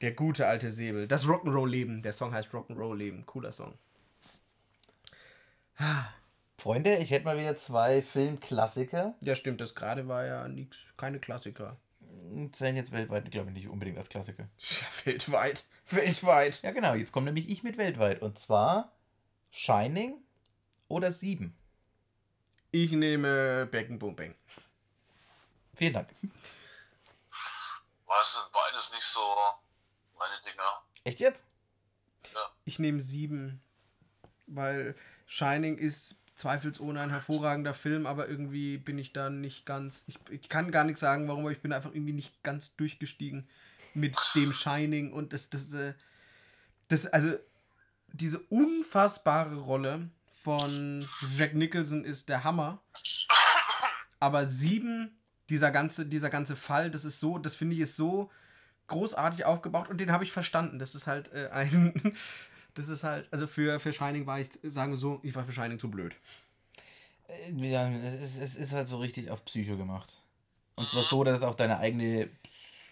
Der 0.00 0.12
gute 0.12 0.46
alte 0.46 0.70
Säbel. 0.70 1.08
Das 1.08 1.26
Rock'n'Roll-Leben. 1.26 2.02
Der 2.02 2.12
Song 2.12 2.32
heißt 2.32 2.52
Rock'n'Roll-Leben. 2.52 3.24
Cooler 3.26 3.50
Song. 3.50 3.74
Freunde, 6.58 6.96
ich 6.96 7.10
hätte 7.10 7.24
mal 7.24 7.38
wieder 7.38 7.56
zwei 7.56 8.02
Filmklassiker. 8.02 9.14
Ja, 9.22 9.34
stimmt. 9.34 9.60
Das 9.60 9.74
gerade 9.74 10.08
war 10.08 10.24
ja 10.24 10.48
nix, 10.48 10.78
keine 10.96 11.20
Klassiker. 11.20 11.76
Zählen 12.52 12.76
jetzt 12.76 12.92
weltweit, 12.92 13.30
glaube 13.30 13.50
ich, 13.50 13.54
nicht 13.54 13.68
unbedingt 13.68 13.98
als 13.98 14.08
Klassiker. 14.08 14.48
Ja, 14.58 14.86
weltweit. 15.04 15.64
Weltweit. 15.90 16.62
Ja, 16.62 16.72
genau, 16.72 16.94
jetzt 16.94 17.12
komme 17.12 17.26
nämlich 17.26 17.48
ich 17.48 17.62
mit 17.62 17.76
weltweit. 17.78 18.22
Und 18.22 18.38
zwar 18.38 18.92
Shining 19.50 20.16
oder 20.88 21.12
Sieben. 21.12 21.56
Ich 22.72 22.90
nehme 22.90 23.66
Becken 23.66 23.98
Boom 23.98 24.16
Bang. 24.16 24.34
Vielen 25.74 25.92
Dank. 25.92 26.08
Weil 28.06 28.20
es 28.22 28.34
sind 28.34 28.52
beides 28.52 28.92
nicht 28.94 29.04
so 29.04 29.20
meine 30.18 30.40
Dinger. 30.44 30.82
Echt 31.04 31.20
jetzt? 31.20 31.44
Ich 32.64 32.78
nehme 32.78 33.00
sieben, 33.00 33.62
weil 34.46 34.94
Shining 35.26 35.78
ist 35.78 36.16
zweifelsohne 36.36 37.00
ein 37.00 37.10
hervorragender 37.10 37.74
Film, 37.74 38.06
aber 38.06 38.28
irgendwie 38.28 38.78
bin 38.78 38.98
ich 38.98 39.12
da 39.12 39.30
nicht 39.30 39.66
ganz. 39.66 40.04
Ich, 40.06 40.18
ich 40.30 40.48
kann 40.48 40.70
gar 40.70 40.84
nichts 40.84 41.00
sagen, 41.00 41.26
warum, 41.28 41.40
aber 41.40 41.52
ich 41.52 41.62
bin 41.62 41.72
einfach 41.72 41.92
irgendwie 41.92 42.12
nicht 42.12 42.42
ganz 42.42 42.76
durchgestiegen 42.76 43.48
mit 43.94 44.16
dem 44.34 44.52
Shining 44.52 45.12
und 45.12 45.32
das, 45.32 45.48
das, 45.48 45.72
äh, 45.72 45.94
das, 46.88 47.06
also 47.06 47.34
diese 48.12 48.38
unfassbare 48.38 49.56
Rolle 49.56 50.10
von 50.32 51.04
Jack 51.36 51.54
Nicholson 51.54 52.04
ist 52.04 52.28
der 52.28 52.44
Hammer. 52.44 52.80
Aber 54.20 54.46
sieben, 54.46 55.18
dieser 55.48 55.70
ganze, 55.70 56.06
dieser 56.06 56.30
ganze 56.30 56.56
Fall, 56.56 56.90
das 56.90 57.04
ist 57.04 57.20
so, 57.20 57.38
das 57.38 57.56
finde 57.56 57.74
ich 57.74 57.80
ist 57.80 57.96
so 57.96 58.30
großartig 58.88 59.44
aufgebaut 59.44 59.88
und 59.88 59.98
den 59.98 60.12
habe 60.12 60.24
ich 60.24 60.32
verstanden. 60.32 60.78
Das 60.78 60.94
ist 60.94 61.06
halt 61.06 61.32
äh, 61.32 61.48
ein. 61.50 61.94
Das 62.76 62.88
ist 62.88 63.02
halt, 63.04 63.26
also 63.32 63.46
für, 63.46 63.80
für 63.80 63.92
Shining 63.92 64.26
war 64.26 64.38
ich, 64.38 64.50
sagen 64.62 64.92
wir 64.92 64.98
so, 64.98 65.18
ich 65.22 65.34
war 65.34 65.44
für 65.44 65.52
Shining 65.52 65.78
zu 65.78 65.90
blöd. 65.90 66.14
Äh, 67.28 67.68
Ja, 67.68 67.88
es 67.88 68.36
ist, 68.36 68.38
es 68.38 68.56
ist 68.56 68.72
halt 68.72 68.86
so 68.86 68.98
richtig 68.98 69.30
auf 69.30 69.44
Psycho 69.44 69.76
gemacht. 69.76 70.20
Und 70.76 70.88
zwar 70.88 71.02
so, 71.02 71.24
dass 71.24 71.38
es 71.38 71.42
auch 71.42 71.54
deine 71.54 71.78
eigene 71.78 72.28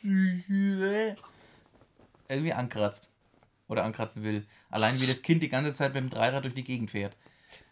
Psyche 0.01 1.16
irgendwie 2.28 2.53
ankratzt. 2.53 3.09
Oder 3.66 3.85
ankratzen 3.85 4.22
will. 4.22 4.47
Allein 4.70 5.01
wie 5.01 5.07
das 5.07 5.22
Kind 5.22 5.43
die 5.43 5.49
ganze 5.49 5.72
Zeit 5.72 5.95
mit 5.95 6.03
dem 6.03 6.11
Dreirad 6.11 6.45
durch 6.45 6.55
die 6.55 6.64
Gegend 6.64 6.91
fährt. 6.91 7.16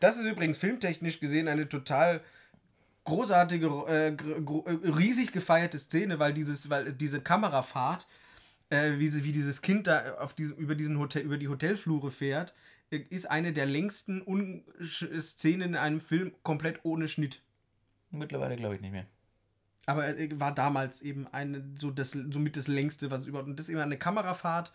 Das 0.01 0.17
ist 0.17 0.25
übrigens 0.25 0.57
filmtechnisch 0.59 1.21
gesehen 1.21 1.49
eine 1.49 1.69
total 1.69 2.23
großartige, 3.05 3.67
äh, 3.89 4.09
äh, 4.09 4.89
riesig 4.89 5.33
gefeierte 5.33 5.79
Szene, 5.79 6.19
weil 6.19 6.33
dieses, 6.33 6.71
weil 6.71 6.93
diese 6.93 7.21
Kamerafahrt, 7.21 8.07
äh, 8.73 8.99
wie, 8.99 9.09
sie, 9.09 9.25
wie 9.25 9.33
dieses 9.33 9.61
Kind 9.61 9.87
da 9.87 10.15
auf 10.19 10.35
diesem, 10.35 10.57
über, 10.57 10.75
diesen 10.75 10.99
Hotel, 10.99 11.23
über 11.23 11.37
die 11.39 11.49
Hotelflure 11.49 12.11
fährt, 12.11 12.55
äh, 12.91 12.97
ist 13.11 13.31
eine 13.31 13.53
der 13.53 13.67
längsten 13.67 14.23
Un 14.27 14.65
Sch- 14.81 15.21
Szenen 15.21 15.71
in 15.71 15.77
einem 15.77 16.01
Film 16.01 16.33
komplett 16.43 16.81
ohne 16.85 17.07
Schnitt. 17.09 17.43
Mittlerweile 18.11 18.57
glaube 18.57 18.77
ich 18.77 18.81
nicht 18.81 18.93
mehr. 18.93 19.07
Aber 19.87 20.17
äh, 20.19 20.29
war 20.41 20.55
damals 20.55 21.03
eben 21.03 21.27
eine, 21.29 21.65
so 21.79 21.91
das, 21.91 22.13
somit 22.13 22.57
das 22.57 22.69
längste, 22.69 23.11
was 23.11 23.27
überhaupt. 23.27 23.49
Und 23.49 23.59
das 23.59 23.67
ist 23.67 23.71
eben 23.73 23.81
eine 23.81 23.99
Kamerafahrt 23.99 24.73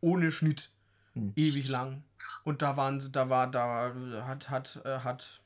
ohne 0.00 0.32
Schnitt. 0.32 0.70
Hm. 1.14 1.32
Ewig 1.36 1.68
lang. 1.68 2.02
Und 2.44 2.62
da 2.62 2.76
waren 2.76 3.00
sie, 3.00 3.10
da 3.10 3.28
war, 3.30 3.50
da 3.50 3.94
hat, 4.26 4.50
hat, 4.50 4.80
äh, 4.84 4.98
hat. 5.00 5.40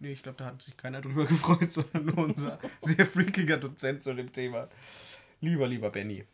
Nee, 0.00 0.12
ich 0.12 0.22
glaube, 0.22 0.38
da 0.38 0.44
hat 0.46 0.62
sich 0.62 0.76
keiner 0.76 1.00
drüber 1.00 1.24
gefreut, 1.26 1.70
sondern 1.72 2.04
nur 2.06 2.18
unser 2.18 2.58
sehr 2.80 3.06
freakiger 3.06 3.56
Dozent 3.58 4.02
zu 4.02 4.14
dem 4.14 4.32
Thema. 4.32 4.68
Lieber, 5.40 5.68
lieber 5.68 5.90
Benny. 5.90 6.24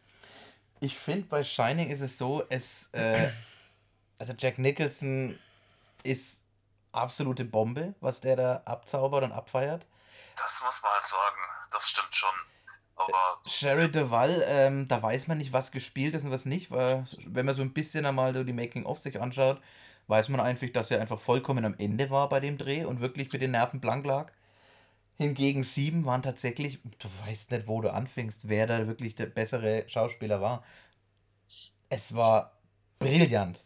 Ich 0.84 0.98
finde, 0.98 1.26
bei 1.28 1.42
Shining 1.42 1.88
ist 1.88 2.02
es 2.02 2.18
so, 2.18 2.44
es. 2.50 2.90
Äh, 2.92 3.30
also 4.18 4.34
Jack 4.36 4.58
Nicholson 4.58 5.38
ist 6.02 6.42
absolute 6.92 7.46
Bombe, 7.46 7.94
was 8.00 8.20
der 8.20 8.36
da 8.36 8.62
abzaubert 8.66 9.24
und 9.24 9.32
abfeiert. 9.32 9.86
Das 10.36 10.62
muss 10.62 10.82
man 10.82 10.92
halt 10.92 11.04
sagen. 11.04 11.40
Das 11.70 11.88
stimmt 11.88 12.14
schon. 12.14 12.34
Aber 12.96 13.40
Sherry 13.48 13.90
Duval, 13.90 14.44
ähm, 14.46 14.86
da 14.86 15.02
weiß 15.02 15.26
man 15.26 15.38
nicht, 15.38 15.54
was 15.54 15.72
gespielt 15.72 16.14
ist 16.14 16.24
und 16.24 16.30
was 16.30 16.44
nicht, 16.44 16.70
weil 16.70 17.06
wenn 17.26 17.46
man 17.46 17.56
so 17.56 17.62
ein 17.62 17.72
bisschen 17.72 18.04
einmal 18.04 18.34
so 18.34 18.44
die 18.44 18.52
Making-of 18.52 19.00
sich 19.00 19.20
anschaut, 19.20 19.60
weiß 20.06 20.28
man 20.28 20.40
einfach, 20.40 20.68
dass 20.68 20.90
er 20.90 21.00
einfach 21.00 21.18
vollkommen 21.18 21.64
am 21.64 21.74
Ende 21.78 22.10
war 22.10 22.28
bei 22.28 22.40
dem 22.40 22.58
Dreh 22.58 22.84
und 22.84 23.00
wirklich 23.00 23.32
mit 23.32 23.40
den 23.40 23.52
Nerven 23.52 23.80
blank 23.80 24.04
lag. 24.04 24.30
Hingegen 25.16 25.62
sieben 25.62 26.04
waren 26.04 26.22
tatsächlich, 26.22 26.80
du 26.98 27.08
weißt 27.26 27.50
nicht, 27.52 27.68
wo 27.68 27.80
du 27.80 27.92
anfängst, 27.92 28.48
wer 28.48 28.66
da 28.66 28.86
wirklich 28.86 29.14
der 29.14 29.26
bessere 29.26 29.84
Schauspieler 29.88 30.40
war. 30.40 30.64
Es 31.88 32.14
war 32.14 32.52
brillant. 32.98 33.64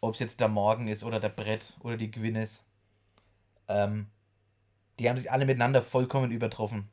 Ob 0.00 0.14
es 0.14 0.20
jetzt 0.20 0.40
der 0.40 0.48
Morgen 0.48 0.88
ist 0.88 1.04
oder 1.04 1.20
der 1.20 1.30
Brett 1.30 1.76
oder 1.80 1.96
die 1.96 2.10
Gwyneth. 2.10 2.62
Ähm, 3.68 4.08
die 4.98 5.08
haben 5.08 5.16
sich 5.18 5.30
alle 5.32 5.46
miteinander 5.46 5.82
vollkommen 5.82 6.30
übertroffen. 6.32 6.88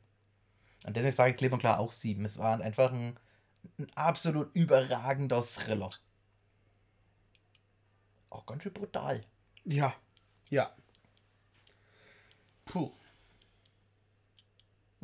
Und 0.86 0.96
deswegen 0.96 1.14
sage 1.16 1.32
ich 1.32 1.36
klipp 1.38 1.52
und 1.52 1.60
klar 1.60 1.80
auch 1.80 1.92
sieben. 1.92 2.24
Es 2.24 2.38
war 2.38 2.60
einfach 2.60 2.92
ein, 2.92 3.18
ein 3.78 3.88
absolut 3.96 4.54
überragender 4.54 5.42
Thriller. 5.42 5.90
Auch 8.28 8.44
ganz 8.44 8.62
schön 8.64 8.72
brutal. 8.74 9.22
Ja. 9.64 9.94
Ja. 10.50 10.74
Puh. 12.66 12.90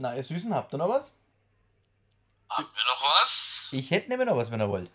Na, 0.00 0.16
ihr 0.16 0.24
Süßen, 0.24 0.54
habt 0.54 0.72
ihr 0.72 0.78
noch 0.78 0.88
was? 0.88 1.12
haben 2.48 2.64
wir 2.64 2.84
noch 2.84 3.02
was? 3.20 3.68
Ich 3.72 3.90
hätte 3.90 4.08
nämlich 4.08 4.26
noch 4.26 4.36
was, 4.36 4.50
wenn 4.50 4.60
ihr 4.60 4.68
wollt. 4.68 4.90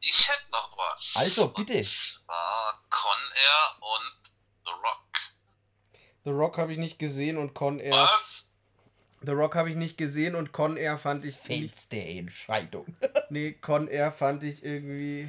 Ich 0.00 0.28
hätte 0.28 0.50
noch 0.52 0.78
was. 0.78 1.16
Also, 1.18 1.48
bitte. 1.48 1.74
Und 1.74 1.84
zwar 1.84 2.84
Con 2.88 3.18
Air 3.34 3.82
und 3.82 4.32
The 4.64 4.70
Rock. 4.70 5.08
The 6.24 6.30
Rock 6.30 6.58
habe 6.58 6.72
ich 6.72 6.78
nicht 6.78 7.00
gesehen 7.00 7.36
und 7.36 7.52
Con 7.52 7.80
Air. 7.80 7.92
Was? 7.92 8.48
The 9.22 9.32
Rock 9.32 9.56
habe 9.56 9.70
ich 9.70 9.76
nicht 9.76 9.98
gesehen 9.98 10.36
und 10.36 10.52
Con 10.52 10.76
Air 10.76 10.96
fand 10.96 11.24
ich. 11.24 11.36
Fels 11.36 11.88
der 11.88 12.08
Entscheidung. 12.10 12.86
Nee, 13.32 13.52
Con 13.54 13.88
Air 13.88 14.12
fand 14.12 14.44
ich 14.44 14.64
irgendwie. 14.64 15.28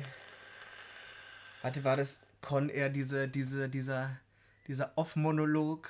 Warte, 1.63 1.83
war 1.83 1.95
das 1.95 2.19
Con 2.41 2.69
Air, 2.69 2.89
diese, 2.89 3.27
diese, 3.27 3.69
dieser, 3.69 4.19
dieser 4.67 4.91
Off-Monolog? 4.95 5.89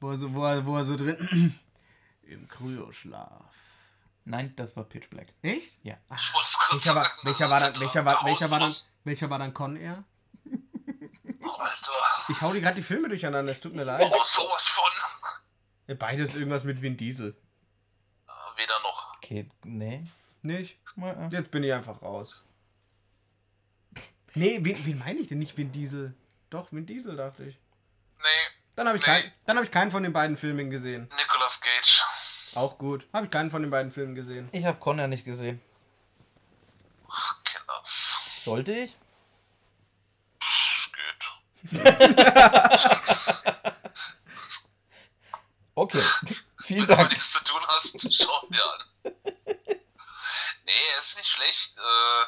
Wo 0.00 0.10
er 0.10 0.16
so, 0.16 0.32
wo 0.32 0.44
er, 0.44 0.64
wo 0.66 0.76
er 0.76 0.84
so 0.84 0.96
drin. 0.96 1.58
Im 2.22 2.48
Kryoschlaf. 2.48 3.54
Nein, 4.24 4.52
das 4.56 4.76
war 4.76 4.84
Pitch 4.84 5.08
Black. 5.08 5.28
Echt? 5.42 5.78
Ja. 5.82 5.96
Welcher 6.70 6.94
war, 6.94 7.04
sagen. 7.04 7.20
welcher 7.24 7.48
war 7.50 7.60
dann, 7.60 7.80
welcher 7.80 8.04
war, 8.04 8.14
der 8.16 8.24
welcher 8.26 8.50
war 8.50 8.60
dann, 8.60 8.74
welcher 9.04 9.30
war 9.30 9.38
dann 9.38 9.54
Con 9.54 9.76
Air? 9.76 10.04
Alter. 11.58 11.92
Ich 12.28 12.40
hau 12.42 12.52
die 12.52 12.60
gerade 12.60 12.76
die 12.76 12.82
Filme 12.82 13.08
durcheinander, 13.08 13.50
es 13.52 13.60
tut 13.60 13.74
mir 13.74 13.84
leid. 13.84 14.02
Oh, 14.04 14.22
sowas 14.22 14.68
von. 14.68 14.90
Ja, 15.86 15.94
Beides 15.94 16.34
irgendwas 16.34 16.64
mit 16.64 16.82
Vin 16.82 16.96
Diesel. 16.96 17.34
Äh, 18.26 18.60
Weder 18.60 18.78
noch. 18.82 19.16
Okay, 19.16 19.48
nee. 19.64 20.04
Nicht? 20.42 20.78
Äh, 21.00 21.28
Jetzt 21.30 21.50
bin 21.50 21.64
ich 21.64 21.72
einfach 21.72 22.02
raus. 22.02 22.44
Nee, 24.34 24.58
wen, 24.62 24.84
wen 24.84 24.98
meine 24.98 25.20
ich 25.20 25.28
denn 25.28 25.38
nicht 25.38 25.56
Vin 25.56 25.72
Diesel? 25.72 26.14
Doch, 26.50 26.70
Vin 26.70 26.84
Diesel 26.84 27.16
dachte 27.16 27.44
ich. 27.44 27.58
Nee, 28.18 28.56
Dann 28.78 28.86
habe 28.86 28.96
ich, 28.96 29.04
Nee. 29.04 29.12
kein, 29.22 29.32
dann 29.44 29.56
hab 29.56 29.64
ich 29.64 29.72
keinen 29.72 29.90
von 29.90 30.04
den 30.04 30.12
beiden 30.12 30.36
Filmen 30.36 30.70
gesehen. 30.70 31.08
Nicolas 31.16 31.60
Cage. 31.60 32.04
Auch 32.54 32.78
gut. 32.78 33.08
Habe 33.12 33.24
ich 33.26 33.30
keinen 33.32 33.50
von 33.50 33.60
den 33.60 33.72
beiden 33.72 33.90
Filmen 33.90 34.14
gesehen. 34.14 34.48
Ich 34.52 34.64
habe 34.64 34.78
Connor 34.78 35.08
nicht 35.08 35.24
gesehen. 35.24 35.60
Kinders. 37.42 38.20
Sollte 38.40 38.70
ich? 38.70 38.96
Es 40.40 40.92
geht. 40.92 41.82
Okay. 45.74 45.98
Vielen 46.62 46.80
Wenn 46.82 46.88
du 46.88 46.96
Dank. 46.96 47.10
nichts 47.10 47.32
zu 47.32 47.44
tun 47.44 47.60
hast, 47.68 48.14
schau 48.14 48.46
dir 48.48 48.64
an. 48.64 48.84
Nee, 50.64 50.72
er 50.92 50.98
ist 50.98 51.16
nicht 51.16 51.28
schlecht. 51.30 51.76
Äh, 51.78 52.24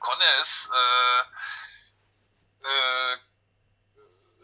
Conner 0.00 0.40
ist 0.42 0.68
äh, 0.74 1.20
äh, 2.66 3.16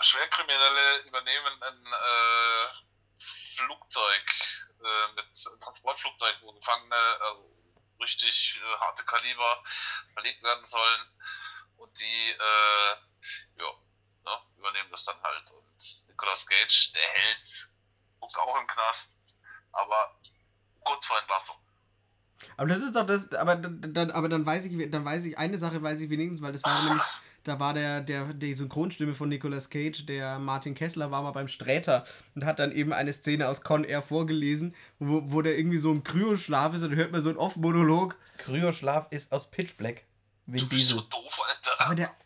Schwerkriminelle 0.00 0.98
übernehmen 1.06 1.62
ein 1.62 1.86
äh, 1.86 2.66
Flugzeug 3.56 4.24
äh, 4.82 5.12
mit 5.14 5.26
ein 5.26 5.60
Transportflugzeug, 5.60 6.36
wo 6.40 6.52
Gefangene 6.52 6.96
äh, 6.96 8.02
richtig 8.02 8.60
äh, 8.62 8.78
harte 8.80 9.04
Kaliber 9.04 9.62
verlegt 10.14 10.42
werden 10.42 10.64
sollen. 10.64 11.00
Und 11.76 11.98
die 11.98 12.30
äh, 12.30 12.96
ja, 13.56 13.72
ne, 14.24 14.38
übernehmen 14.58 14.90
das 14.90 15.04
dann 15.04 15.22
halt. 15.22 15.50
Und 15.50 16.08
Nicolas 16.08 16.46
Cage, 16.46 16.92
der 16.92 17.02
hält, 17.02 17.68
guckt 18.20 18.38
auch 18.38 18.60
im 18.60 18.66
Knast, 18.66 19.18
aber 19.72 20.18
kurz 20.80 21.06
vor 21.06 21.18
Entlassung. 21.18 21.56
Aber 22.56 22.68
das 22.68 22.80
ist 22.80 22.96
doch 22.96 23.06
das, 23.06 23.32
aber 23.34 23.56
dann, 23.56 24.10
aber 24.10 24.28
dann 24.28 24.46
weiß 24.46 24.64
ich, 24.66 24.90
dann 24.90 25.04
weiß 25.04 25.24
ich, 25.24 25.36
eine 25.36 25.58
Sache 25.58 25.82
weiß 25.82 26.00
ich 26.00 26.10
wenigstens, 26.10 26.42
weil 26.42 26.52
das 26.52 26.64
war 26.64 26.82
nämlich, 26.84 27.04
da 27.44 27.58
war 27.58 27.72
der, 27.74 28.00
der, 28.02 28.34
die 28.34 28.52
Synchronstimme 28.54 29.14
von 29.14 29.28
Nicolas 29.28 29.70
Cage, 29.70 30.04
der 30.06 30.38
Martin 30.38 30.74
Kessler, 30.74 31.10
war 31.10 31.22
mal 31.22 31.30
beim 31.30 31.48
Sträter 31.48 32.04
und 32.34 32.44
hat 32.44 32.58
dann 32.58 32.72
eben 32.72 32.92
eine 32.92 33.12
Szene 33.12 33.48
aus 33.48 33.62
Con 33.62 33.84
Air 33.84 34.02
vorgelesen, 34.02 34.74
wo, 34.98 35.22
wo 35.32 35.40
der 35.42 35.56
irgendwie 35.56 35.78
so 35.78 35.90
im 35.92 36.04
Kryoschlaf 36.04 36.74
ist 36.74 36.82
und 36.82 36.90
dann 36.90 36.98
hört 36.98 37.12
man 37.12 37.20
so 37.22 37.30
einen 37.30 37.38
Off-Monolog. 37.38 38.16
Kryoschlaf 38.38 39.06
ist 39.10 39.32
aus 39.32 39.50
Pitch 39.50 39.76
Black. 39.76 40.04
Vin 40.46 40.60
Du 40.60 40.68
bist 40.68 40.88
so 40.88 41.00
doof, 41.00 41.38
Alter. 41.48 41.86
Aber 41.86 41.94
der, 41.94 42.10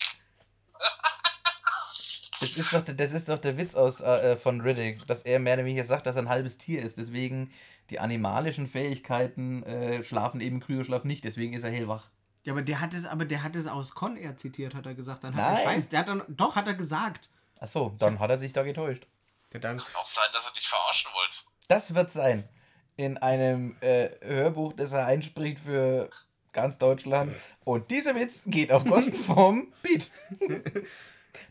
Das 2.41 2.57
ist 2.57 2.73
doch, 2.73 2.83
der- 2.85 2.95
das 2.95 3.12
ist 3.12 3.29
doch 3.29 3.39
der 3.39 3.57
Witz 3.57 3.75
aus, 3.75 4.01
äh, 4.01 4.37
von 4.37 4.61
Riddick, 4.61 5.07
dass 5.07 5.23
er 5.23 5.39
mehr 5.39 5.55
oder 5.55 5.65
weniger 5.65 5.85
sagt, 5.85 6.07
dass 6.07 6.17
er 6.17 6.23
ein 6.23 6.29
halbes 6.29 6.59
Tier 6.59 6.83
ist. 6.83 6.99
Deswegen 6.99 7.51
die 7.91 8.01
animalischen 8.01 8.67
Fähigkeiten 8.67 9.62
äh, 9.62 10.03
schlafen 10.05 10.41
eben 10.41 10.61
Kryoschlaf 10.61 11.05
nicht. 11.05 11.25
Deswegen 11.25 11.55
ist 11.55 11.62
er 11.62 11.71
hellwach. 11.71 12.09
Ja, 12.45 12.53
aber 12.53 12.62
der 12.62 12.80
hat 12.80 12.95
es, 12.95 13.07
aber 13.07 13.24
der 13.24 13.42
hat 13.42 13.57
es 13.57 13.66
aus 13.66 13.95
Con 13.95 14.16
Air 14.16 14.36
zitiert, 14.36 14.74
hat 14.74 14.86
er 14.86 14.95
gesagt. 14.95 15.24
Dann 15.24 15.34
hat 15.34 15.42
Nein. 15.42 15.57
er 15.57 15.64
Scheiß, 15.64 15.88
der 15.88 16.01
hat 16.01 16.09
dann, 16.09 16.22
doch, 16.28 16.57
hat 16.57 16.66
er 16.66 16.74
gesagt. 16.74 17.30
Achso, 17.59 17.95
dann 17.99 18.18
hat 18.18 18.30
er 18.30 18.38
sich 18.38 18.53
da 18.53 18.62
getäuscht. 18.62 19.07
Ja, 19.53 19.61
dann, 19.61 19.78
Kann 19.78 19.86
auch 19.95 20.07
sein, 20.07 20.24
dass 20.32 20.47
er 20.47 20.53
dich 20.53 20.68
verarschen 20.68 21.11
wollte. 21.14 21.36
Das 21.68 21.95
wird 21.95 22.12
sein. 22.12 22.49
In 22.97 23.18
einem 23.18 23.76
äh, 23.80 24.11
Hörbuch, 24.20 24.74
das 24.74 24.92
er 24.92 25.07
einspricht 25.07 25.61
für 25.61 26.11
ganz 26.53 26.78
Deutschland. 26.78 27.34
Und 27.64 27.90
dieser 27.90 28.14
Witz 28.14 28.42
geht 28.47 28.70
auf 28.70 28.84
Kosten 28.84 29.16
vom 29.16 29.72
Beat. 29.82 30.11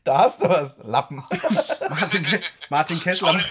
Da 0.03 0.19
hast 0.19 0.41
du 0.41 0.49
was, 0.49 0.77
Lappen. 0.77 1.23
Martin, 1.89 2.23
Ke 2.23 2.41
Martin, 2.69 2.99
Kessler. 2.99 3.43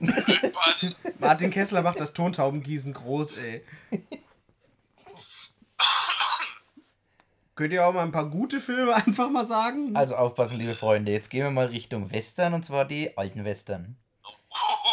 Martin 1.18 1.50
Kessler 1.50 1.82
macht 1.82 2.00
das 2.00 2.12
Tontaubengießen 2.12 2.92
groß, 2.92 3.36
ey. 3.36 3.64
Könnt 7.60 7.74
ihr 7.74 7.86
auch 7.86 7.92
mal 7.92 8.04
ein 8.04 8.10
paar 8.10 8.30
gute 8.30 8.58
Filme 8.58 8.94
einfach 9.06 9.28
mal 9.28 9.44
sagen? 9.44 9.94
Also 9.94 10.16
aufpassen, 10.16 10.56
liebe 10.56 10.74
Freunde. 10.74 11.12
Jetzt 11.12 11.28
gehen 11.28 11.42
wir 11.44 11.50
mal 11.50 11.66
Richtung 11.66 12.10
Western 12.10 12.54
und 12.54 12.64
zwar 12.64 12.86
die 12.86 13.18
alten 13.18 13.44
Western. 13.44 13.98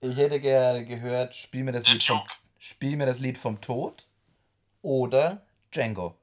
Ich 0.00 0.16
hätte 0.16 0.40
gerne 0.40 0.84
gehört, 0.84 1.34
spiel 1.36 1.62
mir 1.64 1.72
das 1.72 1.84
Der 1.84 1.94
Lied 1.94 2.02
vom, 2.02 2.18
Joke. 2.18 2.30
spiel 2.58 2.96
mir 2.96 3.06
das 3.06 3.18
Lied 3.20 3.38
vom 3.38 3.60
Tod 3.60 4.06
oder 4.82 5.46
Django. 5.72 6.16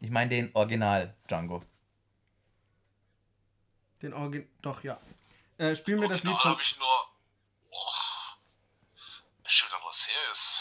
Ich 0.00 0.10
meine 0.10 0.30
den 0.30 0.54
Original 0.54 1.14
Django. 1.28 1.62
Den 4.00 4.14
Origin. 4.14 4.48
Doch, 4.62 4.82
ja. 4.84 4.98
Äh, 5.58 5.74
spiel 5.76 5.96
mir 5.96 6.08
das 6.08 6.22
Lied 6.22 6.32
Da 6.32 6.38
von. 6.38 6.50
habe 6.52 6.62
ich 6.62 6.78
nur. 6.78 6.88
Oh, 7.70 7.92
schon 9.44 9.68
wieder 9.68 9.78
was 9.86 10.08
her 10.08 10.32
ist. 10.32 10.59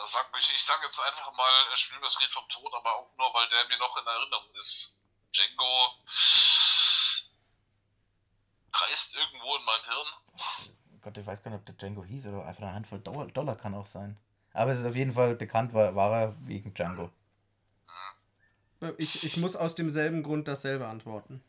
Also 0.00 0.16
sag 0.16 0.32
mich, 0.34 0.50
ich 0.54 0.62
sag 0.62 0.82
jetzt 0.82 0.98
einfach 0.98 1.30
mal, 1.36 1.50
er 1.70 1.76
spielt 1.76 2.02
das 2.02 2.18
Lied 2.20 2.30
vom 2.32 2.48
Tod, 2.48 2.72
aber 2.72 2.90
auch 2.96 3.10
nur, 3.18 3.26
weil 3.34 3.46
der 3.50 3.68
mir 3.68 3.78
noch 3.78 3.94
in 4.00 4.06
Erinnerung 4.06 4.54
ist. 4.58 4.98
Django 5.30 5.92
kreist 8.72 9.14
irgendwo 9.14 9.56
in 9.56 9.64
meinem 9.64 9.84
Hirn. 9.84 11.00
Gott, 11.02 11.18
ich 11.18 11.26
weiß 11.26 11.42
gar 11.42 11.50
nicht, 11.50 11.60
ob 11.60 11.66
der 11.66 11.74
Django 11.74 12.02
hieß 12.02 12.26
oder 12.28 12.46
einfach 12.46 12.62
eine 12.62 12.72
Handvoll 12.72 13.00
Dollar, 13.00 13.26
Dollar 13.26 13.56
kann 13.56 13.74
auch 13.74 13.84
sein. 13.84 14.18
Aber 14.54 14.72
es 14.72 14.80
ist 14.80 14.86
auf 14.86 14.96
jeden 14.96 15.12
Fall 15.12 15.34
bekannt, 15.34 15.74
war, 15.74 15.94
war 15.94 16.12
er 16.12 16.46
wegen 16.46 16.72
Django. 16.72 17.10
Ich, 18.96 19.22
ich 19.22 19.36
muss 19.36 19.54
aus 19.54 19.74
demselben 19.74 20.22
Grund 20.22 20.48
dasselbe 20.48 20.86
antworten. 20.86 21.44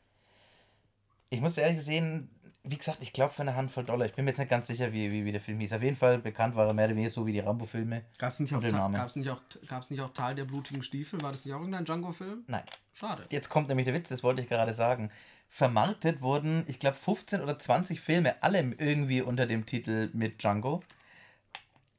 Ich 1.30 1.40
muss 1.40 1.56
ehrlich 1.56 1.78
gesehen, 1.78 2.30
wie 2.64 2.78
gesagt, 2.78 3.00
ich 3.02 3.12
glaube 3.12 3.34
für 3.34 3.42
eine 3.42 3.56
Handvoll 3.56 3.84
Dollar. 3.84 4.06
Ich 4.06 4.14
bin 4.14 4.24
mir 4.26 4.32
jetzt 4.32 4.38
nicht 4.38 4.50
ganz 4.50 4.68
sicher, 4.68 4.94
wie, 4.94 5.12
wie, 5.12 5.26
wie 5.26 5.32
der 5.32 5.42
Film 5.42 5.60
hieß. 5.60 5.74
Auf 5.74 5.82
jeden 5.82 5.96
Fall 5.96 6.20
bekannt 6.20 6.56
war 6.56 6.68
er 6.68 6.74
mehr 6.74 6.86
oder 6.86 6.96
weniger 6.96 7.12
so 7.12 7.26
wie 7.26 7.32
die 7.32 7.40
Rambo-Filme. 7.40 8.04
Gab 8.20 8.34
es 8.34 8.40
nicht, 8.40 8.54
auch 8.54 8.62
gab's 8.62 9.16
nicht, 9.16 9.30
auch- 9.30 9.42
gab's 9.68 9.90
nicht 9.90 10.00
auch 10.02 10.14
Tal 10.14 10.36
der 10.36 10.46
blutigen 10.46 10.84
Stiefel? 10.84 11.22
War 11.24 11.32
das 11.32 11.44
nicht 11.44 11.54
auch 11.56 11.60
irgendein 11.60 11.86
Django-Film? 11.86 12.44
Nein. 12.48 12.64
Schade. 12.94 13.26
Jetzt 13.32 13.50
kommt 13.50 13.70
nämlich 13.70 13.86
der 13.86 13.96
Witz, 13.96 14.10
das 14.10 14.22
wollte 14.22 14.44
ich 14.44 14.50
gerade 14.50 14.74
sagen. 14.76 15.10
Vermarktet 15.50 16.22
wurden, 16.22 16.64
ich 16.68 16.78
glaube, 16.80 16.98
15 16.98 17.42
oder 17.42 17.58
20 17.58 18.00
Filme, 18.00 18.36
alle 18.44 18.60
irgendwie 18.78 19.22
unter 19.22 19.48
dem 19.48 19.66
Titel 19.66 20.10
mit 20.14 20.42
Django. 20.42 20.82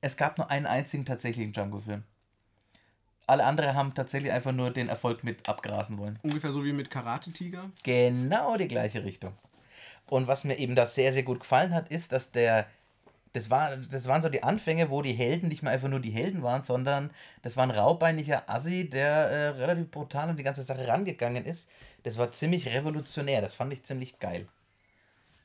Es 0.00 0.16
gab 0.16 0.38
nur 0.38 0.50
einen 0.50 0.66
einzigen 0.66 1.04
tatsächlichen 1.04 1.52
Django-Film. 1.52 2.04
Alle 3.26 3.44
anderen 3.44 3.74
haben 3.74 3.94
tatsächlich 3.94 4.32
einfach 4.32 4.52
nur 4.52 4.70
den 4.70 4.88
Erfolg 4.88 5.22
mit 5.24 5.48
abgrasen 5.48 5.98
wollen. 5.98 6.18
Ungefähr 6.22 6.52
so 6.52 6.64
wie 6.64 6.72
mit 6.72 6.90
Karate-Tiger. 6.90 7.70
Genau 7.82 8.56
die 8.56 8.68
gleiche 8.68 9.04
Richtung. 9.04 9.32
Und 10.09 10.26
was 10.26 10.44
mir 10.44 10.59
eben 10.59 10.74
da 10.76 10.86
sehr, 10.86 11.12
sehr 11.12 11.22
gut 11.22 11.40
gefallen 11.40 11.74
hat, 11.74 11.88
ist, 11.90 12.12
dass 12.12 12.30
der. 12.30 12.66
Das, 13.34 13.48
war, 13.48 13.78
das 13.78 14.09
waren 14.09 14.20
so 14.20 14.28
die 14.28 14.42
Anfänge, 14.42 14.90
wo 14.90 15.00
die 15.00 15.14
Helden 15.14 15.48
nicht 15.48 15.62
mehr 15.62 15.72
einfach 15.72 15.88
nur 15.88 16.00
die 16.00 16.11
Helden 16.11 16.42
waren, 16.42 16.64
sondern 16.64 17.11
das 17.40 17.57
war 17.57 17.62
ein 17.62 17.70
raubeiniger 17.70 18.50
Assi, 18.50 18.90
der 18.90 19.09
äh, 19.09 19.48
relativ 19.48 19.90
brutal 19.90 20.28
an 20.28 20.36
die 20.36 20.42
ganze 20.42 20.62
Sache 20.62 20.86
rangegangen 20.86 21.46
ist. 21.46 21.66
Das 22.03 22.18
war 22.18 22.30
ziemlich 22.32 22.66
revolutionär, 22.66 23.40
das 23.40 23.55
fand 23.55 23.72
ich 23.72 23.84
ziemlich 23.84 24.18
geil. 24.18 24.46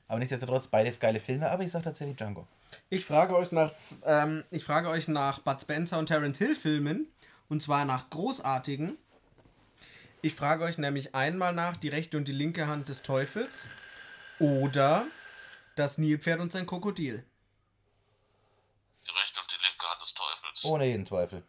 Aber 0.09 0.19
nichtsdestotrotz 0.19 0.67
beides 0.67 0.99
geile 0.99 1.21
Filme, 1.21 1.49
aber 1.49 1.63
ich 1.63 1.71
sag 1.71 1.83
tatsächlich 1.83 2.17
Django. 2.17 2.45
Ich 2.89 3.05
frage 3.05 3.35
euch 3.35 3.51
nach, 3.51 3.71
ähm, 4.05 4.43
ich 4.51 4.63
frage 4.63 4.89
euch 4.89 5.07
nach 5.07 5.39
Bud 5.39 5.61
Spencer 5.61 5.97
und 5.97 6.07
Terence 6.07 6.37
Hill 6.37 6.55
Filmen. 6.55 7.07
Und 7.49 7.61
zwar 7.61 7.85
nach 7.85 8.09
großartigen. 8.09 8.97
Ich 10.21 10.33
frage 10.33 10.63
euch 10.63 10.77
nämlich 10.77 11.15
einmal 11.15 11.53
nach 11.53 11.77
die 11.77 11.89
rechte 11.89 12.17
und 12.17 12.27
die 12.27 12.33
linke 12.33 12.67
Hand 12.67 12.89
des 12.89 13.03
Teufels. 13.03 13.67
Oder 14.39 15.07
das 15.75 15.97
Nilpferd 15.97 16.39
und 16.39 16.51
sein 16.51 16.65
Krokodil. 16.65 17.23
Die 19.05 19.11
rechte 19.11 19.39
und 19.39 19.51
die 19.51 19.63
linke 19.63 19.89
Hand 19.89 20.01
des 20.01 20.13
Teufels. 20.13 20.65
Ohne 20.65 20.85
jeden 20.85 21.05
Zweifel. 21.05 21.43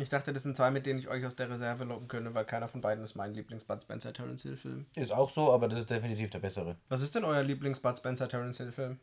Ich 0.00 0.08
dachte, 0.08 0.32
das 0.32 0.42
sind 0.42 0.56
zwei, 0.56 0.72
mit 0.72 0.84
denen 0.84 0.98
ich 0.98 1.06
euch 1.08 1.24
aus 1.24 1.36
der 1.36 1.48
Reserve 1.48 1.84
locken 1.84 2.08
könnte, 2.08 2.34
weil 2.34 2.44
keiner 2.44 2.66
von 2.66 2.80
beiden 2.80 3.04
ist 3.04 3.14
mein 3.14 3.34
Lieblings-Bud 3.34 3.82
Spencer 3.82 4.12
Terence 4.12 4.42
Hill 4.42 4.56
Film. 4.56 4.86
Ist 4.96 5.12
auch 5.12 5.30
so, 5.30 5.52
aber 5.52 5.68
das 5.68 5.80
ist 5.80 5.90
definitiv 5.90 6.30
der 6.30 6.40
bessere. 6.40 6.76
Was 6.88 7.02
ist 7.02 7.14
denn 7.14 7.24
euer 7.24 7.44
Lieblings-Bud 7.44 7.98
Spencer 7.98 8.28
Terence 8.28 8.56
Hill 8.56 8.72
Film? 8.72 8.98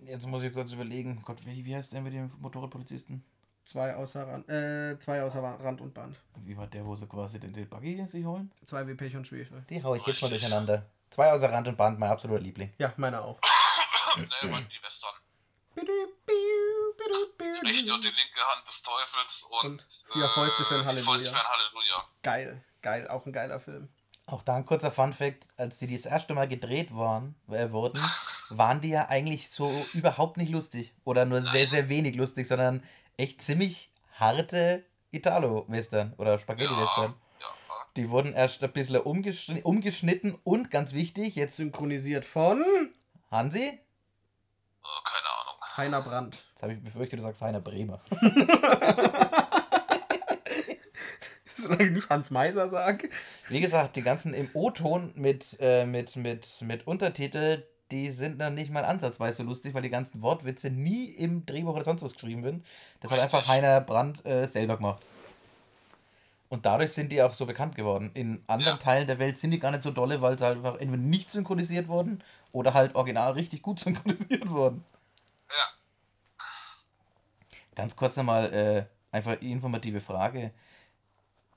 Jetzt 0.00 0.26
muss 0.26 0.42
ich 0.42 0.52
kurz 0.52 0.72
überlegen. 0.72 1.22
Gott, 1.24 1.44
wie, 1.46 1.64
wie 1.64 1.74
heißt 1.74 1.94
der 1.94 2.02
mit 2.02 2.12
dem 2.12 2.30
Motorradpolizisten? 2.38 3.24
Zwei 3.64 3.94
außer 3.94 4.26
Rand, 4.26 4.48
äh, 4.48 4.98
zwei 4.98 5.22
außer 5.22 5.42
Rand 5.42 5.80
und 5.80 5.94
Band. 5.94 6.20
Wie 6.44 6.56
war 6.56 6.66
der, 6.66 6.84
wo 6.84 6.96
sie 6.96 7.06
quasi 7.06 7.40
den, 7.40 7.52
den 7.52 7.68
Buggy 7.68 8.06
sich 8.08 8.24
holen? 8.24 8.52
Zwei 8.64 8.86
wie 8.86 8.94
Pech 8.94 9.16
und 9.16 9.26
Schwefel. 9.26 9.64
Die 9.70 9.82
hau 9.82 9.94
ich 9.94 10.06
jetzt 10.06 10.20
mal 10.22 10.28
durcheinander. 10.28 10.84
Zwei 11.10 11.32
außer 11.32 11.50
Rand 11.50 11.68
und 11.68 11.76
Band, 11.76 11.98
mein 11.98 12.10
absoluter 12.10 12.42
Liebling. 12.42 12.74
Ja, 12.78 12.92
meiner 12.96 13.24
auch. 13.24 13.40
ne, 14.16 14.26
waren 14.52 14.68
die 14.68 14.82
Western. 14.82 15.14
Die 15.76 15.80
rechte 17.66 17.94
und 17.94 18.04
die 18.04 18.08
linke 18.08 18.40
Hand 18.54 18.66
des 18.66 18.82
Teufels 18.82 19.48
und, 19.62 19.70
Und 19.70 19.86
vier 20.12 20.28
Fäuste 20.28 20.64
für 20.64 20.74
ein 20.74 20.80
die 20.80 20.86
Halleluja. 20.86 21.10
Fäuste 21.12 21.30
für 21.30 21.36
ein 21.36 21.46
Halleluja. 21.46 22.08
Geil, 22.22 22.64
geil, 22.82 23.08
auch 23.08 23.26
ein 23.26 23.32
geiler 23.32 23.60
Film. 23.60 23.88
Auch 24.26 24.42
da 24.42 24.56
ein 24.56 24.64
kurzer 24.64 24.90
Fun-Fact: 24.90 25.46
Als 25.56 25.78
die 25.78 25.94
das 25.94 26.06
erste 26.06 26.34
Mal 26.34 26.48
gedreht 26.48 26.96
waren, 26.96 27.34
äh, 27.50 27.70
wurden, 27.70 28.00
waren 28.50 28.80
die 28.80 28.90
ja 28.90 29.08
eigentlich 29.08 29.50
so 29.50 29.70
überhaupt 29.92 30.36
nicht 30.36 30.50
lustig. 30.50 30.94
Oder 31.04 31.24
nur 31.24 31.42
sehr, 31.42 31.66
sehr 31.66 31.88
wenig 31.88 32.16
lustig, 32.16 32.48
sondern 32.48 32.82
echt 33.16 33.42
ziemlich 33.42 33.90
harte 34.14 34.84
Italo-Western 35.10 36.14
oder 36.16 36.38
Spaghetti-Western. 36.38 37.14
Ja. 37.40 37.46
Die 37.96 38.10
wurden 38.10 38.32
erst 38.32 38.62
ein 38.64 38.72
bisschen 38.72 38.96
umgeschn 38.96 39.62
umgeschnitten 39.62 40.38
und 40.42 40.70
ganz 40.70 40.94
wichtig, 40.94 41.36
jetzt 41.36 41.56
Synchronisiert 41.56 42.24
von 42.24 42.64
Hansi. 43.30 43.58
Äh, 43.58 43.78
keine 44.80 45.28
Ahnung. 45.40 45.54
Heiner 45.76 46.02
Brandt. 46.02 46.46
Jetzt 46.50 46.62
habe 46.62 46.72
ich 46.72 46.82
befürchtet, 46.82 47.18
du 47.18 47.22
sagst 47.22 47.42
Heiner 47.42 47.60
Bremer. 47.60 48.00
Solange 51.64 51.84
ich 51.84 51.90
nicht 51.92 52.08
Hans 52.08 52.30
Meiser 52.30 52.68
sage. 52.68 53.08
Wie 53.48 53.60
gesagt, 53.60 53.96
die 53.96 54.02
ganzen 54.02 54.34
im 54.34 54.48
O-Ton 54.54 55.12
mit, 55.16 55.56
äh, 55.60 55.86
mit, 55.86 56.16
mit, 56.16 56.46
mit 56.62 56.86
Untertitel, 56.86 57.64
die 57.90 58.10
sind 58.10 58.40
dann 58.40 58.54
nicht 58.54 58.70
mal 58.70 58.84
ansatzweise 58.84 59.38
so 59.38 59.42
lustig, 59.42 59.74
weil 59.74 59.82
die 59.82 59.90
ganzen 59.90 60.22
Wortwitze 60.22 60.70
nie 60.70 61.06
im 61.06 61.44
Drehbuch 61.46 61.74
oder 61.74 61.84
sonst 61.84 62.02
was 62.02 62.14
geschrieben 62.14 62.42
werden. 62.44 62.64
Das 63.00 63.10
hat 63.10 63.18
einfach 63.18 63.46
Heiner 63.48 63.80
Brandt 63.80 64.24
äh, 64.24 64.46
selber 64.46 64.76
gemacht. 64.76 65.02
Und 66.48 66.66
dadurch 66.66 66.92
sind 66.92 67.10
die 67.10 67.20
auch 67.20 67.34
so 67.34 67.46
bekannt 67.46 67.74
geworden. 67.74 68.10
In 68.14 68.44
anderen 68.46 68.78
Ja. 68.78 68.82
Teilen 68.82 69.06
der 69.06 69.18
Welt 69.18 69.38
sind 69.38 69.50
die 69.50 69.58
gar 69.58 69.70
nicht 69.72 69.82
so 69.82 69.90
dolle, 69.90 70.22
weil 70.22 70.38
sie 70.38 70.44
halt 70.44 70.58
einfach 70.58 70.74
entweder 70.78 71.02
nicht 71.02 71.30
synchronisiert 71.30 71.88
wurden 71.88 72.22
oder 72.52 72.74
halt 72.74 72.94
original 72.94 73.32
richtig 73.32 73.62
gut 73.62 73.80
synchronisiert 73.80 74.48
wurden. 74.48 74.84
Ja. 75.50 76.44
Ganz 77.74 77.96
kurz 77.96 78.16
nochmal 78.16 78.52
äh, 78.52 78.84
einfach 79.14 79.36
die 79.36 79.50
informative 79.50 80.00
Frage. 80.00 80.52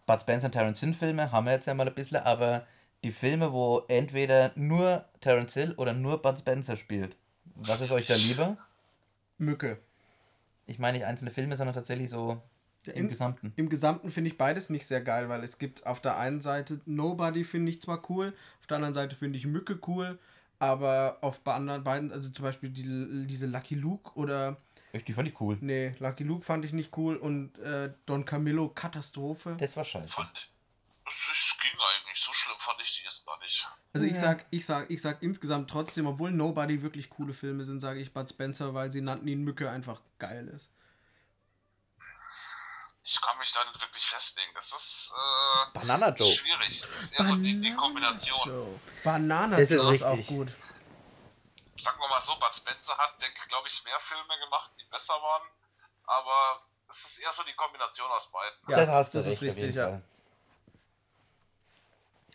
Bud 0.07 0.21
Spencer 0.21 0.47
und 0.47 0.53
Terence 0.53 0.79
Hill 0.79 0.93
Filme 0.95 1.31
haben 1.31 1.45
wir 1.45 1.53
jetzt 1.53 1.67
ja 1.67 1.75
mal 1.75 1.87
ein 1.87 1.93
bisschen, 1.93 2.17
aber 2.17 2.65
die 3.03 3.11
Filme, 3.11 3.53
wo 3.53 3.83
entweder 3.87 4.51
nur 4.55 5.05
Terence 5.21 5.53
Hill 5.53 5.73
oder 5.77 5.93
nur 5.93 6.21
Bud 6.21 6.39
Spencer 6.39 6.75
spielt, 6.75 7.15
was 7.55 7.81
ist 7.81 7.91
euch 7.91 8.07
da 8.07 8.15
lieber? 8.15 8.57
Mücke. 9.37 9.77
Ich 10.65 10.79
meine 10.79 10.97
nicht 10.97 11.05
einzelne 11.07 11.31
Filme, 11.31 11.55
sondern 11.55 11.75
tatsächlich 11.75 12.09
so 12.09 12.41
Der 12.85 12.95
im 12.95 13.03
ins- 13.03 13.13
Gesamten. 13.13 13.53
Im 13.55 13.69
Gesamten 13.69 14.09
finde 14.09 14.29
ich 14.29 14.37
beides 14.37 14.69
nicht 14.69 14.87
sehr 14.87 15.01
geil, 15.01 15.29
weil 15.29 15.43
es 15.43 15.59
gibt 15.59 15.85
auf 15.85 16.01
der 16.01 16.17
einen 16.17 16.41
Seite 16.41 16.81
Nobody 16.85 17.43
finde 17.43 17.71
ich 17.71 17.81
zwar 17.81 18.01
cool, 18.09 18.33
auf 18.59 18.67
der 18.67 18.75
anderen 18.77 18.93
Seite 18.93 19.15
finde 19.15 19.37
ich 19.37 19.45
Mücke 19.45 19.79
cool, 19.87 20.17
aber 20.59 21.19
auf 21.21 21.41
anderen 21.45 21.83
beiden, 21.83 22.11
also 22.11 22.29
zum 22.29 22.43
Beispiel 22.43 22.69
die, 22.69 23.27
diese 23.27 23.45
Lucky 23.45 23.75
Luke 23.75 24.11
oder, 24.15 24.57
Ich, 24.97 25.05
die 25.05 25.13
fand 25.13 25.27
ich 25.27 25.39
cool. 25.39 25.57
nee, 25.61 25.95
Lucky 25.99 26.23
Luke 26.23 26.43
fand 26.45 26.65
ich 26.65 26.73
nicht 26.73 26.95
cool 26.97 27.15
und 27.15 27.57
äh, 27.59 27.93
Don 28.05 28.25
Camillo 28.25 28.69
Katastrophe. 28.69 29.55
Das 29.59 29.75
war 29.77 29.85
scheiße. 29.85 30.13
Fand, 30.13 30.51
es 31.05 31.57
ging 31.61 31.71
eigentlich. 31.71 32.19
So 32.19 32.33
schlimm 32.33 32.55
fand 32.59 32.81
ich 32.81 32.99
die 32.99 33.05
jetzt 33.05 33.25
gar 33.25 33.39
nicht. 33.39 33.67
Also 33.93 34.05
ich 34.05 34.19
sag, 34.19 34.45
ich 34.49 34.65
sag, 34.65 34.89
ich 34.89 35.01
sag 35.01 35.23
insgesamt 35.23 35.69
trotzdem, 35.69 36.07
obwohl 36.07 36.31
Nobody 36.31 36.81
wirklich 36.81 37.09
coole 37.09 37.33
Filme 37.33 37.63
sind, 37.63 37.79
sage 37.79 37.99
ich 37.99 38.13
Bud 38.13 38.29
Spencer, 38.29 38.73
weil 38.73 38.91
sie 38.91 39.01
nannten 39.01 39.27
ihn 39.27 39.43
Mücke 39.43 39.69
einfach 39.69 40.01
geil 40.19 40.47
ist. 40.49 40.69
Ich 43.09 43.21
kann 43.21 43.37
mich 43.39 43.49
da 43.53 43.63
nicht 43.71 43.81
wirklich 43.81 44.03
festlegen. 44.05 44.51
Das 44.53 44.67
ist 44.67 45.13
äh, 45.15 45.79
Banana 45.79 46.13
Joe. 46.13 46.29
schwierig. 46.29 46.81
Das 46.81 47.03
ist 47.03 47.13
eher 47.17 47.25
so 47.25 47.35
die, 47.37 47.61
die 47.61 47.73
Kombination. 47.73 48.39
Joe. 48.45 48.79
Banana 49.01 49.55
Das 49.55 49.71
ist 49.71 49.81
Joe 49.81 49.93
ist 49.93 50.03
auch 50.03 50.27
gut. 50.27 50.49
Sagen 51.79 51.99
wir 51.99 52.07
mal 52.07 52.19
so, 52.19 52.37
Bud 52.39 52.53
Spencer 52.53 52.97
hat, 52.97 53.21
denke 53.21 53.37
ich, 53.41 53.47
glaube 53.47 53.67
ich, 53.67 53.83
mehr 53.83 53.99
Filme 53.99 54.39
gemacht, 54.39 54.71
die 54.79 54.85
besser 54.85 55.13
waren. 55.21 55.47
Aber 56.05 56.63
es 56.89 57.03
ist 57.03 57.19
eher 57.19 57.31
so 57.31 57.43
die 57.43 57.53
Kombination 57.53 58.09
aus 58.11 58.31
beiden. 58.31 58.57
Ja, 58.69 58.77
das 58.77 58.87
hast 58.87 59.13
du 59.13 59.19
das 59.19 59.27
ist 59.27 59.41
richtig, 59.41 59.75
ja. 59.75 60.01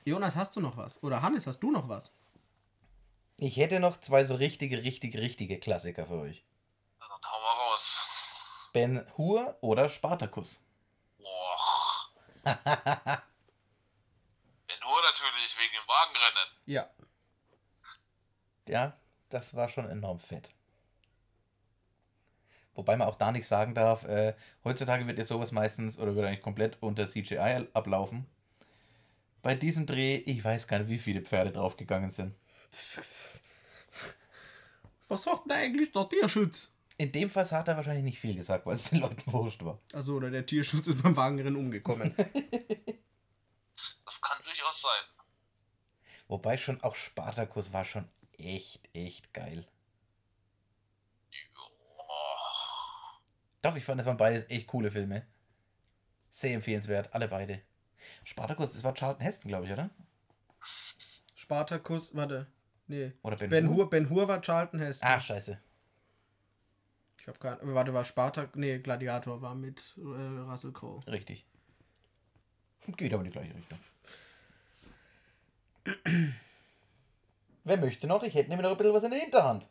Jonas, 0.04 0.36
hast 0.36 0.54
du 0.56 0.60
noch 0.60 0.76
was? 0.76 1.02
Oder 1.02 1.22
Hannes, 1.22 1.46
hast 1.46 1.60
du 1.60 1.70
noch 1.70 1.88
was? 1.88 2.10
Ich 3.38 3.56
hätte 3.56 3.80
noch 3.80 3.98
zwei 3.98 4.24
so 4.24 4.34
richtige, 4.34 4.84
richtige, 4.84 5.20
richtige 5.20 5.58
Klassiker 5.58 6.06
für 6.06 6.20
euch. 6.20 6.44
Dann 7.00 7.10
hau 7.10 7.40
mal 7.40 7.70
raus. 7.70 8.06
Ben 8.72 9.06
Hur 9.16 9.56
oder 9.60 9.88
Spartacus. 9.88 10.60
Boah. 11.18 11.58
Nur 14.80 15.02
natürlich 15.02 15.56
wegen 15.58 15.74
dem 15.74 15.88
Wagenrennen. 15.88 16.48
Ja. 16.66 16.90
Ja, 18.66 18.96
das 19.32 19.54
war 19.54 19.68
schon 19.68 19.88
enorm 19.88 20.18
fett. 20.18 20.50
Wobei 22.74 22.96
man 22.96 23.08
auch 23.08 23.16
da 23.16 23.32
nicht 23.32 23.46
sagen 23.46 23.74
darf, 23.74 24.04
äh, 24.04 24.34
heutzutage 24.64 25.06
wird 25.06 25.18
ja 25.18 25.24
sowas 25.24 25.52
meistens 25.52 25.98
oder 25.98 26.14
wird 26.14 26.26
eigentlich 26.26 26.42
komplett 26.42 26.78
unter 26.80 27.06
CGI 27.06 27.68
ablaufen. 27.74 28.26
Bei 29.42 29.54
diesem 29.54 29.86
Dreh, 29.86 30.16
ich 30.16 30.42
weiß 30.42 30.68
gar 30.68 30.78
nicht, 30.78 30.88
wie 30.88 30.98
viele 30.98 31.20
Pferde 31.20 31.50
draufgegangen 31.50 32.10
sind. 32.10 32.34
Was 35.08 35.24
sagt 35.24 35.50
denn 35.50 35.56
eigentlich 35.56 35.92
der 35.92 36.08
Tierschutz? 36.08 36.70
In 36.96 37.12
dem 37.12 37.28
Fall 37.28 37.50
hat 37.50 37.68
er 37.68 37.76
wahrscheinlich 37.76 38.04
nicht 38.04 38.20
viel 38.20 38.34
gesagt, 38.34 38.64
weil 38.64 38.76
es 38.76 38.90
den 38.90 39.00
Leuten 39.00 39.30
wurscht 39.32 39.64
war. 39.64 39.78
Also, 39.92 40.14
oder 40.14 40.30
der 40.30 40.46
Tierschutz 40.46 40.86
ist 40.86 41.02
beim 41.02 41.16
Wagenrennen 41.16 41.56
umgekommen. 41.56 42.14
Das 44.04 44.20
kann 44.20 44.36
durchaus 44.44 44.82
sein. 44.82 45.24
Wobei 46.28 46.56
schon 46.58 46.82
auch 46.82 46.94
Spartacus 46.94 47.72
war 47.72 47.84
schon 47.84 48.06
echt, 48.38 48.80
echt 48.94 49.32
geil. 49.32 49.66
Oh. 51.56 53.18
Doch, 53.62 53.76
ich 53.76 53.84
fand, 53.84 53.98
das 54.00 54.06
waren 54.06 54.16
beide 54.16 54.48
echt 54.50 54.66
coole 54.66 54.90
Filme. 54.90 55.26
Sehr 56.30 56.54
empfehlenswert, 56.54 57.12
alle 57.14 57.28
beide. 57.28 57.62
Spartacus, 58.24 58.72
das 58.72 58.84
war 58.84 58.94
Charlton 58.94 59.22
Heston, 59.22 59.48
glaube 59.48 59.66
ich, 59.66 59.72
oder? 59.72 59.90
Spartacus, 61.34 62.14
warte. 62.14 62.46
Nee. 62.86 63.12
Oder 63.22 63.36
Ben, 63.36 63.50
Ben 63.50 63.68
Hur? 63.68 63.76
Hur, 63.76 63.90
ben 63.90 64.10
Hur 64.10 64.28
war 64.28 64.40
Charlton 64.40 64.80
Heston. 64.80 65.08
Ah, 65.08 65.20
scheiße. 65.20 65.60
Ich 67.20 67.28
hab 67.28 67.38
keinen. 67.38 67.74
Warte, 67.74 67.94
war 67.94 68.04
Spartak. 68.04 68.56
Nee, 68.56 68.78
Gladiator 68.80 69.40
war 69.42 69.54
mit 69.54 69.94
äh, 69.96 70.00
Russell 70.00 70.72
Crowe. 70.72 71.06
Richtig. 71.06 71.46
Geht 72.96 73.12
aber 73.12 73.22
in 73.24 73.30
die 73.30 73.32
gleiche 73.32 73.54
Richtung. 73.54 73.78
Wer 77.64 77.76
möchte 77.76 78.06
noch? 78.06 78.22
Ich 78.22 78.34
hätte 78.34 78.50
nämlich 78.50 78.64
noch 78.64 78.72
ein 78.72 78.76
bisschen 78.76 78.94
was 78.94 79.04
in 79.04 79.10
der 79.10 79.20
Hinterhand. 79.20 79.66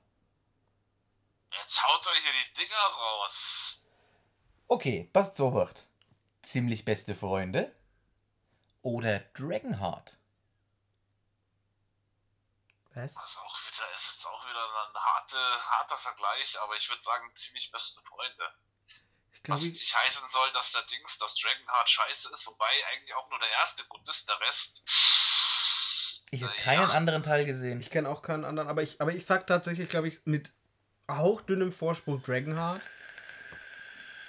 Jetzt 1.51 1.83
haut 1.83 2.07
euch 2.07 2.19
hier 2.19 2.31
die 2.31 2.53
Dinger 2.53 2.75
raus. 2.77 3.81
Okay, 4.67 5.09
passt 5.11 5.35
so 5.35 5.47
Obacht. 5.47 5.87
Ziemlich 6.41 6.85
beste 6.85 7.15
Freunde 7.15 7.75
oder 8.81 9.19
Dragonheart? 9.19 10.17
Was? 12.93 13.13
Das 13.15 13.29
ist 13.29 13.37
auch 13.37 13.59
wieder, 13.67 13.95
ist 13.95 14.15
jetzt 14.15 14.25
auch 14.25 14.49
wieder 14.49 14.87
ein 14.87 14.95
harte, 14.95 15.37
harter 15.37 15.97
Vergleich, 15.97 16.59
aber 16.59 16.75
ich 16.75 16.89
würde 16.89 17.03
sagen, 17.03 17.33
ziemlich 17.35 17.71
beste 17.71 18.01
Freunde. 18.01 18.53
Ich 19.33 19.43
glaube, 19.43 19.61
Was 19.61 19.65
ich, 19.65 19.73
nicht 19.73 19.95
heißen 19.95 20.29
soll, 20.29 20.51
dass 20.53 20.71
der 20.71 20.83
Dings, 20.83 21.17
dass 21.17 21.35
Dragonheart 21.35 21.89
scheiße 21.89 22.31
ist, 22.31 22.47
wobei 22.47 22.71
eigentlich 22.91 23.13
auch 23.15 23.29
nur 23.29 23.39
der 23.39 23.49
erste 23.49 23.85
gut 23.85 24.07
ist, 24.09 24.27
der 24.27 24.39
Rest. 24.41 24.83
Ich 26.31 26.43
habe 26.43 26.53
keinen 26.63 26.81
ja. 26.81 26.89
anderen 26.89 27.23
Teil 27.23 27.45
gesehen. 27.45 27.81
ich 27.81 27.89
kenne 27.89 28.07
auch 28.07 28.21
keinen 28.21 28.45
anderen, 28.45 28.69
aber 28.69 28.81
ich, 28.81 29.01
aber 29.01 29.13
ich 29.13 29.25
sag 29.25 29.47
tatsächlich, 29.47 29.89
glaube 29.89 30.07
ich, 30.07 30.21
mit 30.25 30.53
hauchdünnem 31.09 31.73
Vorsprung 31.73 32.21
Dragonheart. 32.21 32.81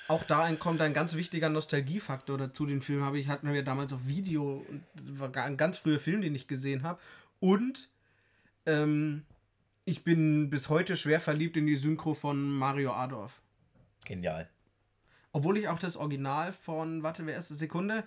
Auch 0.09 0.25
da 0.25 0.53
kommt 0.57 0.81
ein 0.81 0.95
ganz 0.95 1.15
wichtiger 1.15 1.49
Nostalgiefaktor 1.49 2.37
dazu. 2.37 2.67
Den 2.67 2.83
Film 2.83 3.05
habe 3.05 3.21
ich, 3.21 3.29
hatten 3.29 3.51
wir 3.53 3.63
damals 3.63 3.93
auf 3.93 4.01
Video. 4.05 4.67
Und 4.69 4.85
das 4.95 5.19
war 5.21 5.45
ein 5.45 5.57
ganz 5.57 5.79
früher 5.79 6.01
Film, 6.01 6.23
den 6.23 6.35
ich 6.35 6.49
gesehen 6.49 6.83
habe. 6.83 7.01
Und 7.39 7.89
ähm, 8.67 9.25
ich 9.85 10.03
bin 10.03 10.51
bis 10.51 10.69
heute 10.69 10.97
schwer 10.97 11.21
verliebt 11.21 11.57
in 11.57 11.67
die 11.67 11.77
Synchro 11.77 12.15
von 12.15 12.51
Mario 12.51 12.93
Adorf. 12.93 13.41
Genial. 14.05 14.49
Obwohl 15.31 15.57
ich 15.57 15.69
auch 15.69 15.79
das 15.79 15.97
Original 15.97 16.53
von, 16.53 17.03
warte, 17.05 17.25
wer 17.27 17.39
ist 17.39 17.53
das? 17.53 17.59
Sekunde. 17.59 18.05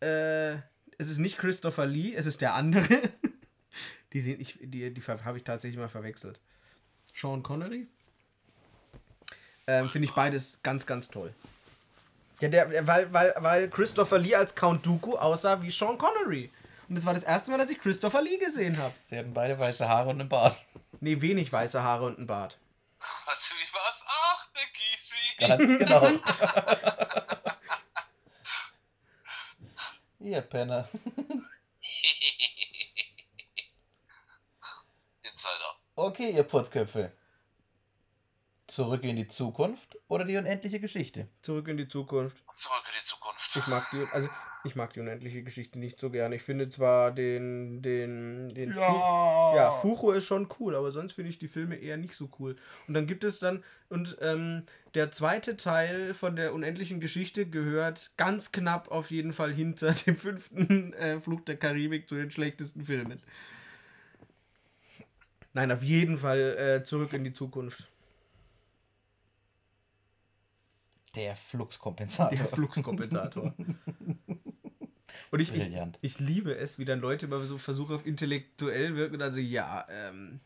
Äh, 0.00 0.54
es 0.98 1.08
ist 1.08 1.18
nicht 1.18 1.38
Christopher 1.38 1.86
Lee, 1.86 2.14
es 2.14 2.26
ist 2.26 2.40
der 2.40 2.54
andere. 2.54 3.00
die 4.16 4.22
sehen, 4.22 4.40
ich, 4.40 4.56
die, 4.58 4.94
die 4.94 5.02
habe 5.02 5.36
ich 5.36 5.44
tatsächlich 5.44 5.78
mal 5.78 5.90
verwechselt. 5.90 6.40
Sean 7.14 7.42
Connery. 7.42 7.86
Ähm, 9.66 9.90
Finde 9.90 10.08
ich 10.08 10.14
beides 10.14 10.60
ganz, 10.62 10.86
ganz 10.86 11.08
toll. 11.08 11.34
Ja, 12.40 12.48
der, 12.48 12.86
weil, 12.86 13.12
weil, 13.12 13.34
weil 13.36 13.68
Christopher 13.68 14.16
Lee 14.18 14.34
als 14.34 14.54
Count 14.54 14.86
Dooku 14.86 15.16
aussah 15.16 15.60
wie 15.60 15.70
Sean 15.70 15.98
Connery. 15.98 16.50
Und 16.88 16.96
das 16.96 17.04
war 17.04 17.12
das 17.12 17.24
erste 17.24 17.50
Mal, 17.50 17.58
dass 17.58 17.68
ich 17.68 17.78
Christopher 17.78 18.22
Lee 18.22 18.38
gesehen 18.38 18.78
habe. 18.78 18.94
Sie 19.04 19.18
hatten 19.18 19.34
beide 19.34 19.58
weiße 19.58 19.86
Haare 19.86 20.08
und 20.08 20.18
einen 20.20 20.30
Bart. 20.30 20.64
Nee, 21.00 21.20
wenig 21.20 21.52
weiße 21.52 21.82
Haare 21.82 22.06
und 22.06 22.18
ein 22.18 22.26
Bart. 22.26 22.56
Also 23.26 23.54
wie 23.54 23.74
war's? 23.74 24.02
Ach, 24.06 24.48
der 24.56 24.64
Gysi. 24.72 25.76
Ganz 25.76 25.78
genau. 25.84 26.08
Ihr 30.30 30.40
Penner. 30.40 30.88
Okay, 36.16 36.30
ihr 36.30 36.44
Putzköpfe. 36.44 37.12
Zurück 38.68 39.04
in 39.04 39.16
die 39.16 39.28
Zukunft 39.28 39.98
oder 40.08 40.24
die 40.24 40.38
unendliche 40.38 40.80
Geschichte? 40.80 41.28
Zurück 41.42 41.68
in 41.68 41.76
die 41.76 41.88
Zukunft. 41.88 42.42
Zurück 42.56 42.84
in 42.86 42.98
die 42.98 43.04
Zukunft. 43.04 43.54
Ich 43.54 43.66
mag 43.66 43.86
die, 43.92 44.02
also 44.12 44.30
ich 44.64 44.76
mag 44.76 44.94
die 44.94 45.00
unendliche 45.00 45.42
Geschichte 45.42 45.78
nicht 45.78 46.00
so 46.00 46.08
gerne. 46.08 46.36
Ich 46.36 46.42
finde 46.42 46.70
zwar 46.70 47.12
den, 47.12 47.82
den, 47.82 48.48
den 48.54 48.72
Fuch, 48.72 48.80
ja, 49.56 49.70
Fucho 49.70 50.12
ist 50.12 50.24
schon 50.24 50.48
cool, 50.58 50.74
aber 50.74 50.90
sonst 50.90 51.12
finde 51.12 51.28
ich 51.28 51.38
die 51.38 51.48
Filme 51.48 51.76
eher 51.76 51.98
nicht 51.98 52.14
so 52.14 52.30
cool. 52.38 52.56
Und 52.88 52.94
dann 52.94 53.06
gibt 53.06 53.22
es 53.22 53.38
dann, 53.38 53.62
und 53.90 54.16
ähm, 54.22 54.64
der 54.94 55.10
zweite 55.10 55.58
Teil 55.58 56.14
von 56.14 56.34
der 56.34 56.54
unendlichen 56.54 56.98
Geschichte 56.98 57.44
gehört 57.44 58.12
ganz 58.16 58.52
knapp 58.52 58.90
auf 58.90 59.10
jeden 59.10 59.34
Fall 59.34 59.52
hinter 59.52 59.92
dem 60.06 60.16
fünften 60.16 60.94
äh, 60.94 61.20
Flug 61.20 61.44
der 61.44 61.58
Karibik 61.58 62.08
zu 62.08 62.14
den 62.14 62.30
schlechtesten 62.30 62.86
Filmen. 62.86 63.20
Nein, 65.56 65.72
auf 65.72 65.82
jeden 65.82 66.18
Fall 66.18 66.38
äh, 66.58 66.84
zurück 66.84 67.14
in 67.14 67.24
die 67.24 67.32
Zukunft. 67.32 67.88
Der 71.14 71.34
Fluxkompensator. 71.34 72.36
Der 72.36 72.46
Fluxkompensator. 72.46 73.54
Und 75.30 75.40
ich, 75.40 75.54
ich, 75.54 75.80
ich 76.02 76.18
liebe 76.18 76.54
es, 76.54 76.78
wie 76.78 76.84
dann 76.84 77.00
Leute 77.00 77.24
immer 77.24 77.40
so 77.40 77.56
versuchen, 77.56 77.96
auf 77.96 78.04
intellektuell 78.04 78.96
wirken. 78.96 79.22
Also 79.22 79.40
ja, 79.40 79.86
ähm, 79.88 80.40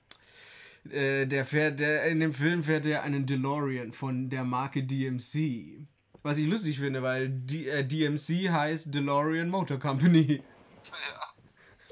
äh, 0.88 1.26
der 1.26 1.44
fährt, 1.44 1.80
der, 1.80 2.04
in 2.04 2.20
dem 2.20 2.32
Film 2.32 2.62
fährt 2.62 2.86
er 2.86 3.02
einen 3.02 3.26
DeLorean 3.26 3.90
von 3.90 4.30
der 4.30 4.44
Marke 4.44 4.84
DMC. 4.84 5.88
Was 6.22 6.38
ich 6.38 6.46
lustig 6.46 6.78
finde, 6.78 7.02
weil 7.02 7.30
D, 7.30 7.68
äh, 7.68 7.84
DMC 7.84 8.48
heißt 8.48 8.94
DeLorean 8.94 9.48
Motor 9.48 9.80
Company. 9.80 10.40
Ja. 10.84 11.34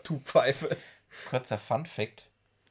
Du 0.05 0.21
Pfeife. 0.21 0.77
Kurzer 1.29 1.59
Fun 1.59 1.85
Fact: 1.85 2.28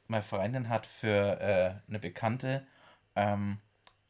Meine 0.08 0.22
Freundin 0.22 0.70
hat 0.70 0.86
für 0.86 1.40
äh, 1.40 1.74
eine 1.86 1.98
Bekannte 1.98 2.66
ähm, 3.14 3.58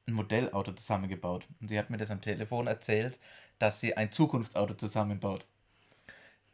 ein 0.07 0.13
Modellauto 0.13 0.73
zusammengebaut. 0.73 1.47
Und 1.61 1.69
sie 1.69 1.79
hat 1.79 1.91
mir 1.91 1.99
das 1.99 2.11
am 2.11 2.21
Telefon 2.21 2.69
erzählt, 2.69 3.19
dass 3.59 3.81
sie 3.81 3.97
ein 3.97 4.13
Zukunftsauto 4.13 4.75
zusammenbaut. 4.75 5.45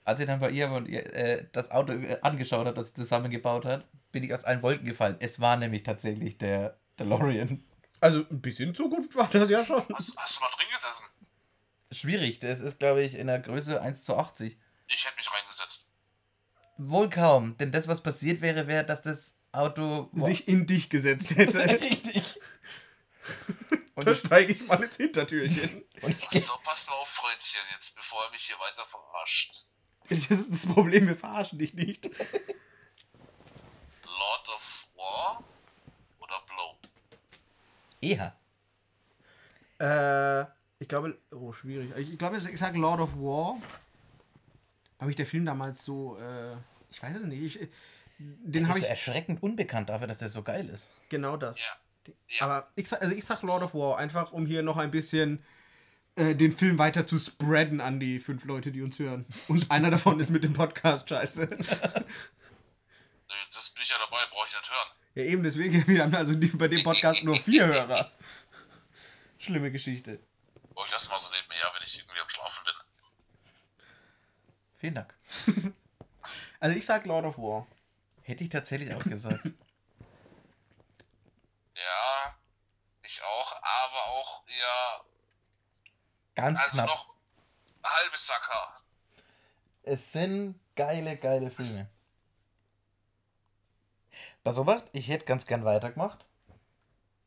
Als 0.05 0.19
sie 0.19 0.27
dann 0.27 0.41
bei 0.41 0.51
ihr 0.51 0.71
und 0.71 0.89
ihr, 0.89 1.13
äh, 1.15 1.47
das 1.53 1.71
Auto 1.71 1.93
äh, 1.93 2.19
angeschaut 2.23 2.67
hat, 2.67 2.79
das 2.79 2.89
sie 2.89 2.95
zusammengebaut 2.95 3.67
hat, 3.67 3.87
bin 4.13 4.23
ich 4.23 4.33
aus 4.33 4.45
allen 4.45 4.63
Wolken 4.63 4.87
gefallen. 4.87 5.17
Es 5.21 5.41
war 5.41 5.57
nämlich 5.57 5.83
tatsächlich 5.83 6.39
der 6.39 6.79
DeLorean. 6.99 7.63
Also 8.01 8.21
ein 8.31 8.41
bisschen 8.41 8.75
Zukunft 8.75 9.15
war 9.15 9.29
das 9.29 9.51
ja 9.51 9.65
schon. 9.65 9.83
Hast, 9.95 10.15
hast 10.17 10.37
du 10.37 10.41
mal 10.41 10.51
drin 10.57 10.67
gesessen? 10.73 11.05
Schwierig, 11.91 12.39
das 12.41 12.61
ist, 12.61 12.79
glaube 12.79 13.03
ich, 13.03 13.15
in 13.15 13.27
der 13.27 13.39
Größe 13.39 13.81
1 13.81 14.05
zu 14.05 14.17
80. 14.17 14.59
Ich 14.89 15.05
hätte 15.05 15.17
mich 15.17 15.31
reingesetzt. 15.33 15.54
Wohl 16.77 17.09
kaum, 17.09 17.57
denn 17.59 17.72
das, 17.72 17.87
was 17.89 18.03
passiert 18.03 18.41
wäre, 18.41 18.66
wäre, 18.66 18.85
dass 18.85 19.03
das 19.03 19.35
Auto 19.53 20.11
Sich 20.14 20.49
in 20.49 20.66
dich 20.66 20.91
gesetzt 20.91 21.37
hätte. 21.37 21.59
richtig. 21.81 22.41
Und 23.95 24.07
Da 24.07 24.14
steige 24.14 24.53
ich 24.53 24.66
mal 24.66 24.83
ins 24.83 24.97
Hintertürchen. 24.97 25.85
und 26.03 26.11
ich 26.33 26.45
So, 26.45 26.55
passt 26.64 26.89
mal 26.89 26.97
auf, 26.97 27.09
Freundchen, 27.09 27.61
jetzt, 27.75 27.95
bevor 27.95 28.25
er 28.25 28.31
mich 28.33 28.43
hier 28.43 28.57
weiter 28.57 28.87
verarscht. 28.89 29.66
Das 30.11 30.39
ist 30.39 30.53
das 30.53 30.66
Problem, 30.66 31.07
wir 31.07 31.16
verarschen 31.16 31.59
dich 31.59 31.75
nicht. 31.75 32.05
Lord 34.05 34.49
of 34.49 34.89
War 34.97 35.45
oder 36.18 36.43
Blow? 36.47 36.77
eher. 38.05 38.37
Äh, 39.81 40.47
ich 40.79 40.89
glaube, 40.89 41.18
oh, 41.31 41.53
schwierig. 41.53 41.93
Ich 41.97 42.18
glaube, 42.18 42.37
ich 42.37 42.59
sage 42.59 42.79
Lord 42.79 43.01
of 43.01 43.14
War. 43.14 43.57
Habe 45.05 45.11
ich 45.11 45.17
der 45.17 45.27
Film 45.27 45.45
damals 45.45 45.85
so, 45.85 46.19
äh, 46.19 46.57
ich 46.91 47.03
weiß 47.03 47.17
es 47.17 47.23
nicht. 47.23 47.43
Ich, 47.61 47.69
den 48.19 48.53
Der 48.53 48.69
habe 48.69 48.79
ist 48.79 48.83
ich, 48.85 48.89
so 48.89 48.91
erschreckend 48.91 49.43
unbekannt 49.43 49.89
dafür, 49.91 50.07
dass 50.07 50.19
der 50.19 50.29
so 50.29 50.43
geil 50.43 50.69
ist. 50.69 50.91
genau 51.09 51.37
das. 51.37 51.59
Ja. 51.59 51.65
Ja. 52.29 52.45
Aber 52.47 52.69
ich, 52.75 52.89
sag- 52.89 53.01
also 53.03 53.15
ich 53.15 53.25
sag 53.25 53.43
Lord 53.43 53.63
of 53.63 53.75
War, 53.75 53.99
einfach 53.99 54.33
um 54.33 54.45
hier 54.47 54.63
noch 54.63 54.77
ein 54.77 54.91
bisschen 54.91 55.43
äh, 56.17 56.35
den 56.35 56.53
Film 56.53 56.79
weiter 56.79 57.07
zu 57.07 57.19
spreaden 57.19 57.81
an 57.81 57.99
die 57.99 58.19
fünf 58.19 58.45
Leute, 58.45 58.73
die 58.73 58.83
uns 58.83 58.99
hören. 58.99 59.25
Und 59.49 59.71
einer 59.71 59.91
davon 59.91 60.21
ist 60.21 60.31
mit 60.31 60.45
dem 60.45 60.53
Podcast 60.53 61.09
scheiße. 61.09 61.49
Das 63.53 63.71
bin 63.71 63.83
ich 63.83 63.89
ja 63.89 63.97
dabei, 63.99 64.19
brauche 64.31 64.47
ich 64.49 64.55
nicht 64.57 64.71
hören. 64.71 64.89
Ja, 65.15 65.25
eben 65.25 65.43
deswegen, 65.43 65.87
wir 65.89 66.03
haben 66.03 66.15
also 66.15 66.35
bei 66.57 66.69
dem 66.69 66.83
Podcast 66.85 67.25
nur 67.25 67.37
vier 67.37 67.67
Hörer. 67.73 68.13
Schlimme 69.39 69.73
Geschichte. 69.73 70.21
Oh, 70.77 70.83
ich 70.87 70.93
lasse 70.93 71.09
mal 71.09 71.19
so 71.19 71.31
nebenher, 71.33 71.65
wenn 71.75 71.83
ich 71.85 71.99
irgendwie 71.99 72.21
am 72.21 72.29
Schlafen 72.29 72.65
bin. 72.65 72.75
Vielen 74.85 74.97
Dank. 74.97 75.14
Also 76.61 76.76
ich 76.76 76.85
sag 76.87 77.05
Lord 77.07 77.24
of 77.26 77.39
War. 77.39 77.66
Hätte 78.22 78.45
ich 78.45 78.51
tatsächlich 78.51 78.95
auch 78.95 79.05
gesagt. 79.05 79.41
Ja, 81.74 82.35
ich 83.03 83.22
auch, 83.22 83.62
aber 83.62 84.05
auch 84.07 84.47
eher, 84.47 85.05
Ganz 86.35 86.62
also 86.62 86.76
knapp. 86.76 86.87
noch 86.87 87.16
halbes 87.82 88.26
Sacker. 88.26 88.72
Es 89.82 90.12
sind 90.12 90.59
geile, 90.76 91.16
geile 91.16 91.51
Filme. 91.51 91.91
Pass 94.43 94.59
auf, 94.59 94.85
ich 94.93 95.09
hätte 95.09 95.24
ganz 95.24 95.47
gern 95.47 95.64
weitergemacht. 95.64 96.24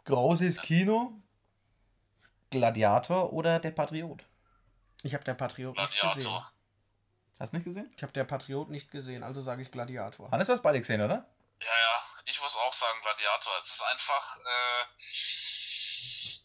Großes 0.05 0.61
Kino, 0.61 1.13
Gladiator 2.51 3.33
oder 3.33 3.59
Der 3.59 3.71
Patriot. 3.71 4.23
Ich 5.03 5.13
habe 5.13 5.23
der 5.23 5.35
Patriot 5.35 5.77
nicht 5.77 6.01
gesehen. 6.15 6.43
Hast 7.39 7.53
du 7.53 7.57
nicht 7.57 7.65
gesehen? 7.65 7.89
Ich 7.95 8.01
habe 8.01 8.13
der 8.13 8.23
Patriot 8.23 8.69
nicht 8.69 8.91
gesehen, 8.91 9.23
also 9.23 9.41
sage 9.41 9.61
ich 9.61 9.71
Gladiator. 9.71 10.31
Hannes, 10.31 10.47
du 10.47 10.53
hast 10.53 10.63
beide 10.63 10.79
gesehen, 10.79 11.01
oder? 11.01 11.29
Ja, 11.59 11.67
ja, 11.67 12.01
ich 12.25 12.41
muss 12.41 12.57
auch 12.57 12.73
sagen 12.73 12.99
Gladiator. 13.01 13.53
Es 13.61 13.69
ist 13.69 13.83
einfach 13.83 14.37
äh, 14.37 14.85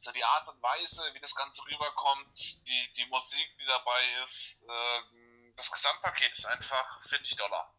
so 0.03 0.13
die 0.13 0.25
Art 0.25 0.49
und 0.49 0.63
Weise, 0.63 1.03
wie 1.15 1.21
das 1.21 1.35
Ganze 1.35 1.63
rüberkommt, 1.67 2.67
die, 2.67 2.93
die 2.97 3.07
Musik, 3.07 3.49
die 3.61 3.67
dabei 3.67 4.01
ist, 4.25 4.65
äh, 4.69 5.53
das 5.57 5.71
Gesamtpaket 5.71 6.33
ist 6.33 6.47
einfach, 6.47 7.03
finde 7.09 7.25
ich, 7.25 7.37
doller. 7.37 7.73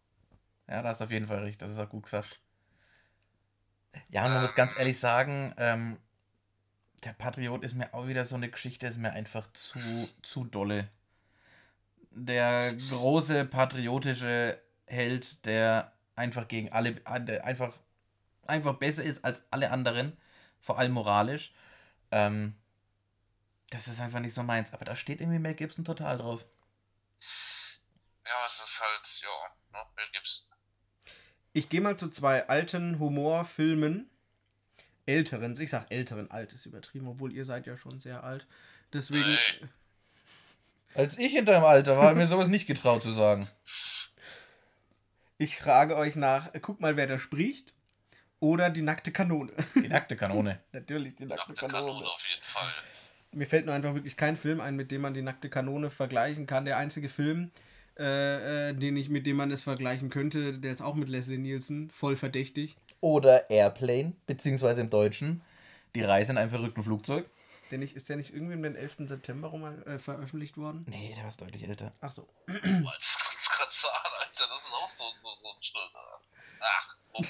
Ja, 0.67 0.81
da 0.81 0.89
hast 0.89 1.01
du 1.01 1.05
auf 1.05 1.11
jeden 1.11 1.27
Fall 1.27 1.39
recht, 1.39 1.61
das 1.61 1.71
ist 1.71 1.79
auch 1.79 1.89
gut 1.89 2.03
gesagt. 2.03 2.39
Ja, 4.09 4.25
und 4.25 4.33
man 4.33 4.41
muss 4.41 4.55
ganz 4.55 4.75
ehrlich 4.75 4.99
sagen, 4.99 5.53
ähm, 5.57 6.01
der 7.03 7.13
Patriot 7.13 7.63
ist 7.63 7.75
mir 7.75 7.93
auch 7.93 8.07
wieder 8.07 8.25
so 8.25 8.35
eine 8.35 8.49
Geschichte, 8.49 8.87
ist 8.87 8.97
mir 8.97 9.11
einfach 9.11 9.51
zu, 9.53 10.09
zu 10.21 10.45
dolle. 10.45 10.89
Der 12.15 12.75
große 12.75 13.45
patriotische 13.45 14.61
Held, 14.85 15.45
der 15.45 15.93
einfach 16.15 16.47
gegen 16.47 16.71
alle, 16.71 16.93
der 16.93 17.45
einfach, 17.45 17.77
einfach 18.45 18.75
besser 18.75 19.03
ist 19.03 19.25
als 19.25 19.41
alle 19.49 19.71
anderen, 19.71 20.15
vor 20.59 20.77
allem 20.77 20.91
moralisch. 20.91 21.53
Ähm, 22.11 22.55
das 23.71 23.87
ist 23.87 23.99
einfach 23.99 24.19
nicht 24.19 24.33
so 24.33 24.43
meins. 24.43 24.71
Aber 24.73 24.85
da 24.85 24.95
steht 24.95 25.21
irgendwie 25.21 25.39
Mel 25.39 25.55
Gibson 25.55 25.83
total 25.83 26.17
drauf. 26.17 26.45
Ja, 28.25 28.45
es 28.45 28.61
ist 28.61 28.81
halt, 28.81 29.21
ja, 29.23 29.79
ne, 29.79 29.85
Mel 29.95 30.05
Gibson. 30.13 30.53
Ich 31.53 31.69
gehe 31.69 31.81
mal 31.81 31.97
zu 31.97 32.09
zwei 32.09 32.47
alten 32.47 32.99
Humorfilmen. 32.99 34.09
Älteren, 35.05 35.59
ich 35.59 35.69
sag 35.69 35.91
älteren, 35.91 36.31
alt 36.31 36.53
ist 36.53 36.65
übertrieben, 36.65 37.07
obwohl 37.07 37.33
ihr 37.33 37.43
seid 37.43 37.67
ja 37.67 37.75
schon 37.75 37.99
sehr 37.99 38.23
alt. 38.23 38.47
Deswegen. 38.93 39.29
Nee. 39.29 39.69
Als 40.95 41.17
ich 41.17 41.35
in 41.35 41.45
deinem 41.45 41.63
Alter 41.63 41.97
war, 41.97 42.13
mir 42.13 42.27
sowas 42.27 42.47
nicht 42.47 42.67
getraut 42.67 43.03
zu 43.03 43.11
sagen. 43.11 43.49
Ich 45.37 45.57
frage 45.57 45.95
euch 45.95 46.15
nach, 46.15 46.49
guck 46.61 46.79
mal, 46.79 46.95
wer 46.95 47.07
da 47.07 47.17
spricht. 47.17 47.73
Oder 48.39 48.69
die 48.69 48.81
nackte 48.81 49.11
Kanone. 49.11 49.53
Die 49.75 49.87
nackte 49.87 50.15
Kanone. 50.17 50.59
Natürlich 50.73 51.15
die 51.15 51.25
nackte, 51.25 51.51
Nackte 51.51 51.65
Kanone. 51.65 51.85
Kanone 51.87 52.05
auf 52.05 52.25
jeden 52.29 52.43
Fall. 52.43 52.71
Mir 53.31 53.47
fällt 53.47 53.65
nur 53.65 53.73
einfach 53.73 53.93
wirklich 53.93 54.17
kein 54.17 54.35
Film 54.35 54.59
ein, 54.59 54.75
mit 54.75 54.91
dem 54.91 55.01
man 55.01 55.13
die 55.13 55.21
nackte 55.21 55.49
Kanone 55.49 55.89
vergleichen 55.89 56.45
kann. 56.45 56.65
Der 56.65 56.77
einzige 56.77 57.07
Film, 57.07 57.51
äh, 57.97 58.69
äh, 58.69 58.73
den 58.73 58.97
ich, 58.97 59.09
mit 59.09 59.25
dem 59.25 59.37
man 59.37 59.49
es 59.49 59.63
vergleichen 59.63 60.09
könnte, 60.09 60.59
der 60.59 60.71
ist 60.73 60.81
auch 60.81 60.95
mit 60.95 61.07
Leslie 61.07 61.37
Nielsen, 61.37 61.89
voll 61.89 62.17
verdächtig. 62.17 62.75
Oder 62.99 63.49
Airplane, 63.49 64.13
beziehungsweise 64.27 64.81
im 64.81 64.89
Deutschen 64.89 65.41
Die 65.95 66.01
Reise 66.01 66.31
in 66.31 66.37
einem 66.37 66.49
verrückten 66.49 66.83
Flugzeug. 66.83 67.25
Der 67.73 67.79
nicht, 67.79 67.95
ist 67.95 68.07
der 68.07 68.17
nicht 68.17 68.31
irgendwie 68.31 68.53
um 68.53 68.61
den 68.61 68.75
11. 68.75 68.97
September 69.07 69.47
rum 69.47 69.63
äh, 69.65 69.97
veröffentlicht 69.97 70.57
worden? 70.57 70.85
Nee, 70.87 71.11
der 71.15 71.23
war 71.23 71.31
deutlich 71.31 71.67
älter. 71.67 71.91
Ach 72.01 72.11
so. 72.11 72.29
Du 72.45 72.53
gerade 72.53 72.69
sagen, 72.69 74.13
Alter. 74.19 74.43
Das 74.47 74.61
ist 74.63 74.73
auch 74.75 74.87
so, 74.87 75.03
so, 75.23 75.29
so 75.41 75.49
ein 75.49 75.63
Schnurr. 75.63 75.89
Ach, 76.61 76.97
oh. 77.13 77.21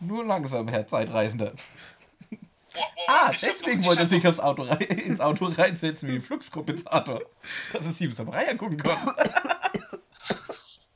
Nur 0.00 0.26
langsam, 0.26 0.68
Herr 0.68 0.86
Zeitreisender. 0.86 1.54
Boah, 2.74 2.86
boah, 2.94 3.04
Ah, 3.08 3.30
ich 3.32 3.40
deswegen 3.40 3.82
wollte 3.82 4.02
er 4.02 4.04
ich 4.04 4.10
sich 4.10 4.26
aufs 4.28 4.40
Auto 4.40 4.64
rein, 4.64 4.76
ins 4.82 5.20
Auto 5.20 5.46
reinsetzen 5.46 6.10
wie 6.10 6.16
ein 6.16 6.20
Fluxkompensator. 6.20 7.22
Dass 7.72 7.86
er 7.86 7.92
Sieben 7.92 8.12
Samurai 8.12 8.46
angucken 8.50 8.76
konnte. 8.76 9.06
hab, 9.06 9.16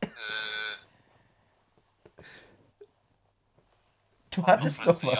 Äh, 0.02 0.08
Du 4.32 4.44
hattest 4.46 4.84
doch 4.84 5.02
Ja. 5.02 5.18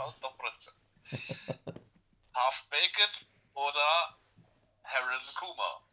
Was. 0.00 0.18
Faust 0.18 0.24
auf 0.24 0.36
Brüste. 0.38 0.72
Half 2.34 2.64
Baked 2.70 3.26
oder 3.54 4.18
Harold 4.84 5.34
Kumar. 5.36 5.84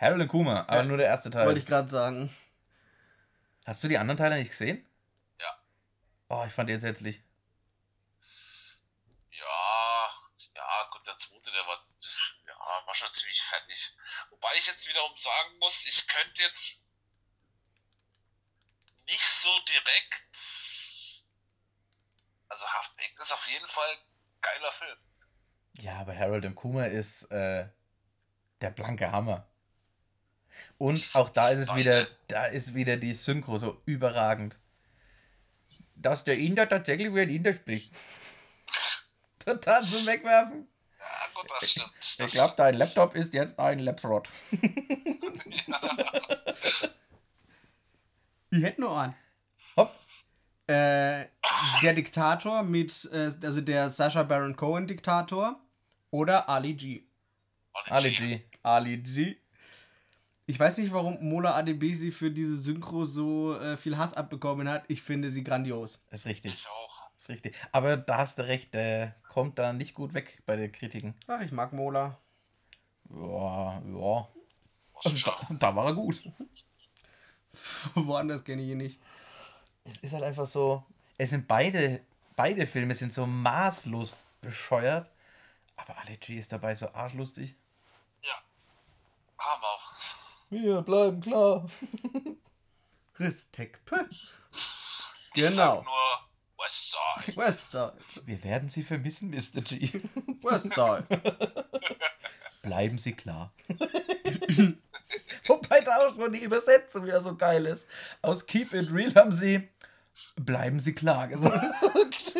Harold 0.00 0.28
Kuma, 0.28 0.60
aber 0.62 0.76
Ja. 0.76 0.82
nur 0.84 0.96
der 0.96 1.06
erste 1.06 1.30
Teil. 1.30 1.46
Wollte 1.46 1.60
ich 1.60 1.66
gerade 1.66 1.88
sagen. 1.88 2.34
Hast 3.64 3.82
du 3.84 3.88
die 3.88 3.98
anderen 3.98 4.16
Teile 4.18 4.36
nicht 4.36 4.50
gesehen? 4.50 4.84
Ja. 5.38 5.58
Oh, 6.28 6.44
ich 6.46 6.52
fand 6.52 6.68
die 6.68 6.74
entsetzlich. 6.74 7.22
Ja, 9.30 10.10
ja, 10.54 10.88
gut, 10.92 11.06
der 11.06 11.16
zweite, 11.16 11.50
der 11.52 11.66
war, 11.66 11.86
ja, 12.46 12.86
war 12.86 12.94
schon 12.94 13.12
ziemlich 13.12 13.40
fertig. 13.42 13.92
Wobei 14.30 14.48
ich 14.56 14.66
jetzt 14.66 14.88
wiederum 14.88 15.14
sagen 15.14 15.58
muss, 15.58 15.86
ich 15.86 16.08
könnte 16.08 16.42
jetzt 16.42 16.84
nicht 19.08 19.22
so 19.24 19.50
direkt. 19.68 20.26
Also 22.52 22.66
Baked 22.98 23.18
ist 23.18 23.32
auf 23.32 23.48
jeden 23.50 23.66
Fall 23.66 23.88
ein 23.88 23.98
geiler 24.42 24.72
Film. 24.72 24.98
Ja, 25.78 25.96
aber 26.00 26.14
Harold 26.14 26.44
und 26.44 26.54
Kuma 26.54 26.84
ist 26.84 27.22
äh, 27.30 27.66
der 28.60 28.70
blanke 28.70 29.10
Hammer. 29.10 29.48
Und 30.76 31.12
auch 31.14 31.30
da 31.30 31.48
ist 31.48 31.60
es 31.60 31.74
wieder, 31.74 32.06
da 32.28 32.44
ist 32.44 32.74
wieder 32.74 32.98
die 32.98 33.14
Synchro 33.14 33.56
so 33.56 33.80
überragend. 33.86 34.58
Dass 35.94 36.24
der 36.24 36.36
Inder 36.36 36.68
tatsächlich 36.68 37.14
wie 37.14 37.22
ein 37.22 37.30
Inder 37.30 37.54
spricht. 37.54 37.94
Total 39.38 39.82
zum 39.82 40.06
Wegwerfen. 40.06 40.68
Ja, 40.98 41.06
gut, 41.34 41.50
das 41.58 41.70
stimmt. 41.70 41.92
Das 41.96 42.18
Ich 42.18 42.32
glaube, 42.32 42.52
dein 42.58 42.74
Laptop 42.74 43.14
ist 43.14 43.32
jetzt 43.32 43.58
ein 43.58 43.78
Laptop. 43.78 44.28
Ich 48.54 48.62
hätte 48.62 48.82
nur 48.82 49.00
einen. 49.00 49.14
Äh, 50.66 51.26
der 51.82 51.94
Diktator 51.94 52.62
mit, 52.62 53.08
äh, 53.12 53.30
also 53.42 53.60
der 53.60 53.90
Sasha 53.90 54.22
Baron 54.22 54.54
Cohen 54.56 54.86
Diktator 54.86 55.60
oder 56.10 56.48
Ali 56.48 56.74
G. 56.74 57.02
Ali 57.88 58.10
G. 58.12 58.40
Ali 58.62 58.98
G. 58.98 59.36
Ich 60.46 60.58
weiß 60.58 60.78
nicht, 60.78 60.92
warum 60.92 61.18
Mola 61.20 61.54
Adebisi 61.56 62.12
für 62.12 62.30
diese 62.30 62.56
Synchro 62.56 63.04
so 63.04 63.58
äh, 63.58 63.76
viel 63.76 63.96
Hass 63.96 64.14
abbekommen 64.14 64.68
hat. 64.68 64.84
Ich 64.88 65.02
finde 65.02 65.30
sie 65.30 65.44
grandios. 65.44 66.04
Ist 66.10 66.26
richtig. 66.26 66.52
Ich 66.54 66.66
auch. 66.68 67.10
Ist 67.18 67.28
richtig. 67.28 67.54
Aber 67.70 67.96
da 67.96 68.18
hast 68.18 68.38
du 68.38 68.46
recht, 68.46 68.74
der 68.74 69.14
kommt 69.28 69.58
da 69.58 69.72
nicht 69.72 69.94
gut 69.94 70.14
weg 70.14 70.42
bei 70.44 70.56
den 70.56 70.72
Kritiken. 70.72 71.14
Ach, 71.28 71.40
ich 71.40 71.52
mag 71.52 71.72
Mola. 71.72 72.18
Ja, 73.10 73.80
ja. 73.80 74.28
Also 75.04 75.30
da, 75.30 75.54
da 75.60 75.76
war 75.76 75.86
er 75.86 75.94
gut. 75.94 76.22
Woanders 77.94 78.44
kenne 78.44 78.62
ich 78.62 78.70
ihn 78.70 78.78
nicht. 78.78 79.00
Es 79.84 79.98
ist 79.98 80.12
halt 80.12 80.24
einfach 80.24 80.46
so. 80.46 80.84
Es 81.18 81.30
sind 81.30 81.46
beide, 81.46 82.00
beide 82.36 82.66
Filme 82.66 82.94
sind 82.94 83.12
so 83.12 83.26
maßlos 83.26 84.12
bescheuert. 84.40 85.10
Aber 85.76 85.98
Ali 85.98 86.16
G 86.16 86.34
ist 86.36 86.52
dabei 86.52 86.74
so 86.74 86.88
arschlustig. 86.92 87.54
Ja. 88.22 88.34
Hammer. 89.38 89.78
Wir 90.50 90.82
bleiben 90.82 91.20
klar. 91.20 91.68
Ristek. 93.18 93.80
Ich 94.08 94.34
Genau. 95.34 95.76
sag 95.76 95.84
nur 95.84 96.28
Westside. 96.58 97.36
Westside. 97.36 97.92
Wir 98.24 98.44
werden 98.44 98.68
Sie 98.68 98.82
vermissen, 98.82 99.30
Mr. 99.30 99.62
G. 99.62 100.02
Westside. 100.42 101.06
Bleiben 102.62 102.98
Sie 102.98 103.12
klar. 103.14 103.52
Wobei 105.46 105.80
da 105.80 105.98
auch 105.98 106.14
schon 106.14 106.32
die 106.32 106.44
Übersetzung 106.44 107.04
wieder 107.04 107.22
so 107.22 107.36
geil 107.36 107.66
ist. 107.66 107.86
Aus 108.22 108.46
Keep 108.46 108.72
It 108.72 108.92
Real 108.92 109.14
haben 109.14 109.32
sie 109.32 109.68
Bleiben 110.36 110.78
Sie 110.78 110.94
klar 110.94 111.28
gesagt. 111.28 111.64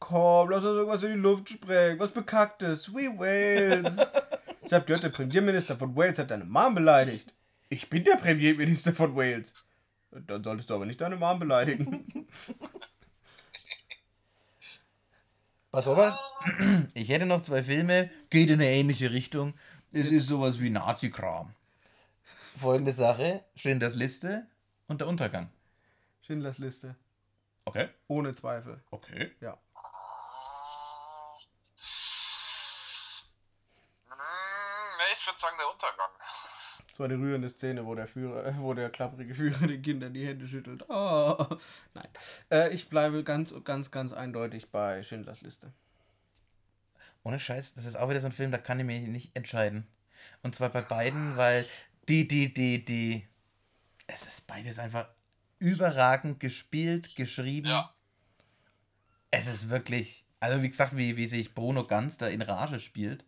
Komm, 0.00 0.50
lass 0.50 0.64
uns 0.64 0.76
irgendwas 0.76 1.02
in 1.04 1.12
die 1.12 1.18
Luft 1.18 1.48
sprengen. 1.50 2.00
Was 2.00 2.10
Bekacktes. 2.10 2.92
We 2.92 3.16
Wales. 3.16 3.96
Ich 4.64 4.72
hab 4.72 4.86
gehört, 4.86 5.04
der 5.04 5.10
Premierminister 5.10 5.76
von 5.76 5.94
Wales 5.96 6.18
hat 6.18 6.32
deine 6.32 6.44
Mom 6.44 6.74
beleidigt. 6.74 7.32
Ich 7.68 7.88
bin 7.88 8.02
der 8.02 8.16
Premierminister 8.16 8.92
von 8.92 9.14
Wales. 9.14 9.54
Dann 10.10 10.42
solltest 10.42 10.68
du 10.68 10.74
aber 10.74 10.84
nicht 10.84 11.00
deine 11.00 11.16
Mom 11.16 11.38
beleidigen. 11.38 12.26
Pass 15.70 15.86
auf. 15.86 16.14
Ich 16.92 17.08
hätte 17.08 17.24
noch 17.24 17.40
zwei 17.40 17.62
Filme, 17.62 18.10
geht 18.28 18.50
in 18.50 18.60
eine 18.60 18.68
ähnliche 18.68 19.12
Richtung. 19.12 19.54
Es 19.94 20.06
ist 20.10 20.26
sowas 20.26 20.58
wie 20.58 20.70
Nazi-Kram. 20.70 21.54
Folgende 22.58 22.92
Sache: 22.92 23.44
Schindlers 23.54 23.94
Liste 23.94 24.46
und 24.88 25.00
der 25.02 25.08
Untergang. 25.08 25.50
Schindlers 26.22 26.58
Liste. 26.58 26.96
Okay. 27.66 27.88
Ohne 28.08 28.34
Zweifel. 28.34 28.82
Okay. 28.90 29.32
Ja. 29.40 29.58
Ich 35.20 35.26
würde 35.28 35.38
sagen, 35.38 35.56
der 35.56 35.70
Untergang. 35.70 36.10
So 36.96 37.04
eine 37.04 37.14
rührende 37.14 37.48
Szene, 37.48 37.86
wo 37.86 37.94
der 37.94 38.08
Führer, 38.08 38.56
wo 38.58 38.74
der 38.74 38.90
klapprige 38.90 39.34
Führer 39.34 39.66
den 39.66 39.82
Kindern 39.82 40.14
die 40.14 40.26
Hände 40.26 40.48
schüttelt. 40.48 40.84
Oh. 40.88 41.46
Nein. 41.94 42.08
Äh, 42.50 42.74
ich 42.74 42.88
bleibe 42.88 43.22
ganz, 43.22 43.54
ganz, 43.62 43.90
ganz 43.90 44.12
eindeutig 44.12 44.70
bei 44.70 45.02
Schindlers 45.02 45.42
Liste. 45.42 45.72
Ohne 47.24 47.38
Scheiß, 47.38 47.74
das 47.74 47.84
ist 47.84 47.96
auch 47.96 48.08
wieder 48.08 48.20
so 48.20 48.26
ein 48.26 48.32
Film, 48.32 48.50
da 48.50 48.58
kann 48.58 48.80
ich 48.80 48.86
mich 48.86 49.06
nicht 49.06 49.36
entscheiden. 49.36 49.86
Und 50.42 50.54
zwar 50.54 50.70
bei 50.70 50.82
beiden, 50.82 51.36
weil 51.36 51.64
die, 52.08 52.26
die, 52.26 52.52
die, 52.52 52.84
die. 52.84 53.28
Es 54.06 54.26
ist 54.26 54.46
beides 54.46 54.78
einfach 54.78 55.08
überragend 55.58 56.40
gespielt, 56.40 57.14
geschrieben. 57.16 57.68
Ja. 57.68 57.94
Es 59.30 59.46
ist 59.46 59.68
wirklich. 59.68 60.24
Also, 60.40 60.62
wie 60.62 60.70
gesagt, 60.70 60.96
wie, 60.96 61.16
wie 61.16 61.26
sich 61.26 61.54
Bruno 61.54 61.86
Ganz 61.86 62.18
da 62.18 62.26
in 62.26 62.42
Rage 62.42 62.80
spielt, 62.80 63.24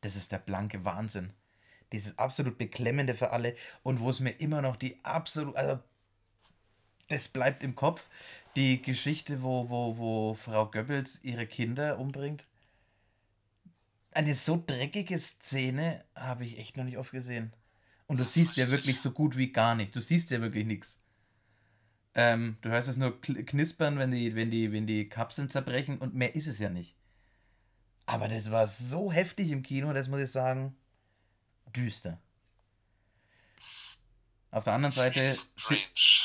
das 0.00 0.14
ist 0.14 0.30
der 0.30 0.38
blanke 0.38 0.84
Wahnsinn. 0.84 1.32
dieses 1.92 2.18
absolut 2.18 2.58
beklemmende 2.58 3.14
für 3.14 3.30
alle 3.30 3.54
und 3.82 4.00
wo 4.00 4.10
es 4.10 4.20
mir 4.20 4.32
immer 4.40 4.62
noch 4.62 4.76
die 4.76 5.02
absolut, 5.04 5.56
also 5.56 5.80
das 7.08 7.28
bleibt 7.28 7.62
im 7.62 7.74
Kopf, 7.74 8.08
die 8.56 8.82
Geschichte, 8.82 9.42
wo, 9.42 9.70
wo, 9.70 9.96
wo 9.96 10.34
Frau 10.34 10.66
Goebbels 10.66 11.20
ihre 11.22 11.46
Kinder 11.46 11.98
umbringt. 11.98 12.44
Eine 14.10 14.34
so 14.34 14.62
dreckige 14.66 15.18
Szene 15.18 16.04
habe 16.14 16.44
ich 16.44 16.58
echt 16.58 16.76
noch 16.76 16.84
nicht 16.84 16.98
oft 16.98 17.12
gesehen. 17.12 17.52
Und 18.06 18.18
du 18.18 18.24
siehst 18.24 18.56
ja 18.56 18.70
wirklich 18.70 19.00
so 19.00 19.10
gut 19.10 19.36
wie 19.36 19.52
gar 19.52 19.74
nicht. 19.74 19.94
Du 19.94 20.00
siehst 20.00 20.30
ja 20.30 20.40
wirklich 20.40 20.66
nichts. 20.66 20.98
Ähm, 22.14 22.56
du 22.62 22.70
hörst 22.70 22.88
es 22.88 22.96
nur 22.96 23.20
knispern, 23.20 23.98
wenn 23.98 24.10
die, 24.10 24.34
wenn, 24.34 24.50
die, 24.50 24.72
wenn 24.72 24.86
die 24.86 25.08
Kapseln 25.08 25.50
zerbrechen 25.50 25.98
und 25.98 26.14
mehr 26.14 26.34
ist 26.34 26.46
es 26.46 26.58
ja 26.58 26.70
nicht. 26.70 26.96
Aber 28.06 28.26
das 28.28 28.50
war 28.50 28.66
so 28.66 29.12
heftig 29.12 29.50
im 29.50 29.62
Kino, 29.62 29.92
das 29.92 30.08
muss 30.08 30.20
ich 30.20 30.30
sagen, 30.30 30.74
düster. 31.76 32.18
Auf 34.50 34.64
der 34.64 34.72
anderen 34.72 34.94
Seite, 34.94 35.20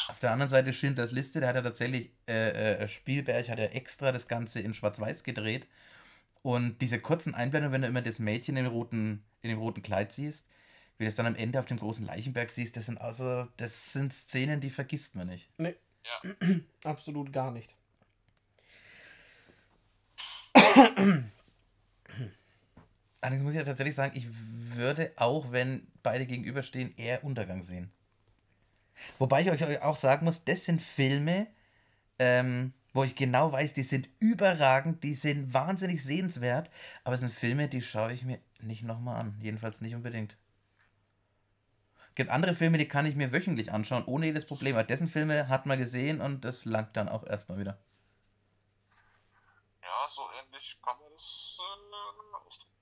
auf 0.08 0.20
der 0.22 0.32
anderen 0.32 0.50
Seite 0.50 0.72
Schindlers 0.72 1.12
Liste, 1.12 1.42
da 1.42 1.50
hat 1.50 1.58
er 1.58 1.64
tatsächlich, 1.64 2.12
äh, 2.26 2.84
äh, 2.84 2.88
Spielberg 2.88 3.50
hat 3.50 3.60
er 3.60 3.76
extra 3.76 4.14
das 4.14 4.30
Ganze 4.30 4.62
in 4.62 4.74
Schwarz-Weiß 4.74 5.24
gedreht. 5.24 5.68
Und 6.44 6.82
diese 6.82 7.00
kurzen 7.00 7.34
Einblendungen, 7.34 7.74
wenn 7.74 7.82
du 7.82 7.88
immer 7.88 8.02
das 8.02 8.20
Mädchen 8.20 8.58
in 8.58 8.66
dem 8.66 8.74
roten, 8.74 9.24
in 9.42 9.50
dem 9.50 9.60
roten 9.60 9.82
Kleid 9.82 10.12
siehst, 10.12 10.46
wie 10.98 11.06
du 11.06 11.10
es 11.10 11.16
dann 11.16 11.26
am 11.26 11.36
Ende 11.36 11.60
auf 11.60 11.66
dem 11.66 11.78
großen 11.78 12.06
Leichenberg 12.06 12.50
siehst, 12.50 12.76
das 12.78 12.86
sind 12.86 13.00
also, 13.00 13.48
das 13.58 13.94
sind 13.94 14.14
Szenen, 14.14 14.62
die 14.62 14.70
vergisst 14.70 15.16
man 15.16 15.28
nicht. 15.28 15.50
Nee. 15.58 15.76
Ja. 16.04 16.60
Absolut 16.84 17.32
gar 17.34 17.52
nicht. 17.52 17.76
Allerdings 23.22 23.44
muss 23.44 23.54
ich 23.54 23.60
ja 23.60 23.64
tatsächlich 23.64 23.96
sagen, 23.96 24.12
ich 24.16 24.28
würde 24.30 25.14
auch, 25.16 25.52
wenn 25.54 25.88
beide 26.04 26.26
gegenüberstehen, 26.26 26.94
eher 26.98 27.24
Untergang 27.24 27.64
sehen. 27.64 27.90
Wobei 29.18 29.42
ich 29.42 29.50
euch 29.50 29.82
auch 29.82 29.96
sagen 29.96 30.26
muss, 30.26 30.44
das 30.44 30.66
sind 30.66 30.82
Filme, 30.82 31.48
ähm, 32.20 32.74
wo 32.94 33.04
ich 33.04 33.16
genau 33.16 33.52
weiß, 33.52 33.74
die 33.74 33.84
sind 33.84 34.08
überragend, 34.20 35.04
die 35.04 35.16
sind 35.16 35.54
wahnsinnig 35.54 36.04
sehenswert, 36.04 36.70
aber 37.04 37.16
es 37.16 37.22
sind 37.22 37.34
Filme, 37.34 37.68
die 37.68 37.82
schaue 37.82 38.14
ich 38.14 38.24
mir 38.24 38.40
nicht 38.62 38.84
nochmal 38.84 39.20
an. 39.20 39.38
Jedenfalls 39.42 39.82
nicht 39.82 39.96
unbedingt. 39.96 40.38
Es 42.10 42.16
gibt 42.16 42.30
andere 42.30 42.54
Filme, 42.54 42.78
die 42.78 42.88
kann 42.88 43.08
ich 43.08 43.16
mir 43.16 43.32
wöchentlich 43.32 43.72
anschauen, 43.72 44.06
ohne 44.06 44.28
jedes 44.28 44.46
Problem. 44.46 44.76
Aber 44.76 44.84
dessen 44.84 45.08
Filme 45.08 45.48
hat 45.48 45.66
man 45.66 45.80
gesehen 45.80 46.22
und 46.22 46.46
das 46.46 46.66
langt 46.66 46.96
dann 46.96 47.10
auch 47.10 47.26
erstmal 47.26 47.58
wieder. 47.58 47.80
Ja, 49.82 50.08
so 50.08 50.22
ähnlich 50.40 50.80
kann 50.84 50.96
man 51.00 51.12
das 51.12 51.60
äh, 51.60 52.46
ausdrücken. 52.46 52.74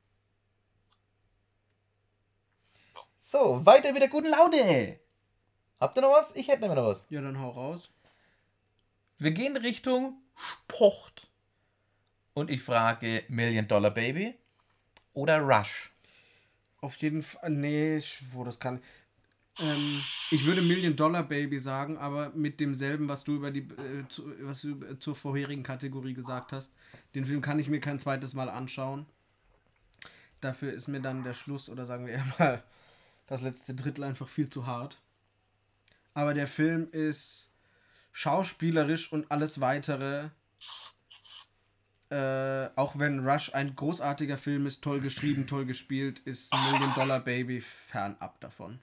So, 3.18 3.66
weiter 3.66 3.94
mit 3.94 4.02
der 4.02 4.10
guten 4.10 4.30
Laune. 4.30 5.00
Habt 5.80 5.98
ihr 5.98 6.02
noch 6.02 6.12
was? 6.12 6.36
Ich 6.36 6.50
hätte 6.50 6.68
noch 6.68 6.76
was. 6.76 7.06
Ja, 7.10 7.22
dann 7.22 7.40
hau 7.40 7.52
raus. 7.52 7.90
Wir 9.22 9.30
gehen 9.30 9.56
Richtung 9.56 10.18
Sport. 10.36 11.30
Und 12.34 12.50
ich 12.50 12.64
frage 12.64 13.24
Million 13.28 13.68
Dollar 13.68 13.92
Baby 13.92 14.34
oder 15.14 15.38
Rush? 15.38 15.92
Auf 16.80 16.96
jeden 16.96 17.22
Fall. 17.22 17.52
Nee, 17.52 18.02
wo 18.32 18.44
das 18.44 18.60
kann. 18.60 18.82
Ähm, 19.60 20.02
ich 20.32 20.44
würde 20.48 20.64
Million 20.64 20.96
Dollar 20.96 21.22
Baby 21.22 21.60
sagen, 21.60 22.00
aber 22.00 22.32
mit 22.32 22.60
demselben, 22.60 23.08
was 23.10 23.24
du 23.24 23.36
über 23.36 23.52
die, 23.52 23.60
äh, 23.60 24.08
zu, 24.10 24.34
was 24.40 24.64
du 24.64 24.98
zur 24.98 25.16
vorherigen 25.16 25.62
Kategorie 25.62 26.16
gesagt 26.16 26.52
hast. 26.52 26.74
Den 27.14 27.26
Film 27.26 27.42
kann 27.42 27.60
ich 27.60 27.68
mir 27.68 27.80
kein 27.80 28.00
zweites 28.00 28.34
Mal 28.34 28.50
anschauen. 28.50 29.06
Dafür 30.40 30.74
ist 30.74 30.88
mir 30.88 31.00
dann 31.00 31.24
der 31.24 31.36
Schluss 31.36 31.70
oder 31.70 31.86
sagen 31.86 32.08
wir 32.08 32.14
eher 32.16 32.26
mal 32.40 32.64
das 33.28 33.44
letzte 33.44 33.76
Drittel 33.76 34.04
einfach 34.04 34.28
viel 34.28 34.50
zu 34.50 34.66
hart. 34.66 35.00
Aber 36.16 36.34
der 36.34 36.48
Film 36.48 36.90
ist 36.92 37.51
schauspielerisch 38.12 39.12
und 39.12 39.32
alles 39.32 39.62
weitere. 39.62 40.30
Äh, 42.10 42.70
auch 42.76 43.00
wenn 43.00 43.26
Rush 43.26 43.54
ein 43.54 43.74
großartiger 43.74 44.38
Film 44.38 44.66
ist, 44.66 44.84
toll 44.84 45.00
geschrieben, 45.00 45.48
toll 45.48 45.66
gespielt, 45.66 46.20
ist 46.20 46.54
Million 46.54 46.94
Dollar 46.94 47.22
Baby 47.22 47.62
fernab 47.62 48.40
davon. 48.42 48.80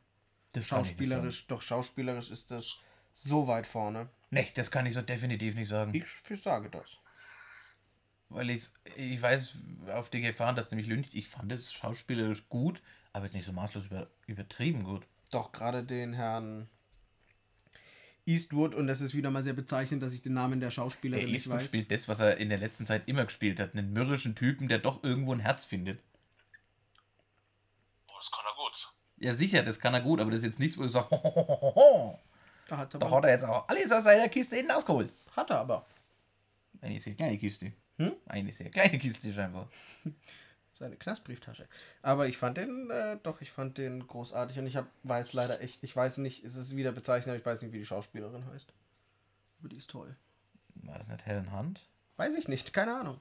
Das 0.53 0.67
schauspielerisch, 0.67 1.47
doch 1.47 1.61
schauspielerisch 1.61 2.31
ist 2.31 2.51
das 2.51 2.85
so 3.13 3.47
weit 3.47 3.67
vorne. 3.67 4.09
Nee, 4.31 4.49
das 4.55 4.71
kann 4.71 4.87
ich 4.87 4.95
so 4.95 5.03
definitiv 5.03 5.55
nicht 5.55 5.69
sagen. 5.69 5.93
Ich, 5.95 6.05
ich 6.29 6.43
sage 6.43 6.71
das. 6.71 6.97
Weil 8.31 8.51
ich, 8.51 8.71
ich 8.97 9.21
weiß 9.21 9.55
auf 9.89 10.11
die 10.11 10.21
Gefahr, 10.21 10.55
dass 10.55 10.69
du 10.69 10.77
mich 10.77 10.87
lüncht, 10.87 11.15
ich 11.15 11.29
fand 11.29 11.53
es 11.53 11.73
schauspielerisch 11.73 12.49
gut, 12.49 12.81
aber 13.13 13.25
jetzt 13.25 13.35
nicht 13.35 13.47
so 13.47 13.53
maßlos 13.53 13.87
über, 13.87 14.09
übertrieben 14.27 14.85
gut. 14.85 15.07
Doch, 15.31 15.53
gerade 15.53 15.83
den 15.83 16.15
Herrn 16.15 16.69
Eastwood, 18.29 18.75
und 18.75 18.87
das 18.87 19.01
ist 19.01 19.15
wieder 19.15 19.31
mal 19.31 19.43
sehr 19.43 19.55
bezeichnend, 19.55 20.03
dass 20.03 20.13
ich 20.13 20.23
den 20.23 20.35
Namen 20.35 20.61
der 20.61 20.71
Schauspielerin 20.71 21.25
der 21.25 21.33
nicht 21.33 21.47
Eastwood 21.47 21.57
weiß. 21.57 21.65
spielt 21.65 21.91
das, 21.91 22.09
was 22.09 22.21
er 22.21 22.37
in 22.37 22.51
der 22.51 22.59
letzten 22.59 22.87
Zeit 22.87 23.09
immer 23.09 23.25
gespielt 23.25 23.59
hat, 23.59 23.73
einen 23.73 23.93
mürrischen 23.93 24.35
Typen, 24.35 24.69
der 24.69 24.79
doch 24.79 25.03
irgendwo 25.03 25.33
ein 25.33 25.41
Herz 25.41 25.65
findet. 25.65 26.01
Oh, 28.09 28.13
das 28.19 28.31
kann 28.31 28.45
er 28.45 28.57
gut. 28.63 28.93
Ja, 29.17 29.35
sicher, 29.35 29.63
das 29.63 29.81
kann 29.81 29.95
er 29.95 30.01
gut, 30.01 30.21
aber 30.21 30.31
das 30.31 30.41
ist 30.41 30.47
jetzt 30.47 30.59
nichts, 30.61 30.79
wo 30.79 30.83
du 30.83 30.89
sagst, 30.89 31.11
ho, 31.11 32.19
Da, 32.69 32.77
hat 32.77 32.95
er, 32.95 33.01
da 33.01 33.11
hat 33.11 33.25
er 33.25 33.31
jetzt 33.31 33.45
auch 33.47 33.67
alles 33.67 33.91
aus 33.91 34.05
seiner 34.05 34.29
Kiste 34.29 34.57
hinten 34.57 34.73
ausgeholt. 34.73 35.11
Hat 35.35 35.49
er 35.49 35.61
aber. 35.61 35.87
Eine 36.83 37.01
sehr 37.01 37.15
kleine 37.15 37.39
Kiste. 37.39 37.73
Hm? 37.97 38.13
Eine 38.27 38.53
sehr 38.53 38.69
kleine 38.71 38.99
Kiste 38.99 39.33
scheinbar. 39.33 39.71
Seine 40.79 40.97
Knastbrieftasche. 40.97 41.67
Aber 42.03 42.29
ich 42.29 42.39
fand 42.39 42.57
den, 42.57 42.89
äh, 42.91 43.19
doch, 43.25 43.41
ich 43.41 43.51
fand 43.51 43.79
den 43.79 44.07
großartig 44.07 44.61
und 44.61 44.67
ich 44.69 44.77
hab, 44.77 44.87
weiß 45.03 45.33
leider 45.33 45.61
echt, 45.61 45.83
ich 45.83 45.95
weiß 45.95 46.19
nicht, 46.19 46.45
es 46.45 46.55
ist 46.55 46.77
wieder 46.77 46.93
bezeichnet, 46.93 47.37
ich 47.37 47.45
weiß 47.45 47.61
nicht, 47.63 47.73
wie 47.73 47.79
die 47.79 47.85
Schauspielerin 47.85 48.47
heißt. 48.47 48.73
Aber 49.59 49.69
die 49.69 49.77
ist 49.77 49.91
toll. 49.91 50.15
War 50.77 50.97
das 50.97 51.09
nicht 51.09 51.27
Helen 51.27 51.53
Hunt? 51.53 51.89
Weiß 52.17 52.37
ich 52.37 52.47
nicht, 52.47 52.73
keine 52.73 52.97
Ahnung. 52.97 53.21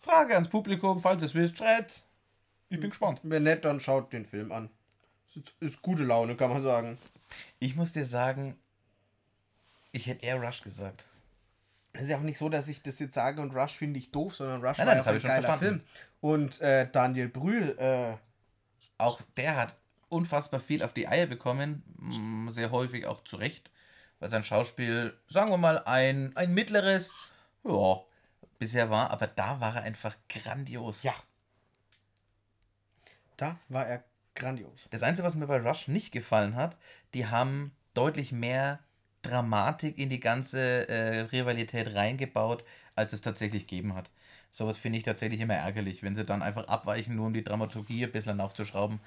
Frage 0.00 0.34
ans 0.34 0.48
Publikum, 0.48 1.00
falls 1.00 1.22
es 1.22 1.34
wisst, 1.34 1.58
schreibt. 1.58 2.06
Ich 2.70 2.80
bin 2.80 2.88
gespannt. 2.88 3.20
Wenn 3.22 3.42
nett, 3.42 3.66
dann 3.66 3.78
schaut 3.80 4.12
den 4.12 4.24
Film 4.24 4.52
an. 4.52 4.70
Ist, 5.26 5.52
ist 5.60 5.82
gute 5.82 6.04
Laune, 6.04 6.34
kann 6.34 6.50
man 6.50 6.62
sagen. 6.62 6.96
Ich 7.58 7.76
muss 7.76 7.92
dir 7.92 8.06
sagen, 8.06 8.56
ich 9.92 10.06
hätte 10.06 10.24
eher 10.24 10.40
Rush 10.40 10.62
gesagt. 10.62 11.06
Es 11.98 12.04
ist 12.04 12.10
ja 12.10 12.18
auch 12.18 12.22
nicht 12.22 12.38
so, 12.38 12.48
dass 12.48 12.68
ich 12.68 12.80
das 12.80 13.00
jetzt 13.00 13.14
sage 13.14 13.42
und 13.42 13.56
Rush 13.56 13.72
finde 13.72 13.98
ich 13.98 14.12
doof, 14.12 14.36
sondern 14.36 14.64
Rush 14.64 14.78
nein, 14.78 14.86
nein, 14.86 15.04
war 15.04 15.12
ja 15.12 15.18
ein 15.18 15.20
geiler 15.20 15.48
verstanden. 15.48 15.80
Film. 15.80 15.82
Und 16.20 16.60
äh, 16.60 16.88
Daniel 16.92 17.28
Brühl, 17.28 17.76
äh, 17.76 18.14
auch 18.98 19.20
der 19.36 19.56
hat 19.56 19.74
unfassbar 20.08 20.60
viel 20.60 20.84
auf 20.84 20.92
die 20.92 21.08
Eier 21.08 21.26
bekommen, 21.26 21.82
mm, 21.96 22.50
sehr 22.50 22.70
häufig 22.70 23.04
auch 23.06 23.24
zu 23.24 23.34
Recht, 23.34 23.72
weil 24.20 24.30
sein 24.30 24.44
Schauspiel, 24.44 25.12
sagen 25.28 25.50
wir 25.50 25.58
mal, 25.58 25.82
ein, 25.86 26.36
ein 26.36 26.54
mittleres, 26.54 27.14
ja, 27.64 28.00
bisher 28.60 28.90
war, 28.90 29.10
aber 29.10 29.26
da 29.26 29.60
war 29.60 29.74
er 29.74 29.82
einfach 29.82 30.14
grandios. 30.28 31.02
Ja. 31.02 31.14
Da 33.36 33.58
war 33.68 33.88
er 33.88 34.04
grandios. 34.36 34.86
Das 34.90 35.02
Einzige, 35.02 35.26
was 35.26 35.34
mir 35.34 35.48
bei 35.48 35.58
Rush 35.58 35.88
nicht 35.88 36.12
gefallen 36.12 36.54
hat, 36.54 36.76
die 37.12 37.26
haben 37.26 37.74
deutlich 37.94 38.30
mehr 38.30 38.78
Dramatik 39.22 39.98
in 39.98 40.10
die 40.10 40.20
ganze 40.20 40.88
äh, 40.88 41.20
Rivalität 41.20 41.94
reingebaut, 41.94 42.64
als 42.94 43.12
es 43.12 43.20
tatsächlich 43.20 43.66
gegeben 43.66 43.94
hat. 43.94 44.10
Sowas 44.52 44.78
finde 44.78 44.98
ich 44.98 45.04
tatsächlich 45.04 45.40
immer 45.40 45.54
ärgerlich, 45.54 46.02
wenn 46.02 46.16
sie 46.16 46.24
dann 46.24 46.42
einfach 46.42 46.66
abweichen, 46.68 47.16
nur 47.16 47.26
um 47.26 47.34
die 47.34 47.44
Dramaturgie 47.44 48.04
ein 48.04 48.12
bisschen 48.12 48.40
aufzuschrauben. 48.40 49.00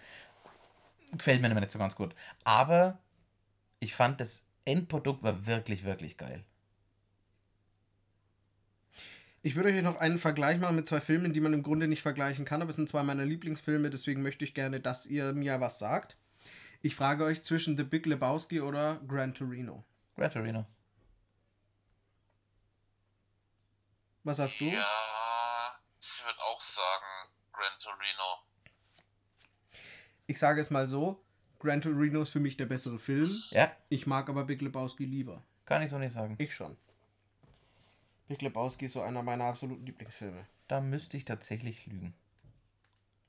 Gefällt 1.13 1.41
mir 1.41 1.49
immer 1.49 1.59
nicht 1.59 1.71
so 1.71 1.79
ganz 1.79 1.95
gut. 1.95 2.15
Aber 2.43 2.99
ich 3.79 3.95
fand, 3.95 4.21
das 4.21 4.43
Endprodukt 4.65 5.23
war 5.23 5.45
wirklich, 5.45 5.83
wirklich 5.83 6.17
geil. 6.17 6.43
Ich 9.43 9.55
würde 9.55 9.69
euch 9.69 9.81
noch 9.81 9.97
einen 9.97 10.19
Vergleich 10.19 10.59
machen 10.59 10.75
mit 10.75 10.87
zwei 10.87 11.01
Filmen, 11.01 11.33
die 11.33 11.41
man 11.41 11.53
im 11.53 11.63
Grunde 11.63 11.87
nicht 11.87 12.03
vergleichen 12.03 12.45
kann, 12.45 12.61
aber 12.61 12.69
es 12.69 12.75
sind 12.75 12.89
zwei 12.89 13.01
meiner 13.01 13.25
Lieblingsfilme, 13.25 13.89
deswegen 13.89 14.21
möchte 14.21 14.45
ich 14.45 14.53
gerne, 14.53 14.79
dass 14.79 15.07
ihr 15.07 15.33
mir 15.33 15.59
was 15.59 15.79
sagt. 15.79 16.15
Ich 16.83 16.95
frage 16.95 17.23
euch 17.23 17.43
zwischen 17.43 17.75
The 17.75 17.83
Big 17.83 18.05
Lebowski 18.05 18.61
oder 18.61 19.01
Gran 19.07 19.33
Torino. 19.33 19.83
Gran 20.15 20.31
Torino. 20.31 20.65
Was 24.23 24.37
sagst 24.37 24.59
du? 24.61 24.65
Ja, 24.65 25.79
ich 25.99 26.25
würde 26.25 26.39
auch 26.41 26.61
sagen 26.61 27.31
Gran 27.51 27.79
Torino. 27.79 28.45
Ich 30.27 30.39
sage 30.39 30.61
es 30.61 30.69
mal 30.69 30.87
so, 30.87 31.23
Gran 31.59 31.81
Torino 31.81 32.21
ist 32.21 32.29
für 32.29 32.39
mich 32.39 32.57
der 32.57 32.65
bessere 32.65 32.99
Film. 32.99 33.29
Ja. 33.49 33.71
Ich 33.89 34.07
mag 34.07 34.29
aber 34.29 34.45
Big 34.45 34.61
Lebowski 34.61 35.05
lieber. 35.05 35.43
Kann 35.65 35.81
ich 35.81 35.89
so 35.89 35.97
nicht 35.97 36.13
sagen. 36.13 36.35
Ich 36.39 36.53
schon. 36.53 36.77
Big 38.27 38.41
Lebowski 38.41 38.85
ist 38.85 38.93
so 38.93 39.01
einer 39.01 39.23
meiner 39.23 39.45
absoluten 39.45 39.85
Lieblingsfilme. 39.85 40.47
Da 40.67 40.81
müsste 40.81 41.17
ich 41.17 41.25
tatsächlich 41.25 41.85
lügen. 41.87 42.13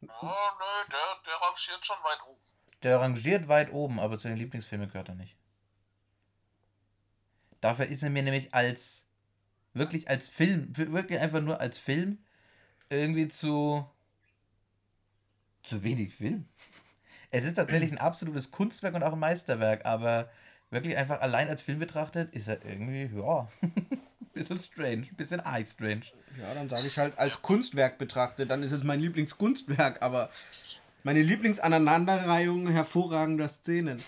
Oh, 0.03 0.07
nö, 0.09 0.91
der, 0.91 1.23
der 1.27 1.35
rangiert 1.35 1.85
schon 1.85 1.97
weit 2.03 2.23
oben. 2.27 2.41
Der 2.83 3.01
rangiert 3.01 3.49
weit 3.49 3.73
oben, 3.73 4.01
aber 4.01 4.19
zu 4.19 4.29
den 4.29 4.37
Lieblingsfilmen 4.37 4.89
gehört 4.89 5.09
er 5.09 5.15
nicht. 5.15 5.37
Dafür 7.63 7.87
ist 7.87 8.03
er 8.03 8.11
mir 8.11 8.23
nämlich 8.23 8.53
als, 8.53 9.07
wirklich 9.73 10.11
als 10.11 10.29
Film, 10.29 10.77
wirklich 10.77 11.19
einfach 11.19 11.41
nur 11.41 11.61
als 11.61 11.79
Film, 11.79 12.19
irgendwie 12.91 13.29
zu 13.29 13.87
zu 15.63 15.83
wenig 15.83 16.15
Film. 16.15 16.45
Es 17.35 17.45
ist 17.47 17.55
tatsächlich 17.55 17.91
ein 17.91 17.97
absolutes 17.97 18.51
Kunstwerk 18.51 18.95
und 18.95 19.03
auch 19.03 19.15
ein 19.15 19.19
Meisterwerk, 19.19 19.87
aber 19.87 20.31
wirklich 20.69 20.99
einfach 20.99 21.23
allein 21.23 21.49
als 21.49 21.63
Film 21.63 21.79
betrachtet 21.79 22.35
ist 22.35 22.47
er 22.47 22.63
irgendwie, 22.63 23.09
ja, 23.19 23.49
bisschen 24.35 24.59
strange, 24.59 25.07
ein 25.11 25.17
bisschen 25.17 25.41
eye 25.41 25.65
strange. 25.65 26.03
Ja, 26.39 26.53
dann 26.53 26.69
sage 26.69 26.87
ich 26.87 26.99
halt 26.99 27.17
als 27.17 27.41
Kunstwerk 27.41 27.97
betrachtet, 27.97 28.51
dann 28.51 28.63
ist 28.63 28.73
es 28.73 28.85
mein 28.85 29.01
Lieblingskunstwerk, 29.01 30.03
aber 30.03 30.29
meine 31.05 31.23
Lieblingsaneinanderreihung 31.23 32.69
hervorragender 32.69 33.49
Szenen. 33.49 34.03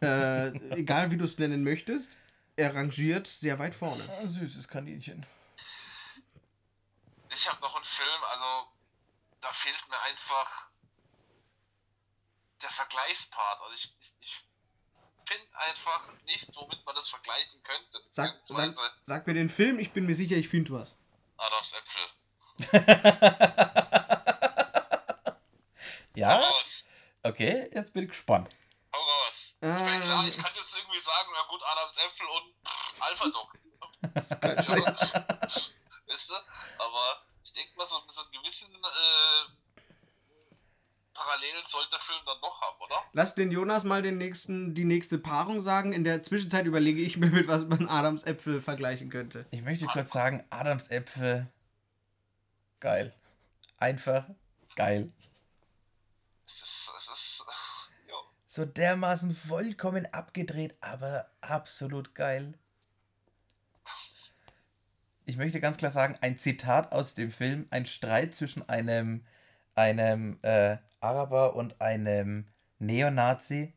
äh, 0.00 0.50
egal 0.76 1.10
wie 1.10 1.16
du 1.16 1.24
es 1.24 1.38
nennen 1.38 1.64
möchtest, 1.64 2.16
er 2.60 2.74
rangiert 2.74 3.26
sehr 3.26 3.58
weit 3.58 3.74
vorne. 3.74 4.08
Ah, 4.08 4.26
süßes 4.26 4.68
Kaninchen. 4.68 5.26
Ich 7.32 7.48
habe 7.48 7.60
noch 7.60 7.74
einen 7.74 7.84
Film, 7.84 8.24
also 8.30 8.68
da 9.40 9.52
fehlt 9.52 9.82
mir 9.88 10.00
einfach 10.02 10.70
der 12.62 12.70
Vergleichspart. 12.70 13.60
Also 13.62 13.74
ich, 13.74 13.94
ich, 14.00 14.14
ich 14.20 14.44
finde 15.26 15.46
einfach 15.54 16.12
nicht, 16.24 16.54
womit 16.54 16.84
man 16.84 16.94
das 16.94 17.08
vergleichen 17.08 17.62
könnte. 17.62 18.02
Sag, 18.10 18.36
sag, 18.40 18.70
sag 19.06 19.26
mir 19.26 19.34
den 19.34 19.48
Film, 19.48 19.78
ich 19.78 19.92
bin 19.92 20.04
mir 20.06 20.14
sicher, 20.14 20.36
ich 20.36 20.48
finde 20.48 20.72
was. 20.72 20.94
Adams 21.38 21.72
Äpfel. 21.72 22.02
Ja? 26.16 26.42
Okay, 27.22 27.70
jetzt 27.72 27.94
bin 27.94 28.02
ich 28.02 28.10
gespannt. 28.10 28.50
Raus. 29.62 29.80
Ich 29.80 29.84
meine, 29.84 30.00
klar, 30.00 30.26
ich 30.26 30.38
kann 30.38 30.52
jetzt 30.54 30.76
irgendwie 30.76 30.98
sagen, 30.98 31.28
na 31.34 31.42
gut, 31.48 31.60
Adams 31.62 31.96
Äpfel 31.98 32.26
und 32.26 32.54
Alpha 33.00 33.28
Dog. 33.28 33.52
Weißt 36.06 36.30
du? 36.30 36.34
Aber 36.78 37.22
ich 37.42 37.52
denke 37.52 37.76
mal, 37.76 37.84
so, 37.84 38.02
so 38.08 38.22
einen 38.22 38.32
gewissen 38.32 38.74
äh, 38.74 39.50
Parallelen 41.20 41.64
sollte 41.64 41.90
der 41.90 42.00
Film 42.00 42.20
dann 42.24 42.40
doch 42.40 42.60
haben, 42.62 42.80
oder? 42.80 43.04
Lass 43.12 43.34
den 43.34 43.50
Jonas 43.50 43.84
mal 43.84 44.00
den 44.02 44.16
nächsten, 44.16 44.74
die 44.74 44.84
nächste 44.84 45.18
Paarung 45.18 45.60
sagen. 45.60 45.92
In 45.92 46.04
der 46.04 46.22
Zwischenzeit 46.22 46.64
überlege 46.64 47.02
ich 47.02 47.18
mir, 47.18 47.26
mit 47.26 47.46
was 47.46 47.66
man 47.66 47.88
Adams 47.88 48.22
Äpfel 48.22 48.62
vergleichen 48.62 49.10
könnte. 49.10 49.46
Ich 49.50 49.62
möchte 49.62 49.86
kurz 49.86 50.10
sagen, 50.10 50.46
Adams 50.50 50.88
Äpfel, 50.88 51.52
geil. 52.80 53.14
Einfach 53.76 54.24
geil. 54.76 55.12
Es 56.46 56.54
ist, 56.54 56.92
es 56.96 57.08
ist, 57.08 57.10
ja. 57.10 57.29
So 58.52 58.64
dermaßen 58.64 59.30
vollkommen 59.30 60.12
abgedreht, 60.12 60.74
aber 60.80 61.30
absolut 61.40 62.16
geil. 62.16 62.54
Ich 65.24 65.36
möchte 65.36 65.60
ganz 65.60 65.76
klar 65.76 65.92
sagen, 65.92 66.16
ein 66.20 66.36
Zitat 66.36 66.90
aus 66.90 67.14
dem 67.14 67.30
Film, 67.30 67.68
ein 67.70 67.86
Streit 67.86 68.34
zwischen 68.34 68.68
einem, 68.68 69.24
einem 69.76 70.40
äh, 70.42 70.78
Araber 70.98 71.54
und 71.54 71.80
einem 71.80 72.48
Neonazi. 72.80 73.72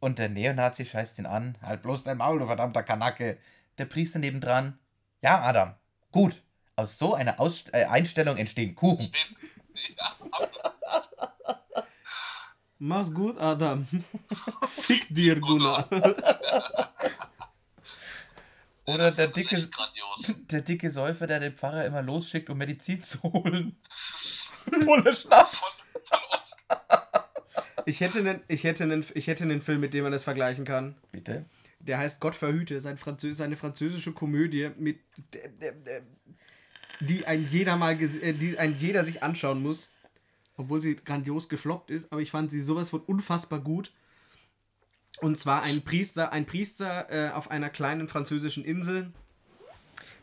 Und 0.00 0.18
der 0.18 0.30
Neonazi 0.30 0.84
scheißt 0.84 1.20
ihn 1.20 1.26
an. 1.26 1.56
Halt 1.62 1.82
bloß 1.82 2.02
dein 2.02 2.18
Maul, 2.18 2.40
du 2.40 2.46
verdammter 2.46 2.82
Kanacke. 2.82 3.38
Der 3.78 3.84
Priester 3.84 4.18
nebendran. 4.18 4.80
Ja, 5.22 5.42
Adam, 5.42 5.76
gut. 6.10 6.42
Aus 6.74 6.98
so 6.98 7.14
einer 7.14 7.38
Ausst 7.38 7.72
äh, 7.72 7.84
Einstellung 7.84 8.36
entstehen 8.36 8.74
Kuchen. 8.74 9.12
Den, 9.12 9.94
ja, 9.96 10.16
Mach's 12.78 13.12
gut, 13.12 13.38
Adam. 13.38 13.86
Fick 14.68 15.06
dir, 15.14 15.40
Gunnar. 15.40 15.88
Oder 18.84 19.10
der 19.10 19.28
dicke, 19.28 19.56
der 20.50 20.60
dicke 20.60 20.90
Säufer, 20.90 21.26
der 21.26 21.40
den 21.40 21.54
Pfarrer 21.54 21.86
immer 21.86 22.02
losschickt, 22.02 22.48
um 22.50 22.58
Medizin 22.58 23.02
zu 23.02 23.20
holen. 23.22 23.76
Pulle 24.84 25.14
Schnaps. 25.14 25.62
Ich 27.88 28.00
hätte, 28.00 28.18
einen, 28.18 28.40
ich, 28.48 28.64
hätte 28.64 28.82
einen, 28.82 29.04
ich 29.14 29.28
hätte 29.28 29.44
einen 29.44 29.62
Film, 29.62 29.78
mit 29.78 29.94
dem 29.94 30.02
man 30.02 30.10
das 30.10 30.24
vergleichen 30.24 30.64
kann. 30.64 30.96
Bitte? 31.12 31.44
Der 31.78 31.98
heißt 31.98 32.18
Gott 32.18 32.34
verhüte, 32.34 32.80
sein 32.80 32.98
Franzö 32.98 33.32
seine 33.32 33.56
französische 33.56 34.10
Komödie, 34.10 34.72
mit, 34.76 34.98
die, 36.98 37.24
ein 37.24 37.46
jeder 37.48 37.76
mal 37.76 37.92
äh, 37.92 38.32
die 38.32 38.58
ein 38.58 38.76
jeder 38.80 39.04
sich 39.04 39.22
anschauen 39.22 39.62
muss. 39.62 39.88
Obwohl 40.56 40.80
sie 40.80 40.96
grandios 40.96 41.48
gefloppt 41.48 41.90
ist, 41.90 42.10
aber 42.12 42.20
ich 42.20 42.30
fand 42.30 42.50
sie 42.50 42.62
sowas 42.62 42.90
von 42.90 43.00
unfassbar 43.00 43.60
gut. 43.60 43.92
Und 45.20 45.38
zwar 45.38 45.62
ein 45.62 45.82
Priester, 45.82 46.32
ein 46.32 46.46
Priester 46.46 47.06
äh, 47.10 47.30
auf 47.30 47.50
einer 47.50 47.70
kleinen 47.70 48.08
französischen 48.08 48.64
Insel 48.64 49.12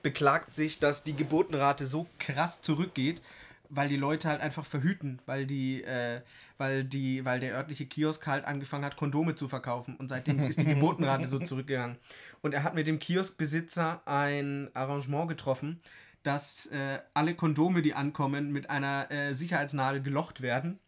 beklagt 0.04 0.54
sich, 0.54 0.80
dass 0.80 1.04
die 1.04 1.16
Geburtenrate 1.16 1.88
so 1.88 2.08
krass 2.20 2.62
zurückgeht, 2.62 3.22
weil 3.70 3.90
die 3.90 3.98
Leute 3.98 4.28
halt 4.28 4.42
einfach 4.42 4.66
verhüten, 4.66 5.20
weil 5.26 5.48
die, 5.48 5.84
äh, 5.84 6.22
weil 6.58 6.84
die, 6.84 7.26
weil 7.26 7.40
der 7.40 7.56
örtliche 7.56 7.88
Kiosk 7.88 8.28
halt 8.28 8.46
angefangen 8.46 8.86
hat, 8.86 8.98
Kondome 8.98 9.34
zu 9.34 9.48
verkaufen 9.50 9.96
und 9.96 10.10
seitdem 10.10 10.40
ist 10.44 10.62
die 10.62 10.66
Geburtenrate 10.66 11.28
so 11.28 11.40
zurückgegangen. 11.44 11.98
Und 12.42 12.54
er 12.54 12.64
hat 12.64 12.76
mit 12.76 12.86
dem 12.86 13.00
Kioskbesitzer 13.00 14.02
ein 14.06 14.70
Arrangement 14.76 15.30
getroffen, 15.30 15.80
dass 16.24 16.68
äh, 16.68 17.00
alle 17.14 17.36
Kondome, 17.36 17.82
die 17.82 17.94
ankommen, 17.94 18.52
mit 18.52 18.70
einer 18.70 19.12
äh, 19.12 19.34
Sicherheitsnadel 19.34 20.02
gelocht 20.02 20.42
werden. 20.42 20.80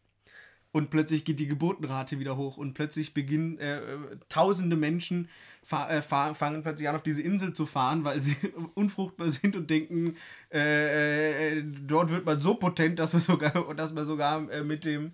Und 0.72 0.90
plötzlich 0.90 1.24
geht 1.24 1.40
die 1.40 1.48
Geburtenrate 1.48 2.20
wieder 2.20 2.36
hoch 2.36 2.58
und 2.58 2.74
plötzlich 2.74 3.14
beginnen 3.14 3.58
äh, 3.60 3.80
tausende 4.28 4.76
Menschen 4.76 5.30
fa 5.64 5.88
äh, 5.90 6.02
fa 6.02 6.34
fangen 6.34 6.64
plötzlich 6.64 6.90
an, 6.90 6.98
auf 6.98 7.02
diese 7.02 7.22
Insel 7.22 7.54
zu 7.54 7.66
fahren, 7.66 8.04
weil 8.04 8.22
sie 8.22 8.36
unfruchtbar 8.74 9.30
sind 9.32 9.56
und 9.56 9.70
denken, 9.70 10.18
äh, 10.52 11.60
äh, 11.60 11.64
dort 11.64 12.10
wird 12.10 12.26
man 12.26 12.42
so 12.42 12.56
potent, 12.56 13.00
dass 13.00 13.14
man 13.14 13.22
sogar, 13.22 13.74
dass 13.76 13.94
man 13.94 14.04
sogar 14.04 14.42
mit 14.42 14.84
dem 14.84 15.14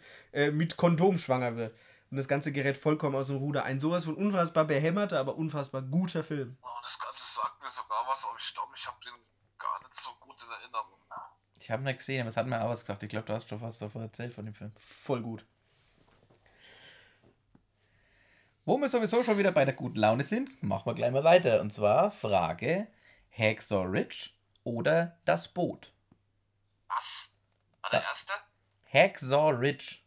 mit 0.54 0.78
Kondom 0.78 1.20
schwanger 1.20 1.56
wird. 1.56 1.76
Und 2.10 2.18
das 2.18 2.28
Ganze 2.28 2.52
gerät 2.52 2.76
vollkommen 2.76 3.16
aus 3.16 3.28
dem 3.28 3.38
Ruder. 3.38 3.64
Ein 3.64 3.80
sowas 3.80 4.06
von 4.06 4.16
unfassbar 4.16 4.66
behämmerter, 4.66 5.20
aber 5.20 5.38
unfassbar 5.38 5.82
guter 5.82 6.24
Film. 6.24 6.58
Oh, 6.62 6.68
das 6.82 7.00
Ganze 7.00 7.36
sagt 7.36 7.62
mir 7.62 7.70
sogar 7.70 8.06
was, 8.08 8.26
aber 8.28 8.38
ich 8.38 8.54
glaube, 8.54 8.72
ich 8.76 8.86
habe 8.86 8.98
den 9.06 9.14
so 10.02 10.12
gut 10.20 10.42
in 10.44 10.52
Erinnerung. 10.52 11.02
Ich 11.60 11.70
habe 11.70 11.84
nicht 11.84 12.00
gesehen, 12.00 12.22
aber 12.22 12.30
es 12.30 12.38
hat 12.38 12.48
mir 12.48 12.64
auch 12.64 12.70
was 12.70 12.82
gesagt. 12.82 13.04
Ich 13.04 13.10
glaube, 13.10 13.28
du 13.28 13.34
hast 13.34 13.48
schon 13.48 13.62
was 13.62 13.78
davon 13.78 14.02
erzählt 14.02 14.34
von 14.34 14.46
dem 14.46 14.56
Film. 14.56 14.72
Voll 14.78 15.22
gut. 15.22 15.46
Wo 18.66 18.78
wir 18.78 18.90
sowieso 18.90 19.24
schon 19.24 19.38
wieder 19.38 19.52
bei 19.52 19.66
der 19.66 19.76
guten 19.76 20.00
Laune 20.00 20.24
sind, 20.24 20.64
machen 20.64 20.88
wir 20.88 20.96
gleich 20.96 21.12
mal 21.12 21.24
weiter. 21.24 21.62
Und 21.62 21.72
zwar 21.72 22.10
Frage: 22.10 22.88
Hacksaw 23.32 23.84
Ridge 23.84 24.32
oder 24.64 25.20
das 25.26 25.48
Boot? 25.48 25.94
Was? 26.88 27.32
War 27.82 27.92
der 27.92 28.04
erste? 28.04 28.34
Hacksaw 28.92 29.52
Ridge. 29.52 29.98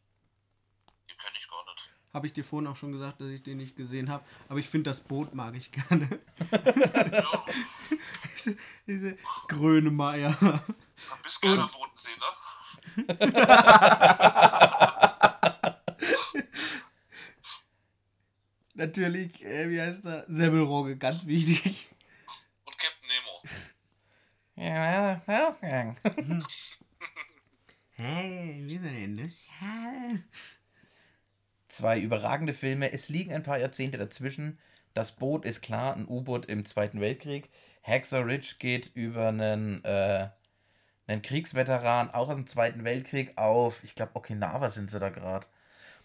Den 1.09 1.17
kenne 1.19 1.39
ich 1.39 1.49
gar 1.49 1.65
nicht. 1.67 1.91
Habe 2.15 2.27
ich 2.29 2.33
dir 2.33 2.45
vorhin 2.45 2.69
auch 2.69 2.77
schon 2.77 2.93
gesagt, 2.93 3.21
dass 3.21 3.29
ich 3.29 3.43
den 3.43 3.57
nicht 3.57 3.75
gesehen 3.75 4.09
habe. 4.09 4.25
Aber 4.49 4.61
ich 4.61 4.69
finde, 4.69 4.89
das 4.89 5.01
Boot 5.01 5.35
mag 5.35 5.57
ich 5.57 5.73
gerne. 5.73 6.09
Ja, 6.53 7.45
diese, 8.33 8.57
diese 8.87 9.17
Grönemeyer. 9.49 10.37
ein 10.41 10.61
bisschen 11.25 11.49
gerne 11.49 11.65
am 11.65 11.71
Bodensee, 11.71 12.13
ne? 12.17 12.27
Natürlich, 18.75 19.45
äh, 19.45 19.69
wie 19.71 19.81
heißt 19.81 20.07
er? 20.07 20.25
Semmelrogge, 20.29 20.97
ganz 20.97 21.27
wichtig. 21.27 21.89
Und 22.65 22.79
Captain 22.79 23.11
Nemo. 24.55 24.71
Ja, 24.71 25.21
Wolfgang. 25.27 25.97
Hey, 27.97 28.61
wie 28.67 28.75
ist 28.75 28.85
denn 28.85 29.17
das? 29.17 29.47
Zwei 31.75 31.99
überragende 31.99 32.55
Filme. 32.55 32.93
Es 32.93 33.09
liegen 33.09 33.35
ein 33.35 33.43
paar 33.43 33.59
Jahrzehnte 33.59 33.99
dazwischen. 33.99 34.61
Das 34.93 35.11
Boot 35.11 35.45
ist 35.45 35.61
klar, 35.61 35.97
ein 35.97 36.07
U-Boot 36.07 36.47
im 36.47 36.65
Zweiten 36.65 37.01
Weltkrieg. 37.01 37.51
Hacksaw 37.83 38.23
Ridge 38.23 38.55
geht 38.61 38.93
über 38.95 39.27
einen, 39.27 39.85
äh, 39.85 40.29
einen 41.09 41.23
Kriegsveteran, 41.23 42.13
auch 42.13 42.29
aus 42.29 42.37
dem 42.37 42.47
Zweiten 42.47 42.85
Weltkrieg, 42.85 43.37
auf, 43.37 43.83
ich 43.83 43.97
glaube, 43.97 44.15
Okinawa 44.15 44.71
sind 44.71 44.89
sie 44.89 45.01
da 45.01 45.09
gerade. 45.09 45.49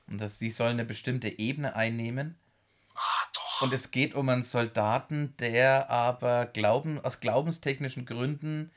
Und 0.08 0.20
das, 0.20 0.40
die 0.40 0.50
sollen 0.50 0.72
eine 0.72 0.86
bestimmte 0.86 1.38
Ebene 1.38 1.76
einnehmen. 1.76 2.36
Ah, 2.96 3.28
doch. 3.36 3.62
Und 3.62 3.72
es 3.72 3.92
geht 3.92 4.16
um 4.16 4.28
einen 4.28 4.42
Soldaten, 4.42 5.38
der 5.38 5.92
aber 5.92 6.48
Glauben, 6.48 7.00
aus 7.00 7.20
glaubenstechnischen 7.20 8.08
Gründen 8.08 8.72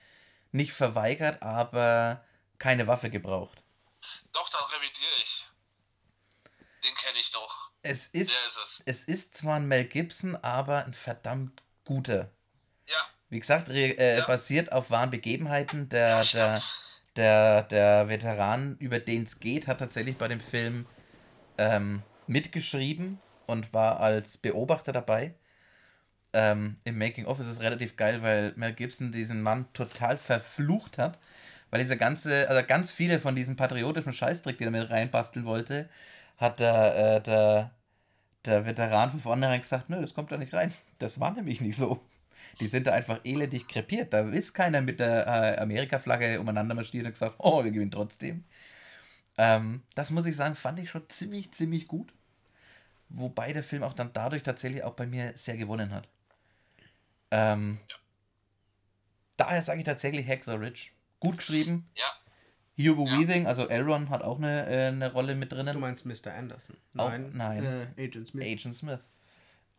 nicht 0.50 0.74
verweigert, 0.74 1.42
aber 1.42 2.22
keine 2.58 2.86
Waffe 2.86 3.08
gebraucht. 3.08 3.64
Doch, 4.34 4.50
dann 4.50 4.64
revidiere 4.64 5.22
ich. 5.22 5.51
Den 6.84 6.94
kenne 6.94 7.18
ich 7.18 7.30
doch. 7.30 7.70
Es 7.82 8.06
ist, 8.08 8.30
Der 8.30 8.46
ist 8.46 8.58
es. 8.62 8.82
es 8.86 9.04
ist 9.04 9.36
zwar 9.36 9.56
ein 9.56 9.66
Mel 9.66 9.84
Gibson, 9.84 10.36
aber 10.36 10.84
ein 10.84 10.94
verdammt 10.94 11.62
guter. 11.84 12.30
Ja, 12.86 12.96
Wie 13.28 13.40
gesagt, 13.40 13.68
re, 13.70 13.96
äh, 13.98 14.18
Ja. 14.18 14.26
basiert 14.26 14.72
auf 14.72 14.90
wahren 14.90 15.10
Begebenheiten. 15.10 15.88
Der, 15.88 16.22
ja 16.22 16.32
der, 16.32 16.62
der, 17.16 17.62
der 17.64 18.08
Veteran, 18.08 18.76
über 18.78 18.98
den 18.98 19.22
es 19.24 19.40
geht, 19.40 19.66
hat 19.66 19.78
tatsächlich 19.78 20.16
bei 20.16 20.28
dem 20.28 20.40
Film 20.40 20.86
ähm, 21.58 22.02
mitgeschrieben 22.26 23.20
und 23.46 23.72
war 23.72 24.00
als 24.00 24.36
Beobachter 24.38 24.92
dabei. 24.92 25.34
Ähm, 26.34 26.78
Im 26.84 26.98
Making-of 26.98 27.38
ist 27.40 27.46
es 27.46 27.60
relativ 27.60 27.96
geil, 27.96 28.22
weil 28.22 28.52
Mel 28.56 28.72
Gibson 28.72 29.12
diesen 29.12 29.42
Mann 29.42 29.70
total 29.74 30.16
verflucht 30.16 30.96
hat, 30.98 31.18
Weil 31.70 31.80
diese 31.80 31.96
ganze, 31.96 32.48
also 32.50 32.66
ganz 32.66 32.92
viele 32.92 33.18
von 33.18 33.34
diesen 33.34 33.56
patriotischen 33.56 34.12
Scheißdreck, 34.12 34.58
die 34.58 34.64
er 34.64 34.70
mit 34.70 34.90
reinbasteln 34.90 35.46
wollte, 35.46 35.88
hat 36.36 36.60
der, 36.60 37.16
äh, 37.16 37.22
der, 37.22 37.70
der 38.44 38.66
Veteran 38.66 39.10
von 39.10 39.20
vornherein 39.20 39.60
gesagt, 39.60 39.90
nö, 39.90 40.00
das 40.00 40.14
kommt 40.14 40.32
da 40.32 40.36
nicht 40.36 40.54
rein. 40.54 40.72
Das 40.98 41.20
war 41.20 41.32
nämlich 41.32 41.60
nicht 41.60 41.76
so. 41.76 42.00
Die 42.60 42.66
sind 42.66 42.86
da 42.86 42.92
einfach 42.92 43.20
elendig 43.24 43.68
krepiert. 43.68 44.12
Da 44.12 44.28
ist 44.28 44.52
keiner 44.54 44.80
mit 44.80 45.00
der 45.00 45.26
äh, 45.26 45.58
Amerika-Flagge 45.60 46.40
umeinander 46.40 46.74
marschiert 46.74 47.06
und 47.06 47.12
gesagt, 47.12 47.36
oh, 47.38 47.62
wir 47.64 47.70
gewinnen 47.70 47.90
trotzdem. 47.90 48.44
Ähm, 49.38 49.82
das 49.94 50.10
muss 50.10 50.26
ich 50.26 50.36
sagen, 50.36 50.54
fand 50.54 50.78
ich 50.80 50.90
schon 50.90 51.08
ziemlich, 51.08 51.52
ziemlich 51.52 51.88
gut. 51.88 52.12
Wobei 53.08 53.52
der 53.52 53.62
Film 53.62 53.82
auch 53.82 53.92
dann 53.92 54.12
dadurch 54.12 54.42
tatsächlich 54.42 54.84
auch 54.84 54.94
bei 54.94 55.06
mir 55.06 55.32
sehr 55.36 55.56
gewonnen 55.56 55.92
hat. 55.92 56.08
Ähm, 57.30 57.78
Daher 59.36 59.62
sage 59.62 59.80
ich 59.80 59.84
tatsächlich 59.84 60.26
Hacksaw 60.26 60.56
Ridge. 60.56 60.90
Gut 61.20 61.38
geschrieben. 61.38 61.88
Ja. 61.94 62.06
Hugo 62.78 63.06
Ja. 63.06 63.18
Weaving, 63.18 63.46
also 63.46 63.68
Elron, 63.68 64.08
hat 64.10 64.22
auch 64.22 64.38
eine, 64.38 64.66
äh, 64.68 64.86
eine 64.88 65.12
Rolle 65.12 65.34
mit 65.34 65.52
Du 65.52 65.56
drinnen. 65.56 65.78
meinst 65.80 66.06
Mr. 66.06 66.32
Anderson? 66.34 66.76
Auch- 66.96 67.10
Nein. 67.10 67.30
nein. 67.34 67.64
Äh, 67.96 68.04
Agent 68.04 68.28
Smith. 68.28 68.44
Agent 68.44 68.74
Smith. 68.74 69.00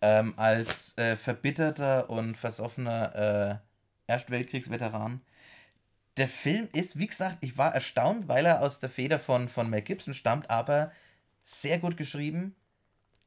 Ähm, 0.01 0.33
als 0.37 0.97
äh, 0.97 1.15
verbitterter 1.17 2.09
und 2.09 2.35
versoffener 2.37 3.61
äh, 4.07 4.11
Erstweltkriegsveteran. 4.11 5.21
Der 6.17 6.27
Film 6.27 6.69
ist, 6.73 6.99
wie 6.99 7.07
gesagt, 7.07 7.37
ich 7.41 7.57
war 7.57 7.73
erstaunt, 7.73 8.27
weil 8.27 8.45
er 8.45 8.61
aus 8.61 8.79
der 8.79 8.89
Feder 8.89 9.17
von, 9.17 9.49
von 9.49 9.69
Mel 9.69 9.81
Gibson 9.81 10.13
stammt, 10.13 10.49
aber 10.49 10.91
sehr 11.41 11.79
gut 11.79 11.97
geschrieben, 11.97 12.55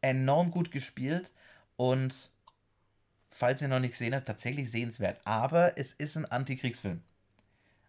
enorm 0.02 0.50
gut 0.52 0.70
gespielt 0.70 1.32
und 1.76 2.14
falls 3.30 3.60
ihr 3.60 3.68
noch 3.68 3.80
nicht 3.80 3.92
gesehen 3.92 4.14
habt, 4.14 4.26
tatsächlich 4.26 4.70
sehenswert. 4.70 5.20
Aber 5.24 5.76
es 5.76 5.92
ist 5.92 6.16
ein 6.16 6.26
Antikriegsfilm. 6.26 7.02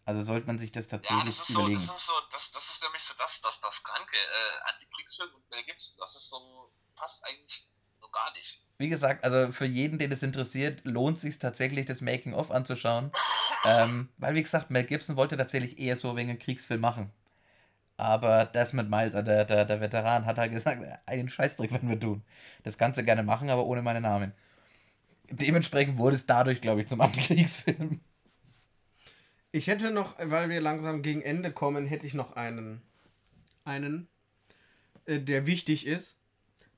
Also 0.08 0.22
sollte 0.24 0.48
man 0.48 0.58
sich 0.58 0.72
das 0.72 0.86
Ja, 0.86 0.92
tatsächlich 0.98 1.36
das 1.36 1.40
ist 1.50 1.54
so, 1.54 1.60
überlegen. 1.60 1.80
das 1.86 1.98
ist 1.98 2.08
so, 2.08 2.14
das, 2.32 2.52
das 2.54 2.70
ist 2.70 2.82
nämlich 2.84 3.04
so 3.04 3.14
das, 3.20 3.42
das, 3.42 3.60
das 3.60 3.84
Kranke. 3.84 4.16
Äh, 4.16 4.72
Antikriegsfilm 4.74 5.36
und 5.36 5.50
Mel 5.52 5.64
Gibson, 5.66 5.98
das 6.00 6.16
ist 6.16 6.30
so, 6.30 6.72
passt 6.96 7.26
eigentlich 7.26 7.68
so 8.00 8.10
gar 8.12 8.32
nicht. 8.32 8.62
Wie 8.78 8.88
gesagt, 8.88 9.26
also 9.26 9.52
für 9.52 9.66
jeden, 9.66 10.00
den 10.00 10.10
das 10.10 10.24
interessiert, 10.24 10.80
lohnt 10.86 11.20
sich 11.20 11.40
tatsächlich, 11.40 11.88
das 11.88 12.00
Making-of 12.00 12.52
anzuschauen. 12.52 13.12
ähm, 13.66 14.08
weil, 14.18 14.34
wie 14.36 14.44
gesagt, 14.44 14.70
Mel 14.70 14.86
Gibson 14.86 15.18
wollte 15.18 15.36
tatsächlich 15.36 15.78
eher 15.78 15.98
so 15.98 16.16
wegen 16.16 16.30
einem 16.30 16.40
Kriegsfilm 16.40 16.80
machen. 16.80 17.12
Aber 17.98 18.46
Desmond 18.46 18.90
Miles, 18.90 19.14
also 19.14 19.26
der, 19.26 19.44
der, 19.44 19.66
der 19.66 19.82
Veteran, 19.82 20.26
hat 20.26 20.38
halt 20.38 20.54
gesagt, 20.54 20.82
einen 21.06 21.28
Scheißdreck 21.28 21.72
werden 21.74 21.90
wir 21.90 22.00
tun. 22.00 22.24
Das 22.64 22.78
kannst 22.78 22.98
du 22.98 23.04
gerne 23.04 23.24
machen, 23.24 23.50
aber 23.50 23.66
ohne 23.66 23.82
meinen 23.82 24.04
Namen. 24.04 24.34
Dementsprechend 25.30 25.98
wurde 25.98 26.16
es 26.16 26.26
dadurch, 26.26 26.62
glaube 26.62 26.80
ich, 26.80 26.88
zum 26.88 27.02
Antikriegsfilm. 27.02 28.00
Ich 29.52 29.68
hätte 29.68 29.92
noch, 29.92 30.16
weil 30.20 30.50
wir 30.50 30.62
langsam 30.62 31.02
gegen 31.02 31.22
Ende 31.22 31.52
kommen, 31.52 31.86
hätte 31.86 32.06
ich 32.06 32.14
noch 32.14 32.36
einen, 32.36 32.82
einen, 33.64 34.08
äh, 35.06 35.20
der 35.20 35.48
wichtig 35.48 35.88
ist. 35.88 36.18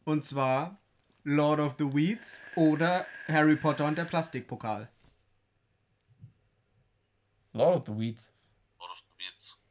Und 0.05 0.23
zwar 0.23 0.79
Lord 1.23 1.59
of 1.59 1.75
the 1.77 1.93
Weeds 1.93 2.39
oder 2.55 3.05
Harry 3.27 3.55
Potter 3.55 3.85
und 3.85 3.97
der 3.97 4.05
Plastikpokal. 4.05 4.89
Lord 7.53 7.77
of 7.77 7.95
the 7.95 7.99
Weeds. 7.99 8.31
Oder 8.77 8.93
jetzt. 9.19 9.65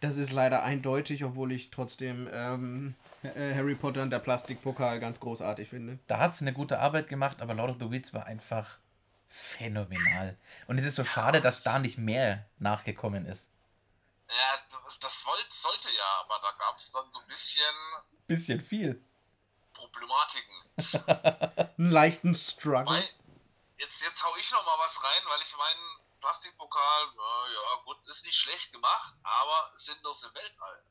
Das 0.00 0.16
ist 0.16 0.32
leider 0.32 0.64
eindeutig, 0.64 1.24
obwohl 1.24 1.52
ich 1.52 1.70
trotzdem 1.70 2.28
ähm, 2.32 2.94
äh, 3.22 3.54
Harry 3.54 3.74
Potter 3.74 4.02
und 4.02 4.10
der 4.10 4.18
Plastikpokal 4.18 4.98
ganz 4.98 5.20
großartig 5.20 5.68
finde. 5.68 5.98
Da 6.06 6.18
hat 6.18 6.34
sie 6.34 6.44
eine 6.44 6.52
gute 6.52 6.80
Arbeit 6.80 7.08
gemacht, 7.08 7.42
aber 7.42 7.54
Lord 7.54 7.70
of 7.70 7.76
the 7.78 7.90
Weeds 7.90 8.12
war 8.14 8.26
einfach 8.26 8.78
phänomenal. 9.32 10.36
Und 10.66 10.78
es 10.78 10.84
ist 10.84 10.96
so 10.96 11.04
schade, 11.04 11.40
dass 11.40 11.62
da 11.62 11.78
nicht 11.78 11.96
mehr 11.96 12.46
nachgekommen 12.58 13.24
ist. 13.24 13.48
Ja, 14.28 14.58
das, 15.00 15.24
sollte 15.48 15.88
ja, 15.90 16.20
aber 16.20 16.38
da 16.40 16.52
gab 16.52 16.76
es 16.76 16.92
dann 16.92 17.10
so 17.10 17.20
ein 17.20 17.26
bisschen 17.26 17.74
Bisschen 18.26 18.60
viel. 18.60 19.02
Problematiken. 19.72 20.54
Einen 21.78 21.90
leichten 21.90 22.34
Struggle. 22.34 22.94
Weil, 22.94 23.08
jetzt, 23.78 24.02
jetzt 24.02 24.22
hau 24.24 24.36
ich 24.36 24.50
noch 24.52 24.64
mal 24.64 24.78
was 24.78 25.02
rein, 25.02 25.22
weil 25.26 25.40
ich 25.40 25.56
meinen 25.56 25.98
Plastikpokal, 26.20 27.02
äh, 27.04 27.52
ja 27.54 27.82
gut, 27.84 28.06
ist 28.06 28.24
nicht 28.26 28.36
schlecht 28.36 28.72
gemacht, 28.72 29.14
aber 29.22 29.70
sinnlos 29.74 30.24
im 30.24 30.34
Weltall. 30.34 30.82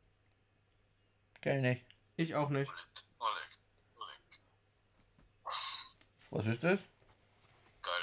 Geil 1.42 1.62
nicht. 1.62 1.86
Ich 2.18 2.36
auch 2.36 2.50
nicht. 2.50 2.70
Oleg, 3.20 3.58
Oleg, 3.98 4.22
Was 6.32 6.46
ist 6.48 6.64
das? 6.64 6.80
geil. 7.82 8.02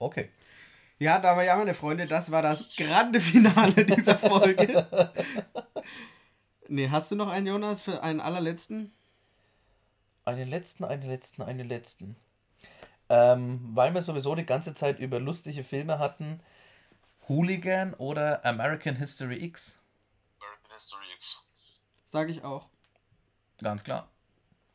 Okay. 0.00 0.30
Ja, 0.98 1.18
da 1.18 1.40
ja, 1.42 1.56
meine 1.56 1.74
Freunde, 1.74 2.06
das 2.06 2.30
war 2.30 2.42
das 2.42 2.74
grande 2.76 3.20
Finale 3.20 3.84
dieser 3.84 4.18
Folge. 4.18 4.86
nee, 6.68 6.88
hast 6.88 7.10
du 7.10 7.16
noch 7.16 7.30
einen, 7.30 7.46
Jonas, 7.46 7.80
für 7.80 8.02
einen 8.02 8.20
allerletzten? 8.20 8.92
Einen 10.24 10.48
letzten, 10.48 10.84
einen 10.84 11.08
letzten, 11.08 11.42
einen 11.42 11.68
letzten. 11.68 12.16
Ähm, 13.08 13.60
weil 13.72 13.94
wir 13.94 14.02
sowieso 14.02 14.34
die 14.34 14.46
ganze 14.46 14.74
Zeit 14.74 14.98
über 15.00 15.20
lustige 15.20 15.64
Filme 15.64 15.98
hatten. 15.98 16.40
Hooligan 17.28 17.94
oder 17.94 18.44
American 18.44 18.96
History 18.96 19.42
X. 19.44 19.78
American 20.38 20.72
History 20.72 21.06
X. 21.14 21.86
Sag 22.04 22.30
ich 22.30 22.42
auch. 22.42 22.68
Ganz 23.62 23.84
klar. 23.84 24.08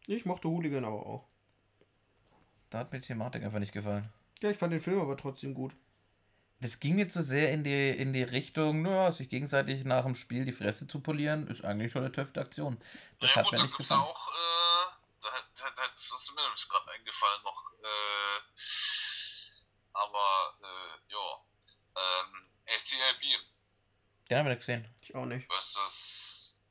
Ich 0.07 0.25
mochte 0.25 0.49
Hooligan 0.49 0.85
aber 0.85 1.05
auch. 1.05 1.25
Da 2.69 2.79
hat 2.79 2.91
mir 2.91 2.99
die 2.99 3.07
Thematik 3.07 3.43
einfach 3.43 3.59
nicht 3.59 3.73
gefallen. 3.73 4.09
Ja, 4.41 4.49
ich 4.51 4.57
fand 4.57 4.73
den 4.73 4.79
Film 4.79 4.99
aber 4.99 5.17
trotzdem 5.17 5.53
gut. 5.53 5.73
Das 6.61 6.79
ging 6.79 6.95
mir 6.95 7.07
zu 7.09 7.21
sehr 7.21 7.51
in 7.51 7.63
die, 7.63 7.89
in 7.89 8.13
die 8.13 8.23
Richtung, 8.23 8.81
naja, 8.81 9.11
sich 9.11 9.29
gegenseitig 9.29 9.83
nach 9.83 10.03
dem 10.03 10.15
Spiel 10.15 10.45
die 10.45 10.53
Fresse 10.53 10.87
zu 10.87 11.01
polieren, 11.01 11.47
ist 11.47 11.65
eigentlich 11.65 11.91
schon 11.91 12.03
eine 12.03 12.11
töfte 12.11 12.39
Aktion. 12.39 12.81
Das 13.19 13.31
ja, 13.31 13.37
hat 13.37 13.45
gut, 13.45 13.53
mir 13.53 13.63
nicht 13.63 13.77
gefallen. 13.77 14.01
auch, 14.01 14.27
äh, 14.29 14.91
da, 15.21 15.29
da, 15.53 15.69
da, 15.75 15.87
das 15.89 16.11
ist 16.11 16.33
mir 16.33 16.41
nämlich 16.43 16.67
gerade 16.67 16.91
eingefallen 16.91 17.43
noch, 17.43 17.71
äh, 17.83 18.41
aber, 19.93 20.57
äh, 20.61 21.11
ja, 21.11 21.45
ähm, 21.97 22.49
ACAB 22.67 23.21
Den 24.29 24.37
haben 24.37 24.45
wir 24.45 24.55
nicht 24.55 24.59
gesehen. 24.59 24.95
Ich 25.01 25.13
auch 25.13 25.25
nicht. 25.25 25.51
versus, 25.51 26.63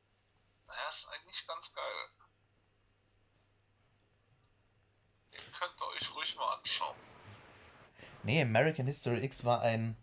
naja, 0.66 0.88
ist 0.88 1.08
eigentlich 1.08 1.46
ganz 1.46 1.72
geil. 1.74 2.08
Den 5.32 5.52
könnt 5.52 5.80
ihr 5.80 5.86
euch 5.88 6.14
ruhig 6.14 6.36
mal 6.36 6.54
anschauen. 6.54 7.13
Nee, 8.24 8.42
American 8.42 8.86
History 8.86 9.22
X 9.24 9.44
war 9.44 9.62
ein 9.62 9.96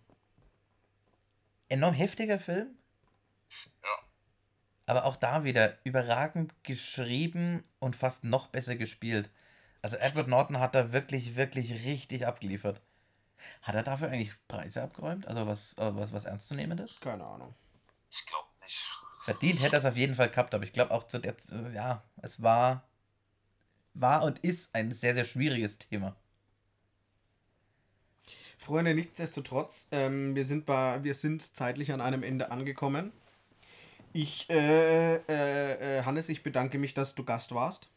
enorm 1.69 1.93
heftiger 1.93 2.39
Film. 2.39 2.75
Ja. 3.83 3.89
Aber 4.85 5.05
auch 5.05 5.15
da 5.15 5.43
wieder 5.43 5.77
überragend 5.83 6.53
geschrieben 6.63 7.63
und 7.79 7.95
fast 7.95 8.23
noch 8.23 8.47
besser 8.47 8.75
gespielt. 8.75 9.29
Also 9.81 9.97
Edward 9.97 10.27
Norton 10.27 10.59
hat 10.59 10.75
da 10.75 10.91
wirklich, 10.91 11.35
wirklich 11.35 11.73
richtig 11.85 12.27
abgeliefert. 12.27 12.81
Hat 13.63 13.73
er 13.73 13.83
dafür 13.83 14.09
eigentlich 14.09 14.33
Preise 14.47 14.83
abgeräumt? 14.83 15.27
Also 15.27 15.47
was, 15.47 15.77
äh, 15.77 15.95
was, 15.95 16.13
was 16.13 16.25
ernstzunehmendes? 16.25 16.99
Keine 16.99 17.25
Ahnung. 17.25 17.55
Ich 18.11 18.25
glaube 18.27 18.47
nicht. 18.61 18.89
Verdient 19.21 19.61
hätte 19.61 19.75
er 19.75 19.79
es 19.79 19.85
auf 19.85 19.97
jeden 19.97 20.15
Fall 20.15 20.29
gehabt, 20.29 20.53
aber 20.53 20.63
ich 20.63 20.73
glaube 20.73 20.91
auch 20.91 21.05
zu 21.05 21.19
der, 21.19 21.35
ja, 21.73 22.03
es 22.21 22.41
war, 22.41 22.87
war 23.93 24.23
und 24.23 24.39
ist 24.39 24.73
ein 24.75 24.91
sehr, 24.91 25.13
sehr 25.13 25.25
schwieriges 25.25 25.77
Thema. 25.77 26.15
Freunde, 28.63 28.93
nichtsdestotrotz, 28.93 29.87
ähm, 29.91 30.35
wir, 30.35 30.45
sind 30.45 30.67
bei, 30.67 31.03
wir 31.03 31.15
sind 31.15 31.41
zeitlich 31.55 31.91
an 31.91 31.99
einem 31.99 32.21
Ende 32.21 32.51
angekommen. 32.51 33.11
Ich, 34.13 34.47
äh, 34.51 35.15
äh, 35.15 35.99
äh, 35.99 36.03
Hannes, 36.03 36.29
ich 36.29 36.43
bedanke 36.43 36.77
mich, 36.77 36.93
dass 36.93 37.15
du 37.15 37.23
Gast 37.23 37.53
warst. 37.55 37.89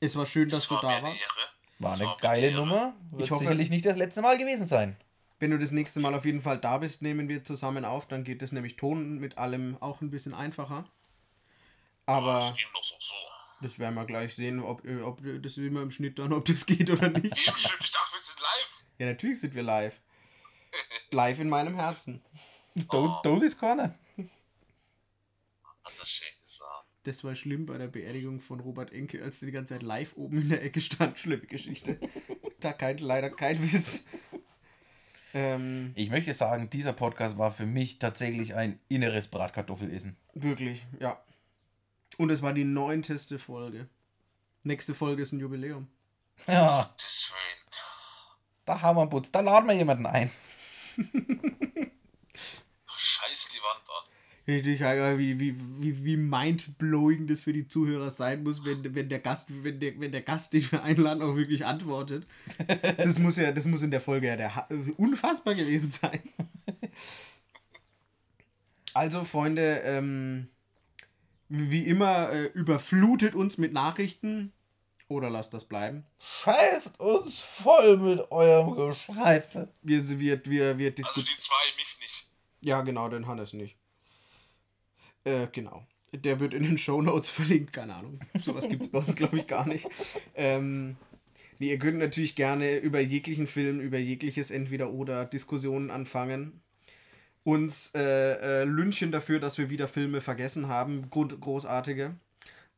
Es 0.00 0.14
war 0.14 0.24
schön, 0.26 0.50
dass 0.50 0.60
Es 0.60 0.68
du 0.68 0.74
war 0.76 0.82
mir 0.84 0.96
da 0.98 1.02
warst. 1.02 1.20
Ehre. 1.20 1.48
War 1.80 1.94
Es 1.94 2.00
eine 2.00 2.10
mir 2.10 2.16
geile 2.20 2.46
Ehre. 2.48 2.60
Nummer. 2.60 2.94
Wird 3.10 3.22
Ich 3.22 3.30
hoffe- 3.32 3.40
sicherlich 3.40 3.70
nicht 3.70 3.84
das 3.84 3.96
letzte 3.96 4.22
Mal 4.22 4.38
gewesen 4.38 4.68
sein. 4.68 4.96
Wenn 5.40 5.50
du 5.50 5.58
das 5.58 5.72
nächste 5.72 5.98
Mal 5.98 6.14
auf 6.14 6.24
jeden 6.24 6.42
Fall 6.42 6.58
da 6.58 6.78
bist, 6.78 7.02
nehmen 7.02 7.28
wir 7.28 7.42
zusammen 7.42 7.84
auf. 7.84 8.06
Dann 8.06 8.22
geht 8.22 8.40
es 8.42 8.52
nämlich 8.52 8.76
Ton 8.76 9.18
mit 9.18 9.38
allem 9.38 9.76
auch 9.80 10.00
ein 10.00 10.10
bisschen 10.10 10.34
einfacher. 10.34 10.84
Aber 12.06 12.34
Das 12.38 12.54
so. 13.00 13.14
das 13.62 13.78
werden 13.80 13.94
wir 13.96 14.04
gleich 14.04 14.34
sehen, 14.36 14.60
ob, 14.60 14.84
äh, 14.84 15.00
ob 15.02 15.20
das 15.42 15.56
immer 15.56 15.82
im 15.82 15.90
Schnitt 15.90 16.20
dann, 16.20 16.32
ob 16.32 16.44
das 16.44 16.66
geht 16.66 16.88
oder 16.90 17.08
nicht. 17.08 17.36
Ja, 19.02 19.08
natürlich 19.08 19.40
sind 19.40 19.52
wir 19.56 19.64
live. 19.64 20.00
Live 21.10 21.40
in 21.40 21.48
meinem 21.48 21.74
Herzen. 21.74 22.22
Do 22.88 23.18
Dodie's 23.24 23.58
Corner. 23.58 23.98
Hat 25.82 25.98
das 25.98 26.08
schön 26.08 26.28
gesagt. 26.40 26.86
Das 27.02 27.24
war 27.24 27.34
schlimm 27.34 27.66
bei 27.66 27.78
der 27.78 27.88
Beerdigung 27.88 28.38
von 28.38 28.60
Robert 28.60 28.92
Enke, 28.92 29.20
als 29.24 29.42
er 29.42 29.46
die 29.46 29.52
ganze 29.52 29.74
Zeit 29.74 29.82
live 29.82 30.16
oben 30.16 30.42
in 30.42 30.48
der 30.50 30.62
Ecke 30.62 30.80
stand. 30.80 31.18
Schlimme 31.18 31.46
Geschichte. 31.48 31.98
da 32.60 32.72
kein, 32.72 32.98
leider 32.98 33.28
kein 33.30 33.60
Witz. 33.72 34.04
Ähm, 35.34 35.90
Ich 35.96 36.08
möchte 36.10 36.32
sagen, 36.32 36.70
dieser 36.70 36.92
Podcast 36.92 37.38
war 37.38 37.50
für 37.50 37.66
mich 37.66 37.98
tatsächlich 37.98 38.54
ein 38.54 38.78
inneres 38.88 39.26
Bratkartoffelessen. 39.26 40.16
wirklich, 40.34 40.86
ja. 41.00 41.20
Und 42.18 42.30
es 42.30 42.40
war 42.40 42.52
die 42.52 42.62
neunteste 42.64 43.40
Folge. 43.40 43.88
Nächste 44.62 44.94
Folge 44.94 45.22
ist 45.22 45.32
ein 45.32 45.40
Jubiläum. 45.40 45.88
Ja, 46.46 46.94
Das 46.96 47.12
schön. 47.22 47.51
Da 48.72 48.80
haben 48.80 48.96
wir 48.96 49.02
einen 49.02 49.10
Putz. 49.10 49.30
Da 49.30 49.40
laden 49.40 49.68
wir 49.68 49.74
jemanden 49.74 50.06
ein. 50.06 50.30
Richtig, 54.46 54.80
ja, 54.80 55.18
wie, 55.18 55.38
wie, 55.38 55.56
wie, 55.78 56.04
wie 56.04 56.16
mindblowing 56.16 57.28
das 57.28 57.42
für 57.42 57.52
die 57.52 57.68
Zuhörer 57.68 58.10
sein 58.10 58.42
muss, 58.42 58.64
wenn, 58.64 58.94
wenn 58.94 59.08
der 59.08 59.20
Gast, 59.20 59.62
wenn 59.62 59.78
der, 59.78 60.00
wenn 60.00 60.10
der 60.10 60.22
Gast, 60.22 60.52
den 60.52 60.68
wir 60.72 60.82
einladen, 60.82 61.22
auch 61.22 61.36
wirklich 61.36 61.64
antwortet. 61.64 62.26
Das 62.96 63.18
muss 63.20 63.36
ja, 63.36 63.52
das 63.52 63.66
muss 63.66 63.82
in 63.82 63.92
der 63.92 64.00
Folge 64.00 64.26
ja 64.26 64.36
der, 64.36 64.66
unfassbar 64.96 65.54
gewesen 65.54 65.90
sein. 65.92 66.20
Also, 68.94 69.24
Freunde, 69.24 69.82
ähm, 69.84 70.48
wie 71.48 71.86
immer, 71.86 72.30
äh, 72.30 72.46
überflutet 72.46 73.34
uns 73.34 73.58
mit 73.58 73.72
Nachrichten 73.72 74.52
oder 75.08 75.30
lasst 75.30 75.52
das 75.54 75.64
bleiben. 75.64 76.04
Scheißt 76.18 76.98
uns 77.00 77.40
voll 77.40 77.96
mit 77.96 78.30
eurem 78.30 78.74
Geschreibsel. 78.74 79.68
Wir, 79.82 80.00
wir, 80.20 80.44
wir, 80.46 80.78
wir 80.78 80.94
Also 81.04 81.20
die 81.20 81.38
zwei, 81.38 81.76
mich 81.76 81.98
nicht. 82.00 82.26
Ja, 82.60 82.82
genau, 82.82 83.08
den 83.08 83.26
Hannes 83.26 83.52
nicht. 83.52 83.76
Äh, 85.24 85.48
genau. 85.52 85.86
Der 86.12 86.40
wird 86.40 86.54
in 86.54 86.64
den 86.64 86.78
Shownotes 86.78 87.28
verlinkt, 87.30 87.72
keine 87.72 87.94
Ahnung. 87.94 88.20
Sowas 88.38 88.68
gibt 88.68 88.84
es 88.84 88.90
bei 88.90 88.98
uns, 88.98 89.16
glaube 89.16 89.38
ich, 89.38 89.46
gar 89.46 89.66
nicht. 89.66 89.88
Ähm, 90.34 90.96
nee, 91.58 91.70
ihr 91.70 91.78
könnt 91.78 91.98
natürlich 91.98 92.34
gerne 92.34 92.76
über 92.76 93.00
jeglichen 93.00 93.46
Film, 93.46 93.80
über 93.80 93.98
jegliches 93.98 94.50
Entweder-Oder 94.50 95.24
Diskussionen 95.24 95.90
anfangen. 95.90 96.62
Uns 97.44 97.92
äh, 97.94 98.60
äh, 98.62 98.64
lynchen 98.64 99.10
dafür, 99.10 99.40
dass 99.40 99.58
wir 99.58 99.68
wieder 99.68 99.88
Filme 99.88 100.20
vergessen 100.20 100.68
haben. 100.68 101.10
Grund 101.10 101.40
großartige. 101.40 102.14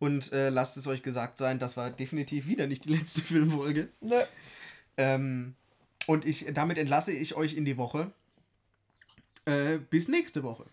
Und 0.05 0.33
äh, 0.33 0.51
lasst 0.51 0.77
es 0.77 0.87
euch 0.87 1.03
gesagt 1.03 1.39
sein, 1.39 1.59
das 1.59 1.79
war 1.79 1.89
definitiv 1.91 2.47
wieder 2.47 2.67
nicht 2.67 2.85
die 2.85 2.95
letzte 2.95 3.23
Filmfolge. 3.31 3.89
Ne. 4.01 4.29
Ähm, 4.99 5.57
und 6.07 6.27
ich, 6.27 6.45
damit 6.53 6.77
entlasse 6.77 7.11
ich 7.11 7.37
euch 7.37 7.55
in 7.55 7.65
die 7.65 7.79
Woche. 7.79 8.13
Äh, 9.47 9.79
bis 9.79 10.09
nächste 10.09 10.43
Woche. 10.43 10.67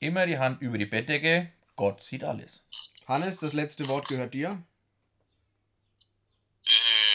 Immer 0.00 0.26
die 0.26 0.36
Hand 0.38 0.60
über 0.60 0.76
die 0.76 0.84
Bettdecke. 0.84 1.50
Gott 1.76 2.04
sieht 2.04 2.24
alles. 2.24 2.62
Hannes, 3.06 3.38
das 3.38 3.54
letzte 3.54 3.88
Wort 3.88 4.06
gehört 4.06 4.34
dir. 4.34 4.62
Äh, 6.66 6.70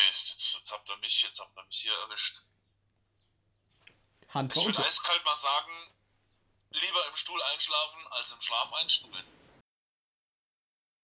Jetzt, 0.09 0.55
jetzt 0.55 0.71
habt 0.71 0.89
ihr 0.89 0.97
mich, 0.97 1.21
jetzt 1.21 1.39
habt 1.39 1.55
ihr 1.55 1.65
mich 1.67 1.81
hier 1.81 1.93
erwischt. 1.93 2.41
Hand 4.29 4.57
Ich 4.57 4.65
würde 4.65 4.83
eiskalt 4.83 5.23
mal 5.23 5.35
sagen, 5.35 5.71
lieber 6.71 7.07
im 7.11 7.15
Stuhl 7.15 7.39
einschlafen 7.53 8.07
als 8.09 8.31
im 8.31 8.41
Schlaf 8.41 8.73
einstuhlen. 8.73 9.42